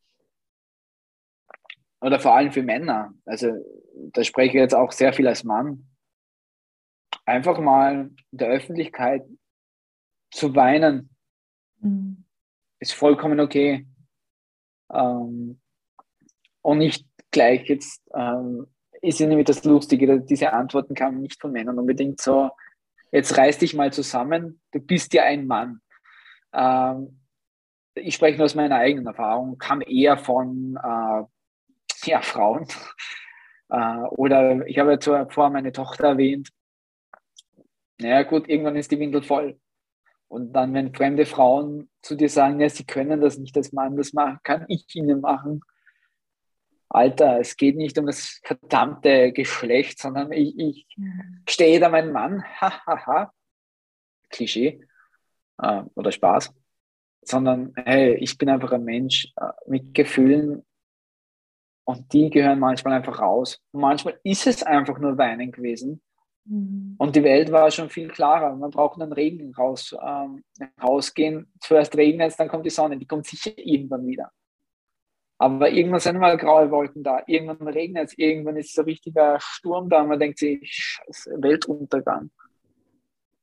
oder 2.07 2.21
vor 2.21 2.37
allem 2.37 2.53
für 2.53 2.63
Männer, 2.63 3.13
also 3.25 3.53
da 4.13 4.23
spreche 4.23 4.51
ich 4.51 4.61
jetzt 4.61 4.77
auch 4.77 4.93
sehr 4.93 5.13
viel 5.13 5.27
als 5.27 5.43
Mann, 5.43 5.89
einfach 7.25 7.59
mal 7.59 8.13
in 8.31 8.39
der 8.39 8.47
Öffentlichkeit 8.47 9.25
zu 10.31 10.55
weinen, 10.55 11.11
mhm. 11.81 12.25
ist 12.79 12.93
vollkommen 12.93 13.41
okay. 13.41 13.89
Ähm, 14.93 15.61
und 16.63 16.79
nicht 16.79 17.09
gleich 17.33 17.69
jetzt, 17.69 18.01
ähm, 18.15 18.69
ist 19.03 19.19
ja 19.19 19.27
nämlich 19.27 19.47
das 19.47 19.65
Lustige, 19.65 20.21
diese 20.21 20.53
Antworten 20.53 20.95
kamen 20.95 21.21
nicht 21.21 21.41
von 21.41 21.51
Männern 21.51 21.77
unbedingt 21.77 22.21
so, 22.21 22.51
jetzt 23.11 23.37
reiß 23.37 23.59
dich 23.59 23.75
mal 23.75 23.93
zusammen, 23.93 24.61
du 24.71 24.79
bist 24.79 25.13
ja 25.13 25.25
ein 25.25 25.49
Mann. 25.49 25.81
Ähm, 26.53 27.21
ich 27.95 28.15
spreche 28.15 28.39
nur 28.39 28.45
aus 28.45 28.55
meiner 28.55 28.77
eigenen 28.77 29.09
Erfahrung, 29.09 29.59
kam 29.59 29.81
eher 29.81 30.19
von 30.19 30.79
äh, 30.81 31.25
ja, 32.07 32.23
Frauen. 32.23 32.67
Äh, 33.69 33.99
oder 34.11 34.67
ich 34.67 34.79
habe 34.79 34.93
ja 34.93 35.01
zuvor 35.01 35.51
meine 35.51 35.73
Tochter 35.73 36.09
erwähnt. 36.09 36.51
Naja, 37.99 38.23
gut, 38.23 38.49
irgendwann 38.49 38.77
ist 38.77 38.91
die 38.91 38.99
Windel 38.99 39.23
voll. 39.23 39.59
Und 40.29 40.53
dann, 40.53 40.75
wenn 40.75 40.95
fremde 40.95 41.25
Frauen 41.25 41.89
zu 42.03 42.17
dir 42.17 42.29
sagen, 42.29 42.61
ja, 42.61 42.69
sie 42.69 42.85
können 42.85 43.21
das 43.21 43.39
nicht 43.39 43.57
als 43.57 43.73
Mann, 43.73 43.97
das 43.97 44.13
machen, 44.13 44.41
kann 44.43 44.65
ich 44.69 44.87
ihnen 44.95 45.21
machen. 45.21 45.63
Alter, 46.89 47.41
es 47.41 47.57
geht 47.57 47.77
nicht 47.77 47.99
um 47.99 48.07
das 48.07 48.41
verdammte 48.45 49.33
Geschlecht, 49.33 49.99
sondern 49.99 50.33
ich, 50.33 50.59
ich 50.59 50.87
stehe 51.49 51.81
da 51.81 51.89
mein 51.89 52.13
Mann, 52.13 52.45
hahaha, 52.61 53.33
Klischee 54.31 54.81
äh, 55.59 55.83
oder 55.95 56.13
Spaß, 56.13 56.53
sondern 57.23 57.73
hey, 57.77 58.15
ich 58.15 58.37
bin 58.37 58.49
einfach 58.49 58.73
ein 58.73 58.85
Mensch 58.85 59.33
äh, 59.37 59.49
mit 59.67 59.95
Gefühlen 59.95 60.66
und 61.87 62.13
die 62.13 62.31
gehören 62.31 62.59
manchmal 62.59 62.95
einfach 62.95 63.21
raus. 63.21 63.61
Und 63.71 63.81
manchmal 63.81 64.19
ist 64.25 64.47
es 64.49 64.65
einfach 64.65 64.99
nur 64.99 65.17
Weinen 65.19 65.53
gewesen. 65.53 66.03
Mhm. 66.45 66.97
Und 66.99 67.15
die 67.15 67.23
Welt 67.23 67.53
war 67.53 67.71
schon 67.71 67.89
viel 67.89 68.09
klarer. 68.09 68.57
Man 68.57 68.73
braucht 68.73 69.01
einen 69.01 69.13
Regen 69.13 69.55
raus, 69.55 69.97
ähm, 70.05 70.43
rausgehen. 70.83 71.53
Zuerst 71.61 71.97
regnet 71.97 72.33
es, 72.33 72.37
dann 72.37 72.49
kommt 72.49 72.67
die 72.67 72.71
Sonne. 72.71 72.99
Die 72.99 73.07
kommt 73.07 73.27
sicher 73.27 73.53
irgendwann 73.57 74.05
wieder. 74.05 74.33
Aber 75.39 75.71
irgendwann 75.71 76.01
sind 76.01 76.19
mal 76.19 76.37
graue 76.37 76.73
Wolken 76.73 77.05
da. 77.05 77.23
Irgendwann 77.29 77.69
regnet 77.69 78.09
es. 78.09 78.19
Irgendwann 78.19 78.57
ist 78.57 78.75
so 78.75 78.83
ein 78.83 78.87
richtiger 78.87 79.39
Sturm 79.39 79.89
da. 79.89 80.03
Und 80.03 80.09
man 80.09 80.19
denkt 80.19 80.41
sich, 80.41 80.59
Scheiße, 80.65 81.37
Weltuntergang. 81.41 82.31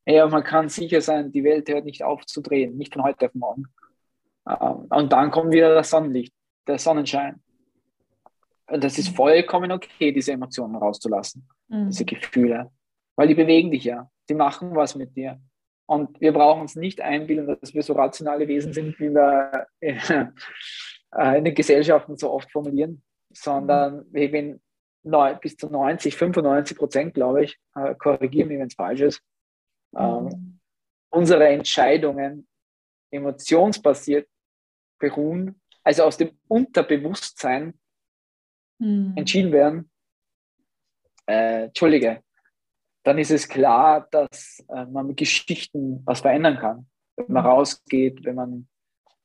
Ja, 0.06 0.28
man 0.28 0.44
kann 0.44 0.68
sicher 0.68 1.00
sein, 1.00 1.32
die 1.32 1.46
Welt 1.46 1.70
hört 1.70 1.86
nicht 1.86 2.04
auf 2.04 2.26
zu 2.26 2.42
drehen. 2.42 2.76
Nicht 2.76 2.94
von 2.94 3.04
heute 3.04 3.28
auf 3.28 3.36
morgen. 3.36 3.68
Ähm, 4.50 4.88
und 4.90 5.14
dann 5.14 5.32
kommt 5.32 5.54
wieder 5.54 5.74
das 5.74 5.92
Sonnenlicht, 5.92 6.34
der 6.68 6.78
Sonnenschein. 6.78 7.42
Und 8.68 8.84
das 8.84 8.98
ist 8.98 9.12
mhm. 9.12 9.16
vollkommen 9.16 9.72
okay, 9.72 10.12
diese 10.12 10.32
Emotionen 10.32 10.76
rauszulassen, 10.76 11.48
mhm. 11.68 11.88
diese 11.88 12.06
Gefühle. 12.06 12.72
Weil 13.16 13.28
die 13.28 13.36
bewegen 13.36 13.72
dich 13.72 13.84
ja, 13.84 14.10
die 14.30 14.34
machen 14.34 14.76
was 14.76 14.96
mit 14.96 15.16
dir. 15.16 15.40
Und 15.86 16.20
wir 16.22 16.32
brauchen 16.32 16.62
uns 16.62 16.76
nicht 16.76 17.02
einbilden, 17.02 17.58
dass 17.60 17.74
wir 17.74 17.84
so 17.84 17.94
rationale 17.94 18.48
Wesen 18.48 18.74
sind, 18.74 19.00
wie 19.00 19.10
wir 19.10 19.68
in 19.82 21.46
den 21.46 21.54
Gesellschaften 21.54 22.18
so 22.18 22.32
oft 22.32 22.50
formulieren, 22.52 23.04
sondern 23.32 24.06
wir 24.12 24.32
bin 24.32 24.62
bis 25.42 25.58
zu 25.58 25.70
90, 25.70 26.16
95 26.16 26.78
Prozent, 26.78 27.14
glaube 27.14 27.44
ich, 27.44 27.60
äh, 27.76 27.94
korrigieren 27.96 28.48
mich, 28.48 28.60
wenn 28.60 28.68
es 28.68 28.76
falsch 28.76 29.02
ist, 29.02 29.22
ähm, 29.98 30.24
mhm. 30.24 30.60
unsere 31.10 31.48
Entscheidungen 31.50 32.48
emotionsbasiert 33.12 34.28
beruhen, 35.00 35.62
also 35.84 36.04
aus 36.04 36.18
dem 36.18 36.32
Unterbewusstsein 36.48 37.74
mhm. 38.80 39.14
entschieden 39.16 39.52
werden, 39.52 39.90
äh, 41.26 41.66
Entschuldige, 41.66 42.24
dann 43.04 43.18
ist 43.18 43.32
es 43.32 43.48
klar, 43.48 44.08
dass 44.12 44.64
äh, 44.70 44.86
man 44.86 45.08
mit 45.08 45.18
Geschichten 45.18 46.02
was 46.06 46.22
verändern 46.22 46.58
kann. 46.58 46.88
Wenn 47.16 47.34
man 47.34 47.44
mhm. 47.44 47.50
rausgeht, 47.50 48.24
wenn 48.24 48.36
man, 48.36 48.68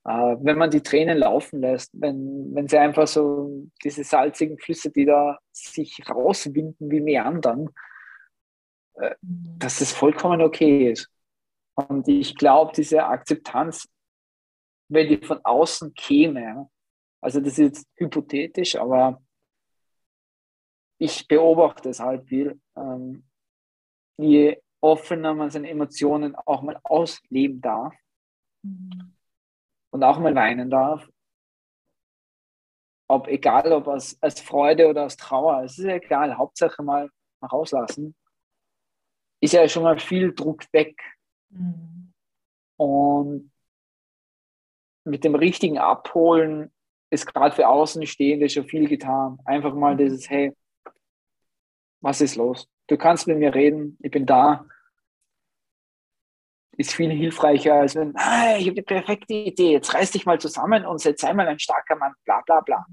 äh, 0.05 0.37
wenn 0.41 0.59
man 0.59 0.71
die 0.71 0.83
Tränen 0.83 1.19
laufen 1.19 1.61
lässt, 1.61 1.91
wenn, 1.95 2.55
wenn 2.55 2.69
sie 2.69 2.79
einfach 2.79 3.07
so 3.07 3.67
diese 3.83 4.05
salzigen 4.05 4.59
Flüsse, 4.59 4.91
die 4.91 5.05
da 5.05 5.39
sich 5.53 5.99
rauswinden 6.09 6.91
wie 6.91 7.01
Meandern, 7.01 7.71
äh, 8.95 9.15
mhm. 9.23 9.59
dass 9.59 9.81
es 9.81 9.93
vollkommen 9.93 10.43
okay 10.43 10.91
ist. 10.91 11.09
Und 11.75 12.09
ich 12.09 12.35
glaube, 12.35 12.73
diese 12.75 13.05
Akzeptanz, 13.05 13.89
wenn 14.89 15.09
die 15.09 15.25
von 15.25 15.39
außen 15.45 15.95
käme, 15.95 16.69
also 17.21 17.39
das 17.39 17.53
ist 17.53 17.59
jetzt 17.59 17.87
hypothetisch, 17.97 18.75
aber 18.77 19.23
ich 20.99 21.27
beobachte 21.29 21.91
es 21.91 22.01
halt 22.01 22.27
viel, 22.29 22.61
ähm, 22.77 23.25
je 24.17 24.61
offener 24.81 25.35
man 25.35 25.51
seine 25.51 25.71
Emotionen 25.71 26.35
auch 26.35 26.63
mal 26.63 26.79
ausleben 26.83 27.61
darf 27.61 27.95
mhm. 28.63 29.15
und 29.91 30.03
auch 30.03 30.19
mal 30.19 30.35
weinen 30.35 30.71
darf, 30.71 31.09
ob 33.09 33.27
egal 33.29 33.73
ob 33.73 33.87
aus, 33.89 34.21
als 34.21 34.41
Freude 34.41 34.89
oder 34.89 35.07
aus 35.07 35.17
Trauer, 35.17 35.63
es 35.65 35.79
ist 35.79 35.87
ja 35.87 35.97
egal, 35.97 36.37
Hauptsache 36.37 36.83
mal, 36.83 37.11
rauslassen, 37.41 38.17
ist 39.41 39.53
ja 39.53 39.69
schon 39.69 39.85
mal 39.85 39.99
viel 39.99 40.35
Druck 40.35 40.65
weg. 40.73 41.01
Mhm. 41.51 42.13
Und 42.77 43.53
mit 45.05 45.25
dem 45.25 45.35
richtigen 45.35 45.79
Abholen 45.79 46.73
ist 47.11 47.27
gerade 47.27 47.55
für 47.55 47.69
Außenstehende 47.69 48.49
schon 48.49 48.67
viel 48.67 48.89
getan. 48.89 49.39
Einfach 49.45 49.75
mal 49.75 49.95
mhm. 49.95 49.99
dieses, 49.99 50.29
hey, 50.29 50.53
was 52.01 52.21
ist 52.21 52.37
los? 52.37 52.69
Du 52.87 52.97
kannst 52.97 53.27
mit 53.27 53.39
mir 53.39 53.55
reden, 53.55 53.99
ich 54.01 54.11
bin 54.11 54.27
da. 54.27 54.67
Ist 56.77 56.95
viel 56.95 57.11
hilfreicher, 57.11 57.75
als 57.75 57.97
wenn, 57.97 58.15
ah, 58.17 58.57
ich 58.57 58.67
habe 58.67 58.77
die 58.77 58.83
perfekte 58.83 59.35
Idee, 59.35 59.73
jetzt 59.73 59.93
reiß 59.95 60.13
dich 60.13 60.27
mal 60.27 60.41
zusammen 60.41 60.87
und 60.87 61.01
setz 61.01 61.25
einmal 61.25 61.49
ein 61.49 61.59
starker 61.59 61.97
Mann, 61.97 62.15
bla 62.25 62.41
bla 62.43 62.61
bla. 62.61 62.87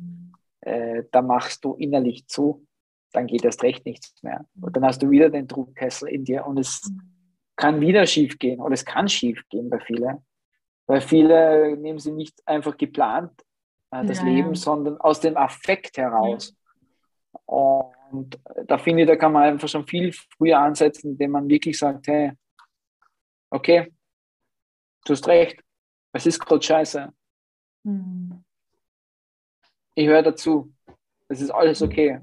Äh, 0.62 1.04
da 1.12 1.22
machst 1.22 1.64
du 1.64 1.76
innerlich 1.76 2.28
zu, 2.28 2.66
dann 3.14 3.28
geht 3.28 3.46
erst 3.46 3.62
recht 3.62 3.86
nichts 3.86 4.22
mehr. 4.24 4.46
Und 4.60 4.76
dann 4.76 4.84
hast 4.84 5.04
du 5.04 5.10
wieder 5.12 5.30
den 5.30 5.48
Druckkessel 5.48 6.10
in 6.10 6.26
dir 6.26 6.48
und 6.48 6.58
es 6.58 6.82
kann 7.56 7.80
wieder 7.80 8.06
schief 8.08 8.40
gehen 8.40 8.60
oder 8.60 8.74
es 8.74 8.86
kann 8.86 9.08
schief 9.08 9.42
gehen 9.50 9.70
bei 9.70 9.80
vielen. 9.80 10.26
Weil 10.88 11.02
viele 11.02 11.78
nehmen 11.78 12.00
sie 12.00 12.12
nicht 12.12 12.42
einfach 12.48 12.78
geplant, 12.78 13.32
äh, 13.92 14.06
das 14.06 14.20
ja, 14.20 14.26
Leben, 14.26 14.50
ja. 14.50 14.56
sondern 14.56 15.00
aus 15.00 15.20
dem 15.20 15.38
Affekt 15.38 15.98
heraus. 15.98 16.56
Ja. 17.34 17.40
Und 17.46 17.95
da 18.68 18.78
finde 18.78 19.04
ich, 19.04 19.08
da 19.08 19.16
kann 19.16 19.32
man 19.32 19.44
einfach 19.44 19.68
schon 19.68 19.88
viel 19.88 20.14
früher 20.38 20.60
ansetzen, 20.60 21.12
indem 21.12 21.32
man 21.32 21.50
wirklich 21.50 21.78
sagt, 21.78 22.08
hey, 22.08 22.32
okay, 23.50 23.94
du 25.06 25.14
hast 25.14 25.28
recht, 25.28 25.62
es 26.14 26.26
ist 26.26 26.40
gerade 26.40 26.62
scheiße. 26.62 27.14
Mhm. 27.84 28.44
Ich 29.96 30.08
höre 30.08 30.24
dazu. 30.24 30.74
Es 31.28 31.42
ist 31.42 31.52
alles 31.52 31.82
okay. 31.82 32.22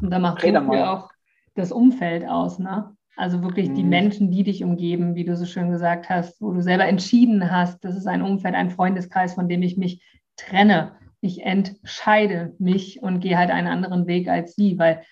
Und 0.00 0.10
da 0.10 0.18
macht 0.18 0.42
so 0.42 0.48
auch 0.56 1.10
das 1.54 1.72
Umfeld 1.72 2.26
aus, 2.26 2.58
ne? 2.58 2.96
Also 3.16 3.42
wirklich 3.42 3.72
die 3.72 3.84
mhm. 3.84 3.88
Menschen, 3.90 4.30
die 4.30 4.42
dich 4.42 4.64
umgeben, 4.64 5.14
wie 5.14 5.24
du 5.24 5.36
so 5.36 5.46
schön 5.46 5.70
gesagt 5.70 6.08
hast, 6.08 6.40
wo 6.40 6.52
du 6.52 6.60
selber 6.60 6.84
entschieden 6.84 7.50
hast, 7.50 7.84
das 7.84 7.96
ist 7.96 8.06
ein 8.06 8.22
Umfeld, 8.22 8.54
ein 8.54 8.70
Freundeskreis, 8.70 9.34
von 9.34 9.48
dem 9.48 9.62
ich 9.62 9.76
mich 9.76 10.02
trenne. 10.36 10.98
Ich 11.24 11.42
entscheide 11.42 12.54
mich 12.58 13.02
und 13.02 13.20
gehe 13.20 13.38
halt 13.38 13.50
einen 13.50 13.66
anderen 13.66 14.06
Weg 14.06 14.28
als 14.28 14.54
sie, 14.54 14.78
weil 14.78 15.02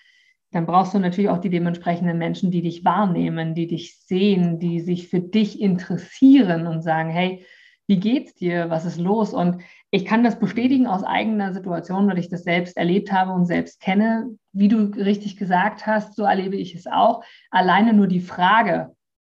dann 0.51 0.67
brauchst 0.67 0.93
du 0.93 0.99
natürlich 0.99 1.31
auch 1.31 1.39
die 1.39 1.49
dementsprechenden 1.49 2.19
Menschen, 2.19 2.51
die 2.51 2.61
dich 2.61 2.85
wahrnehmen, 2.85 3.55
die 3.55 3.65
dich 3.65 3.97
sehen, 3.97 4.59
die 4.59 4.79
sich 4.79 5.07
für 5.07 5.21
dich 5.21 5.59
interessieren 5.59 6.67
und 6.67 6.83
sagen, 6.83 7.09
hey, 7.09 7.43
wie 7.87 7.99
geht's 7.99 8.35
dir? 8.35 8.69
Was 8.69 8.85
ist 8.85 8.99
los? 8.99 9.33
Und 9.33 9.63
ich 9.89 10.05
kann 10.05 10.23
das 10.23 10.37
bestätigen 10.37 10.85
aus 10.85 11.03
eigener 11.03 11.51
Situation, 11.51 12.07
weil 12.07 12.19
ich 12.19 12.29
das 12.29 12.43
selbst 12.43 12.77
erlebt 12.77 13.11
habe 13.11 13.31
und 13.31 13.47
selbst 13.47 13.81
kenne. 13.81 14.37
Wie 14.51 14.67
du 14.67 14.91
richtig 14.95 15.37
gesagt 15.37 15.87
hast, 15.87 16.15
so 16.15 16.25
erlebe 16.25 16.57
ich 16.57 16.75
es 16.75 16.85
auch. 16.85 17.23
Alleine 17.49 17.91
nur 17.91 18.07
die 18.07 18.21
Frage 18.21 18.91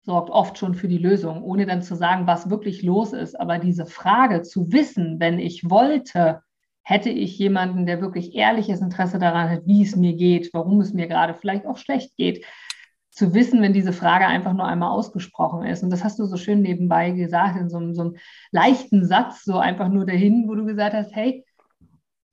sorgt 0.01 0.31
oft 0.31 0.57
schon 0.57 0.73
für 0.73 0.87
die 0.87 0.97
Lösung, 0.97 1.43
ohne 1.43 1.65
dann 1.65 1.81
zu 1.81 1.95
sagen, 1.95 2.27
was 2.27 2.49
wirklich 2.49 2.81
los 2.81 3.13
ist. 3.13 3.39
Aber 3.39 3.59
diese 3.59 3.85
Frage 3.85 4.41
zu 4.41 4.71
wissen, 4.71 5.19
wenn 5.19 5.37
ich 5.37 5.69
wollte, 5.69 6.41
hätte 6.83 7.09
ich 7.09 7.37
jemanden, 7.37 7.85
der 7.85 8.01
wirklich 8.01 8.35
ehrliches 8.35 8.81
Interesse 8.81 9.19
daran 9.19 9.49
hat, 9.49 9.61
wie 9.65 9.83
es 9.83 9.95
mir 9.95 10.13
geht, 10.13 10.49
warum 10.53 10.81
es 10.81 10.93
mir 10.93 11.07
gerade 11.07 11.33
vielleicht 11.33 11.65
auch 11.65 11.77
schlecht 11.77 12.15
geht, 12.17 12.45
zu 13.09 13.33
wissen, 13.33 13.61
wenn 13.61 13.73
diese 13.73 13.93
Frage 13.93 14.25
einfach 14.25 14.53
nur 14.53 14.65
einmal 14.65 14.89
ausgesprochen 14.89 15.65
ist. 15.65 15.83
Und 15.83 15.91
das 15.91 16.03
hast 16.03 16.19
du 16.19 16.25
so 16.25 16.35
schön 16.35 16.61
nebenbei 16.61 17.11
gesagt, 17.11 17.59
in 17.59 17.69
so 17.69 17.77
einem, 17.77 17.93
so 17.93 18.01
einem 18.01 18.15
leichten 18.51 19.05
Satz, 19.05 19.43
so 19.43 19.59
einfach 19.59 19.87
nur 19.87 20.05
dahin, 20.05 20.47
wo 20.47 20.55
du 20.55 20.65
gesagt 20.65 20.95
hast, 20.95 21.15
hey, 21.15 21.45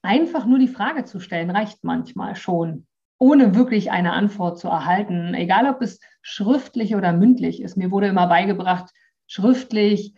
einfach 0.02 0.46
nur 0.46 0.58
die 0.58 0.68
Frage 0.68 1.04
zu 1.04 1.20
stellen, 1.20 1.50
reicht 1.50 1.84
manchmal 1.84 2.34
schon, 2.34 2.86
ohne 3.18 3.54
wirklich 3.54 3.90
eine 3.90 4.14
Antwort 4.14 4.58
zu 4.58 4.68
erhalten, 4.68 5.34
egal 5.34 5.68
ob 5.68 5.82
es 5.82 6.00
schriftlich 6.22 6.96
oder 6.96 7.12
mündlich 7.12 7.62
ist. 7.62 7.76
Mir 7.76 7.90
wurde 7.90 8.06
immer 8.06 8.26
beigebracht, 8.26 8.90
schriftlich 9.26 10.14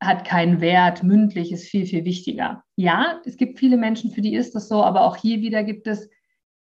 hat 0.00 0.24
keinen 0.24 0.60
Wert, 0.60 1.02
mündlich 1.02 1.52
ist 1.52 1.68
viel, 1.68 1.86
viel 1.86 2.04
wichtiger. 2.04 2.62
Ja, 2.76 3.20
es 3.24 3.36
gibt 3.36 3.58
viele 3.58 3.76
Menschen, 3.76 4.10
für 4.10 4.20
die 4.20 4.34
ist 4.34 4.54
das 4.54 4.68
so, 4.68 4.82
aber 4.82 5.02
auch 5.02 5.16
hier 5.16 5.40
wieder 5.40 5.64
gibt 5.64 5.86
es, 5.86 6.10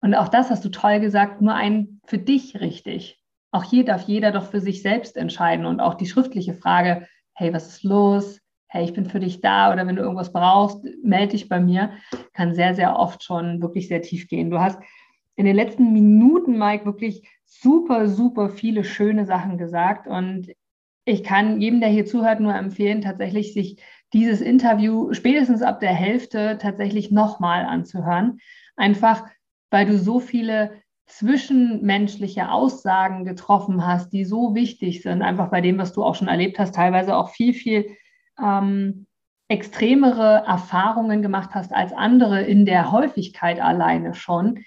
und 0.01 0.15
auch 0.15 0.29
das 0.29 0.51
hast 0.51 0.65
du 0.65 0.69
toll 0.69 1.01
gesagt, 1.01 1.41
nur 1.41 1.55
ein 1.55 2.01
für 2.07 2.19
dich 2.19 2.61
richtig. 2.61 3.21
Auch 3.51 3.65
hier 3.65 3.85
darf 3.85 4.03
jeder 4.03 4.31
doch 4.31 4.47
für 4.47 4.61
sich 4.61 4.83
selbst 4.83 5.17
entscheiden 5.17 5.67
und 5.67 5.81
auch 5.81 5.95
die 5.95 6.07
schriftliche 6.07 6.55
Frage, 6.55 7.09
hey, 7.35 7.53
was 7.53 7.69
ist 7.69 7.83
los? 7.83 8.41
Hey, 8.69 8.85
ich 8.85 8.93
bin 8.93 9.07
für 9.07 9.19
dich 9.19 9.41
da 9.41 9.73
oder 9.73 9.87
wenn 9.87 9.97
du 9.97 10.03
irgendwas 10.03 10.33
brauchst, 10.33 10.85
melde 11.03 11.33
dich 11.33 11.49
bei 11.49 11.59
mir, 11.59 11.93
kann 12.35 12.55
sehr, 12.55 12.75
sehr 12.75 12.97
oft 12.97 13.25
schon 13.25 13.63
wirklich 13.63 13.89
sehr 13.89 14.03
tief 14.03 14.29
gehen. 14.29 14.51
Du 14.51 14.61
hast 14.61 14.79
in 15.37 15.47
den 15.47 15.57
letzten 15.57 15.93
Minuten, 15.93 16.59
Mike, 16.59 16.85
wirklich 16.85 17.27
super, 17.47 18.09
super 18.09 18.51
viele 18.51 18.85
schöne 18.85 19.25
Sachen 19.25 19.57
gesagt 19.57 20.07
und 20.07 20.53
ich 21.09 21.25
kann 21.25 21.61
jedem, 21.61 21.81
der 21.81 21.89
hier 21.89 22.05
zuhört, 22.05 22.41
nur 22.41 22.55
empfehlen, 22.55 23.01
tatsächlich 23.01 23.55
sich 23.55 23.83
dieses 24.13 24.43
Interview 24.43 25.13
spätestens 25.15 25.63
ab 25.63 25.81
der 25.81 25.95
Hälfte 25.95 26.59
tatsächlich 26.61 27.11
nochmal 27.11 27.65
anzuhören. 27.65 28.39
Einfach, 28.77 29.25
weil 29.71 29.87
du 29.87 29.99
so 29.99 30.21
viele 30.21 30.83
zwischenmenschliche 31.07 32.51
Aussagen 32.51 33.25
getroffen 33.25 33.87
hast, 33.87 34.13
die 34.13 34.27
so 34.27 34.55
wichtig 34.55 35.03
sind, 35.03 35.23
einfach 35.23 35.51
bei 35.51 35.63
dem, 35.63 35.79
was 35.79 35.95
du 35.95 36.05
auch 36.05 36.15
schon 36.15 36.29
erlebt 36.29 36.59
hast, 36.59 36.75
teilweise 36.75 37.17
auch 37.17 37.31
viel, 37.31 37.55
viel 37.55 37.97
ähm, 38.39 39.07
extremere 39.49 40.45
Erfahrungen 40.47 41.23
gemacht 41.23 41.51
hast 41.55 41.73
als 41.73 41.95
andere 41.95 42.43
in 42.43 42.67
der 42.67 42.93
Häufigkeit 42.93 43.61
alleine 43.61 44.13
schon. 44.13 44.61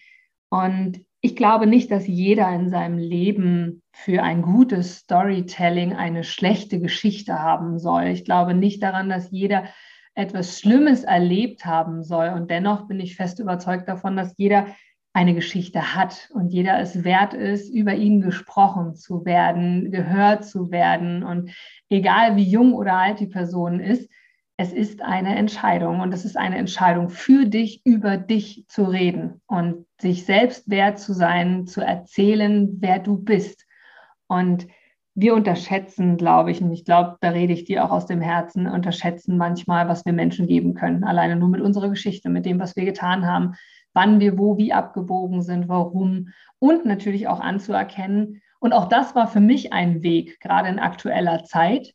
Und 0.49 1.05
ich 1.21 1.35
glaube 1.35 1.67
nicht, 1.67 1.91
dass 1.91 2.07
jeder 2.07 2.51
in 2.53 2.69
seinem 2.69 2.97
Leben 2.97 3.83
für 3.91 4.23
ein 4.23 4.41
gutes 4.41 4.97
Storytelling 4.97 5.93
eine 5.93 6.23
schlechte 6.23 6.79
Geschichte 6.79 7.39
haben 7.39 7.77
soll. 7.77 8.05
Ich 8.05 8.25
glaube 8.25 8.55
nicht 8.55 8.81
daran, 8.81 9.09
dass 9.09 9.29
jeder 9.29 9.65
etwas 10.15 10.59
Schlimmes 10.59 11.03
erlebt 11.03 11.65
haben 11.65 12.03
soll. 12.03 12.29
Und 12.29 12.49
dennoch 12.49 12.87
bin 12.87 12.99
ich 12.99 13.15
fest 13.15 13.39
überzeugt 13.39 13.87
davon, 13.87 14.17
dass 14.17 14.33
jeder 14.37 14.67
eine 15.13 15.35
Geschichte 15.35 15.95
hat 15.95 16.29
und 16.33 16.49
jeder 16.49 16.79
es 16.79 17.03
wert 17.03 17.33
ist, 17.33 17.69
über 17.69 17.93
ihn 17.93 18.21
gesprochen 18.21 18.95
zu 18.95 19.23
werden, 19.23 19.91
gehört 19.91 20.45
zu 20.45 20.71
werden. 20.71 21.23
Und 21.23 21.51
egal 21.89 22.35
wie 22.35 22.49
jung 22.49 22.73
oder 22.73 22.93
alt 22.93 23.19
die 23.19 23.27
Person 23.27 23.79
ist, 23.79 24.09
es 24.57 24.73
ist 24.73 25.01
eine 25.01 25.35
Entscheidung 25.35 26.01
und 26.01 26.13
es 26.13 26.25
ist 26.25 26.37
eine 26.37 26.57
Entscheidung 26.57 27.09
für 27.09 27.45
dich, 27.45 27.81
über 27.83 28.17
dich 28.17 28.65
zu 28.67 28.83
reden 28.83 29.41
und 29.47 29.87
sich 29.99 30.25
selbst 30.25 30.69
wert 30.69 30.99
zu 30.99 31.13
sein, 31.13 31.65
zu 31.65 31.81
erzählen, 31.81 32.77
wer 32.79 32.99
du 32.99 33.17
bist. 33.17 33.65
Und 34.27 34.67
wir 35.15 35.33
unterschätzen, 35.33 36.15
glaube 36.15 36.51
ich, 36.51 36.61
und 36.61 36.71
ich 36.71 36.85
glaube, 36.85 37.17
da 37.21 37.29
rede 37.29 37.53
ich 37.53 37.65
dir 37.65 37.83
auch 37.83 37.91
aus 37.91 38.05
dem 38.05 38.21
Herzen, 38.21 38.67
unterschätzen 38.67 39.37
manchmal, 39.37 39.89
was 39.89 40.05
wir 40.05 40.13
Menschen 40.13 40.47
geben 40.47 40.73
können, 40.73 41.03
alleine 41.03 41.35
nur 41.35 41.49
mit 41.49 41.61
unserer 41.61 41.89
Geschichte, 41.89 42.29
mit 42.29 42.45
dem, 42.45 42.59
was 42.59 42.75
wir 42.75 42.85
getan 42.85 43.25
haben, 43.25 43.55
wann 43.93 44.19
wir 44.19 44.37
wo 44.37 44.57
wie 44.57 44.73
abgebogen 44.73 45.41
sind, 45.41 45.67
warum 45.67 46.29
und 46.59 46.85
natürlich 46.85 47.27
auch 47.27 47.39
anzuerkennen. 47.39 48.41
Und 48.59 48.73
auch 48.73 48.87
das 48.87 49.15
war 49.15 49.27
für 49.27 49.41
mich 49.41 49.73
ein 49.73 50.01
Weg, 50.01 50.39
gerade 50.39 50.69
in 50.69 50.79
aktueller 50.79 51.43
Zeit, 51.43 51.93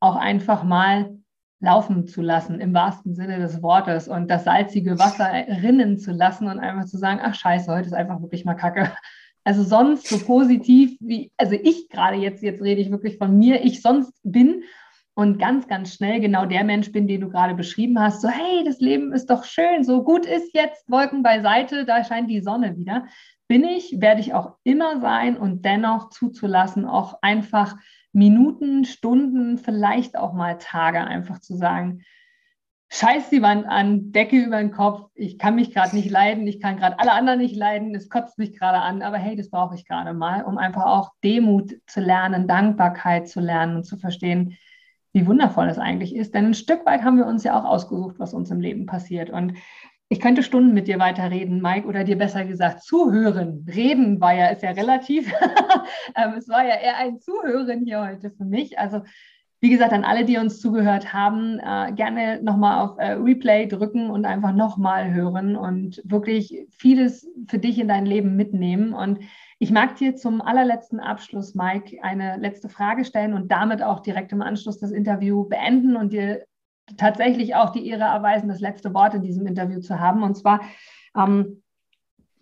auch 0.00 0.16
einfach 0.16 0.62
mal 0.62 1.17
laufen 1.60 2.06
zu 2.06 2.22
lassen, 2.22 2.60
im 2.60 2.72
wahrsten 2.72 3.14
Sinne 3.14 3.38
des 3.38 3.62
Wortes 3.62 4.08
und 4.08 4.30
das 4.30 4.44
salzige 4.44 4.98
Wasser 4.98 5.28
rinnen 5.62 5.98
zu 5.98 6.12
lassen 6.12 6.48
und 6.48 6.58
einfach 6.58 6.86
zu 6.86 6.98
sagen, 6.98 7.20
ach 7.22 7.34
scheiße, 7.34 7.72
heute 7.72 7.86
ist 7.86 7.94
einfach 7.94 8.20
wirklich 8.20 8.44
mal 8.44 8.54
Kacke. 8.54 8.92
Also 9.44 9.62
sonst 9.62 10.08
so 10.08 10.18
positiv 10.18 10.96
wie, 11.00 11.32
also 11.38 11.54
ich 11.54 11.88
gerade 11.88 12.16
jetzt, 12.16 12.42
jetzt 12.42 12.62
rede 12.62 12.80
ich 12.80 12.90
wirklich 12.90 13.16
von 13.16 13.36
mir, 13.38 13.64
ich 13.64 13.80
sonst 13.80 14.12
bin 14.22 14.62
und 15.14 15.38
ganz, 15.38 15.66
ganz 15.66 15.94
schnell 15.94 16.20
genau 16.20 16.44
der 16.46 16.62
Mensch 16.62 16.92
bin, 16.92 17.08
den 17.08 17.22
du 17.22 17.28
gerade 17.28 17.54
beschrieben 17.54 17.98
hast. 17.98 18.20
So, 18.20 18.28
hey, 18.28 18.62
das 18.64 18.78
Leben 18.78 19.12
ist 19.12 19.30
doch 19.30 19.44
schön, 19.44 19.82
so 19.82 20.04
gut 20.04 20.26
ist 20.26 20.54
jetzt, 20.54 20.88
Wolken 20.88 21.22
beiseite, 21.22 21.84
da 21.84 22.04
scheint 22.04 22.30
die 22.30 22.40
Sonne 22.40 22.76
wieder. 22.76 23.06
Bin 23.48 23.64
ich, 23.64 24.00
werde 24.00 24.20
ich 24.20 24.34
auch 24.34 24.56
immer 24.62 25.00
sein 25.00 25.36
und 25.36 25.64
dennoch 25.64 26.10
zuzulassen, 26.10 26.84
auch 26.84 27.18
einfach 27.22 27.74
Minuten, 28.18 28.84
Stunden, 28.84 29.58
vielleicht 29.58 30.16
auch 30.16 30.32
mal 30.32 30.58
Tage 30.58 31.00
einfach 31.04 31.38
zu 31.40 31.56
sagen, 31.56 32.02
scheiß 32.90 33.30
die 33.30 33.42
Wand 33.42 33.66
an, 33.66 34.12
Decke 34.12 34.36
über 34.36 34.58
den 34.58 34.72
Kopf, 34.72 35.08
ich 35.14 35.38
kann 35.38 35.54
mich 35.54 35.72
gerade 35.72 35.94
nicht 35.94 36.10
leiden, 36.10 36.46
ich 36.46 36.60
kann 36.60 36.78
gerade 36.78 36.98
alle 36.98 37.12
anderen 37.12 37.38
nicht 37.38 37.54
leiden, 37.54 37.94
es 37.94 38.08
kotzt 38.08 38.38
mich 38.38 38.58
gerade 38.58 38.78
an, 38.78 39.02
aber 39.02 39.18
hey, 39.18 39.36
das 39.36 39.50
brauche 39.50 39.74
ich 39.74 39.86
gerade 39.86 40.14
mal, 40.14 40.42
um 40.42 40.58
einfach 40.58 40.86
auch 40.86 41.12
Demut 41.22 41.74
zu 41.86 42.00
lernen, 42.00 42.48
Dankbarkeit 42.48 43.28
zu 43.28 43.40
lernen 43.40 43.76
und 43.76 43.84
zu 43.84 43.98
verstehen, 43.98 44.56
wie 45.12 45.26
wundervoll 45.26 45.68
es 45.68 45.78
eigentlich 45.78 46.14
ist. 46.14 46.34
Denn 46.34 46.46
ein 46.46 46.54
Stück 46.54 46.86
weit 46.86 47.02
haben 47.02 47.18
wir 47.18 47.26
uns 47.26 47.44
ja 47.44 47.58
auch 47.58 47.64
ausgesucht, 47.64 48.16
was 48.18 48.34
uns 48.34 48.50
im 48.50 48.60
Leben 48.60 48.86
passiert. 48.86 49.30
Und 49.30 49.54
ich 50.10 50.20
könnte 50.20 50.42
Stunden 50.42 50.72
mit 50.72 50.88
dir 50.88 50.98
weiterreden, 50.98 51.60
Mike, 51.60 51.86
oder 51.86 52.02
dir 52.02 52.16
besser 52.16 52.44
gesagt 52.44 52.82
zuhören. 52.82 53.66
Reden 53.68 54.20
war 54.20 54.34
ja, 54.34 54.46
ist 54.46 54.62
ja 54.62 54.70
relativ. 54.70 55.32
Ähm, 56.16 56.34
es 56.38 56.48
war 56.48 56.64
ja 56.64 56.74
eher 56.74 56.96
ein 56.96 57.20
Zuhören 57.20 57.84
hier 57.84 58.00
heute 58.00 58.30
für 58.30 58.44
mich. 58.44 58.78
Also, 58.78 59.02
wie 59.60 59.70
gesagt, 59.70 59.92
an 59.92 60.04
alle, 60.04 60.24
die 60.24 60.38
uns 60.38 60.60
zugehört 60.60 61.12
haben, 61.12 61.58
äh, 61.58 61.92
gerne 61.92 62.42
nochmal 62.42 62.84
auf 62.84 62.98
äh, 62.98 63.12
Replay 63.12 63.66
drücken 63.66 64.10
und 64.10 64.24
einfach 64.24 64.52
nochmal 64.52 65.12
hören 65.12 65.54
und 65.56 66.02
wirklich 66.04 66.66
vieles 66.70 67.28
für 67.46 67.58
dich 67.58 67.78
in 67.78 67.88
dein 67.88 68.06
Leben 68.06 68.36
mitnehmen. 68.36 68.94
Und 68.94 69.20
ich 69.58 69.70
mag 69.70 69.96
dir 69.96 70.16
zum 70.16 70.40
allerletzten 70.40 71.00
Abschluss, 71.00 71.54
Mike, 71.54 72.02
eine 72.02 72.36
letzte 72.38 72.68
Frage 72.68 73.04
stellen 73.04 73.34
und 73.34 73.52
damit 73.52 73.82
auch 73.82 74.00
direkt 74.00 74.32
im 74.32 74.42
Anschluss 74.42 74.78
das 74.78 74.92
Interview 74.92 75.44
beenden 75.44 75.96
und 75.96 76.12
dir 76.12 76.44
tatsächlich 76.96 77.54
auch 77.54 77.70
die 77.70 77.86
Ehre 77.86 78.04
erweisen, 78.04 78.48
das 78.48 78.60
letzte 78.60 78.94
Wort 78.94 79.14
in 79.14 79.22
diesem 79.22 79.46
Interview 79.46 79.80
zu 79.80 79.98
haben. 80.00 80.22
Und 80.22 80.36
zwar 80.36 80.60
ähm, 81.16 81.62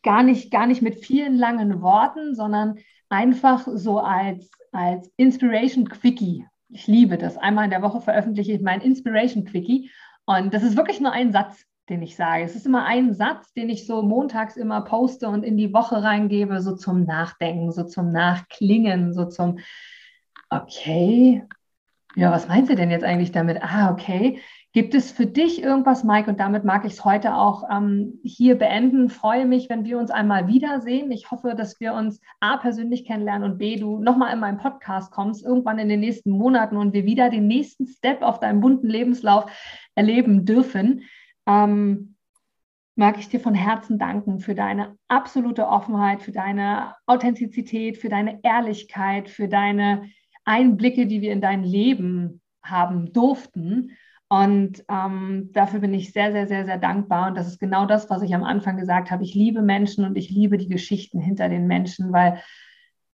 gar, 0.02 0.22
nicht, 0.22 0.50
gar 0.50 0.66
nicht 0.66 0.82
mit 0.82 1.04
vielen 1.04 1.36
langen 1.36 1.82
Worten, 1.82 2.34
sondern 2.34 2.76
einfach 3.08 3.66
so 3.66 4.00
als, 4.00 4.50
als 4.72 5.10
Inspiration 5.16 5.88
Quickie. 5.88 6.46
Ich 6.68 6.86
liebe 6.86 7.18
das. 7.18 7.36
Einmal 7.36 7.64
in 7.64 7.70
der 7.70 7.82
Woche 7.82 8.00
veröffentliche 8.00 8.52
ich 8.52 8.62
mein 8.62 8.80
Inspiration 8.80 9.44
Quickie. 9.44 9.90
Und 10.24 10.52
das 10.52 10.62
ist 10.62 10.76
wirklich 10.76 11.00
nur 11.00 11.12
ein 11.12 11.32
Satz. 11.32 11.64
den 11.88 12.02
ich 12.02 12.16
sage. 12.16 12.42
Es 12.42 12.56
ist 12.56 12.66
immer 12.66 12.84
ein 12.84 13.14
Satz, 13.14 13.52
den 13.52 13.68
ich 13.68 13.86
so 13.86 14.02
montags 14.02 14.56
immer 14.56 14.80
poste 14.82 15.28
und 15.28 15.44
in 15.44 15.56
die 15.56 15.72
Woche 15.72 16.02
reingebe, 16.02 16.60
so 16.60 16.74
zum 16.74 17.04
Nachdenken, 17.04 17.70
so 17.70 17.84
zum 17.84 18.10
Nachklingen, 18.10 19.12
so 19.12 19.26
zum, 19.26 19.58
okay, 20.50 21.44
ja, 22.16 22.32
was 22.32 22.48
meinst 22.48 22.70
du 22.70 22.74
denn 22.74 22.90
jetzt 22.90 23.04
eigentlich 23.04 23.30
damit? 23.30 23.62
Ah, 23.62 23.90
okay. 23.92 24.40
Gibt 24.72 24.94
es 24.94 25.10
für 25.10 25.26
dich 25.26 25.62
irgendwas, 25.62 26.02
Mike? 26.02 26.30
Und 26.30 26.40
damit 26.40 26.64
mag 26.64 26.86
ich 26.86 26.94
es 26.94 27.04
heute 27.04 27.34
auch 27.34 27.64
ähm, 27.70 28.20
hier 28.24 28.56
beenden. 28.56 29.10
Freue 29.10 29.44
mich, 29.44 29.68
wenn 29.68 29.84
wir 29.84 29.98
uns 29.98 30.10
einmal 30.10 30.48
wiedersehen. 30.48 31.10
Ich 31.12 31.30
hoffe, 31.30 31.54
dass 31.54 31.78
wir 31.78 31.92
uns 31.92 32.22
A 32.40 32.56
persönlich 32.56 33.06
kennenlernen 33.06 33.50
und 33.50 33.58
B, 33.58 33.76
du 33.76 33.98
nochmal 33.98 34.32
in 34.32 34.40
meinen 34.40 34.56
Podcast 34.56 35.12
kommst, 35.12 35.44
irgendwann 35.44 35.78
in 35.78 35.90
den 35.90 36.00
nächsten 36.00 36.30
Monaten 36.30 36.78
und 36.78 36.94
wir 36.94 37.04
wieder 37.04 37.28
den 37.28 37.46
nächsten 37.46 37.86
Step 37.86 38.22
auf 38.22 38.40
deinem 38.40 38.62
bunten 38.62 38.88
Lebenslauf 38.88 39.50
erleben 39.94 40.46
dürfen. 40.46 41.02
Ähm, 41.46 42.16
mag 42.94 43.18
ich 43.18 43.28
dir 43.28 43.40
von 43.40 43.54
Herzen 43.54 43.98
danken 43.98 44.40
für 44.40 44.54
deine 44.54 44.96
absolute 45.08 45.68
Offenheit, 45.68 46.22
für 46.22 46.32
deine 46.32 46.94
Authentizität, 47.04 47.98
für 47.98 48.08
deine 48.08 48.40
Ehrlichkeit, 48.42 49.28
für 49.28 49.48
deine 49.48 50.08
Einblicke, 50.46 51.06
die 51.06 51.20
wir 51.20 51.32
in 51.32 51.42
dein 51.42 51.62
Leben 51.62 52.40
haben 52.62 53.12
durften. 53.12 53.90
Und 54.28 54.84
ähm, 54.90 55.50
dafür 55.52 55.80
bin 55.80 55.94
ich 55.94 56.12
sehr, 56.12 56.32
sehr, 56.32 56.48
sehr, 56.48 56.64
sehr 56.64 56.78
dankbar. 56.78 57.28
Und 57.28 57.36
das 57.36 57.46
ist 57.46 57.60
genau 57.60 57.86
das, 57.86 58.10
was 58.10 58.22
ich 58.22 58.34
am 58.34 58.42
Anfang 58.42 58.76
gesagt 58.76 59.10
habe. 59.10 59.22
Ich 59.22 59.34
liebe 59.34 59.62
Menschen 59.62 60.04
und 60.04 60.16
ich 60.16 60.30
liebe 60.30 60.56
die 60.56 60.68
Geschichten 60.68 61.20
hinter 61.20 61.48
den 61.48 61.66
Menschen, 61.66 62.12
weil 62.12 62.42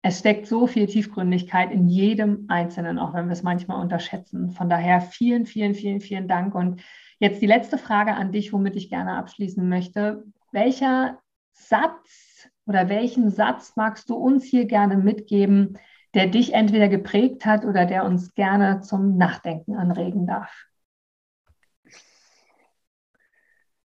es 0.01 0.19
steckt 0.19 0.47
so 0.47 0.67
viel 0.67 0.87
Tiefgründigkeit 0.87 1.71
in 1.71 1.87
jedem 1.87 2.45
Einzelnen, 2.49 2.99
auch 2.99 3.13
wenn 3.13 3.27
wir 3.27 3.33
es 3.33 3.43
manchmal 3.43 3.81
unterschätzen. 3.81 4.51
Von 4.51 4.69
daher 4.69 5.01
vielen, 5.01 5.45
vielen, 5.45 5.75
vielen, 5.75 6.01
vielen 6.01 6.27
Dank. 6.27 6.55
Und 6.55 6.81
jetzt 7.19 7.41
die 7.41 7.47
letzte 7.47 7.77
Frage 7.77 8.13
an 8.13 8.31
dich, 8.31 8.51
womit 8.51 8.75
ich 8.75 8.89
gerne 8.89 9.13
abschließen 9.13 9.67
möchte. 9.67 10.23
Welcher 10.51 11.19
Satz 11.53 12.49
oder 12.65 12.89
welchen 12.89 13.29
Satz 13.29 13.73
magst 13.75 14.09
du 14.09 14.15
uns 14.15 14.43
hier 14.43 14.65
gerne 14.65 14.97
mitgeben, 14.97 15.77
der 16.13 16.27
dich 16.27 16.53
entweder 16.53 16.87
geprägt 16.89 17.45
hat 17.45 17.65
oder 17.65 17.85
der 17.85 18.05
uns 18.05 18.33
gerne 18.33 18.81
zum 18.81 19.17
Nachdenken 19.17 19.75
anregen 19.75 20.27
darf? 20.27 20.51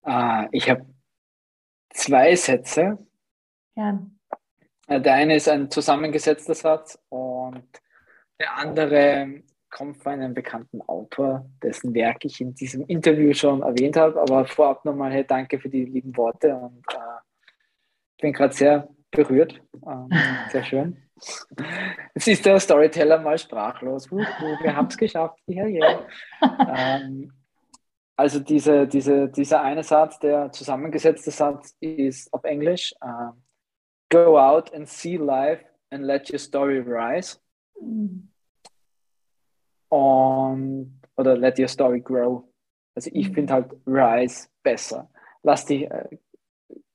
Ah, 0.02 0.48
ich 0.50 0.68
habe 0.68 0.86
zwei 1.90 2.34
Sätze. 2.34 2.98
Gern. 3.74 4.18
Äh, 4.88 5.00
der 5.00 5.14
eine 5.14 5.36
ist 5.36 5.48
ein 5.48 5.70
zusammengesetzter 5.70 6.54
Satz 6.54 6.98
und 7.08 7.64
der 8.40 8.56
andere 8.56 9.42
kommt 9.70 10.02
von 10.02 10.12
einem 10.12 10.34
bekannten 10.34 10.82
Autor, 10.82 11.48
dessen 11.62 11.94
Werk 11.94 12.24
ich 12.24 12.40
in 12.40 12.54
diesem 12.54 12.84
Interview 12.86 13.32
schon 13.32 13.62
erwähnt 13.62 13.96
habe. 13.96 14.20
Aber 14.20 14.44
vorab 14.44 14.84
nochmal, 14.84 15.12
hey, 15.12 15.24
danke 15.26 15.58
für 15.58 15.68
die 15.68 15.84
lieben 15.84 16.16
Worte 16.16 16.54
und 16.54 16.84
äh, 16.92 17.20
ich 18.16 18.22
bin 18.22 18.32
gerade 18.32 18.54
sehr 18.54 18.88
berührt. 19.10 19.60
Ähm, 19.86 20.10
sehr 20.50 20.64
schön. 20.64 21.01
Jetzt 22.14 22.28
ist 22.28 22.46
der 22.46 22.58
Storyteller 22.60 23.18
mal 23.18 23.38
sprachlos. 23.38 24.10
Wir 24.10 24.76
haben 24.76 24.88
es 24.88 24.96
geschafft. 24.96 25.38
Ja, 25.46 25.66
ja. 25.66 26.06
Ähm, 26.40 27.32
also 28.16 28.40
diese, 28.40 28.86
diese, 28.86 29.28
dieser 29.28 29.62
eine 29.62 29.82
Satz, 29.82 30.18
der 30.18 30.52
zusammengesetzte 30.52 31.30
Satz 31.30 31.76
ist 31.80 32.32
auf 32.32 32.44
Englisch. 32.44 32.94
Uh, 33.04 33.32
Go 34.10 34.38
out 34.38 34.72
and 34.74 34.86
see 34.86 35.16
life 35.16 35.64
and 35.90 36.04
let 36.04 36.30
your 36.30 36.38
story 36.38 36.80
rise. 36.80 37.38
Und, 39.88 41.00
oder 41.16 41.36
let 41.36 41.58
your 41.58 41.68
story 41.68 42.00
grow. 42.00 42.44
Also 42.94 43.10
ich 43.12 43.30
mhm. 43.30 43.34
finde 43.34 43.52
halt 43.54 43.72
rise 43.86 44.48
besser. 44.62 45.08
Lass 45.42 45.64
dich, 45.64 45.90
äh, 45.90 46.18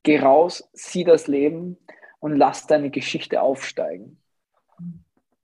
geh 0.03 0.19
raus, 0.19 0.69
sieh 0.73 1.03
das 1.03 1.27
Leben 1.27 1.77
und 2.27 2.37
lass 2.37 2.67
deine 2.67 2.89
Geschichte 2.89 3.41
aufsteigen. 3.41 4.21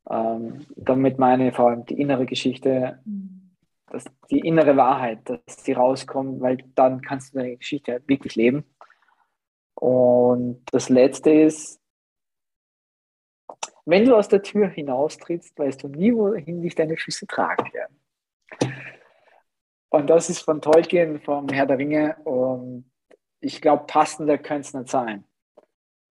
Ähm, 0.10 0.66
damit 0.76 1.18
meine 1.18 1.54
vor 1.54 1.70
allem 1.70 1.86
die 1.86 2.00
innere 2.00 2.26
Geschichte. 2.26 3.02
Dass 3.88 4.06
die 4.32 4.40
innere 4.40 4.76
Wahrheit, 4.76 5.20
dass 5.30 5.58
die 5.64 5.74
rauskommt, 5.74 6.42
weil 6.42 6.58
dann 6.76 7.02
kannst 7.02 7.34
du 7.34 7.38
deine 7.38 7.58
Geschichte 7.58 7.92
halt 7.92 8.08
wirklich 8.08 8.36
leben. 8.36 8.66
Und 9.76 10.64
das 10.72 10.90
Letzte 10.90 11.30
ist, 11.32 11.80
wenn 13.86 14.06
du 14.06 14.16
aus 14.16 14.30
der 14.30 14.42
Tür 14.42 14.68
hinaustrittst, 14.68 15.58
weißt 15.60 15.84
du 15.84 15.90
nie, 15.90 16.14
wohin 16.14 16.62
dich 16.62 16.76
deine 16.76 16.98
Füße 16.98 17.28
tragen 17.28 17.72
werden. 17.74 18.00
Und 19.90 20.10
das 20.10 20.30
ist 20.30 20.40
von 20.40 20.62
Tolkien, 20.62 21.20
vom 21.22 21.50
Herr 21.50 21.66
der 21.66 21.78
Ringe. 21.78 22.16
Und 22.24 22.90
ich 23.42 23.62
glaube, 23.62 23.86
passender 23.86 24.38
könnte 24.38 24.62
es 24.62 24.74
nicht 24.74 24.90
sein. 24.90 25.26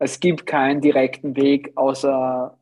Es 0.02 0.18
gibt 0.18 0.46
keinen 0.46 0.80
direkten 0.80 1.36
Weg, 1.36 1.72
außer, 1.76 2.58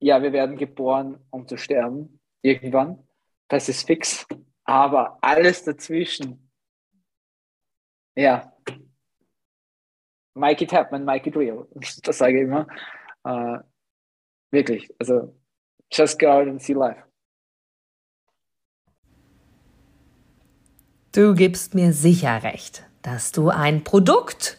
ja, 0.00 0.22
wir 0.22 0.32
werden 0.32 0.56
geboren, 0.56 1.24
um 1.30 1.46
zu 1.46 1.56
sterben, 1.56 2.18
irgendwann 2.42 2.98
das 3.52 3.68
ist 3.68 3.86
fix. 3.86 4.26
Aber 4.64 5.18
alles 5.20 5.64
dazwischen, 5.64 6.50
ja, 8.16 8.50
make 10.34 10.64
it 10.64 10.72
happen, 10.72 11.04
make 11.04 11.28
it 11.28 11.36
real. 11.36 11.68
Das 12.02 12.18
sage 12.18 12.38
ich 12.38 12.44
immer. 12.44 12.66
Uh, 13.24 13.58
wirklich, 14.50 14.90
also 14.98 15.38
just 15.92 16.18
go 16.18 16.28
out 16.28 16.48
and 16.48 16.62
see 16.62 16.72
life. 16.72 17.02
Du 21.12 21.34
gibst 21.34 21.74
mir 21.74 21.92
sicher 21.92 22.42
recht, 22.42 22.88
dass 23.02 23.32
du 23.32 23.50
ein 23.50 23.84
Produkt 23.84 24.58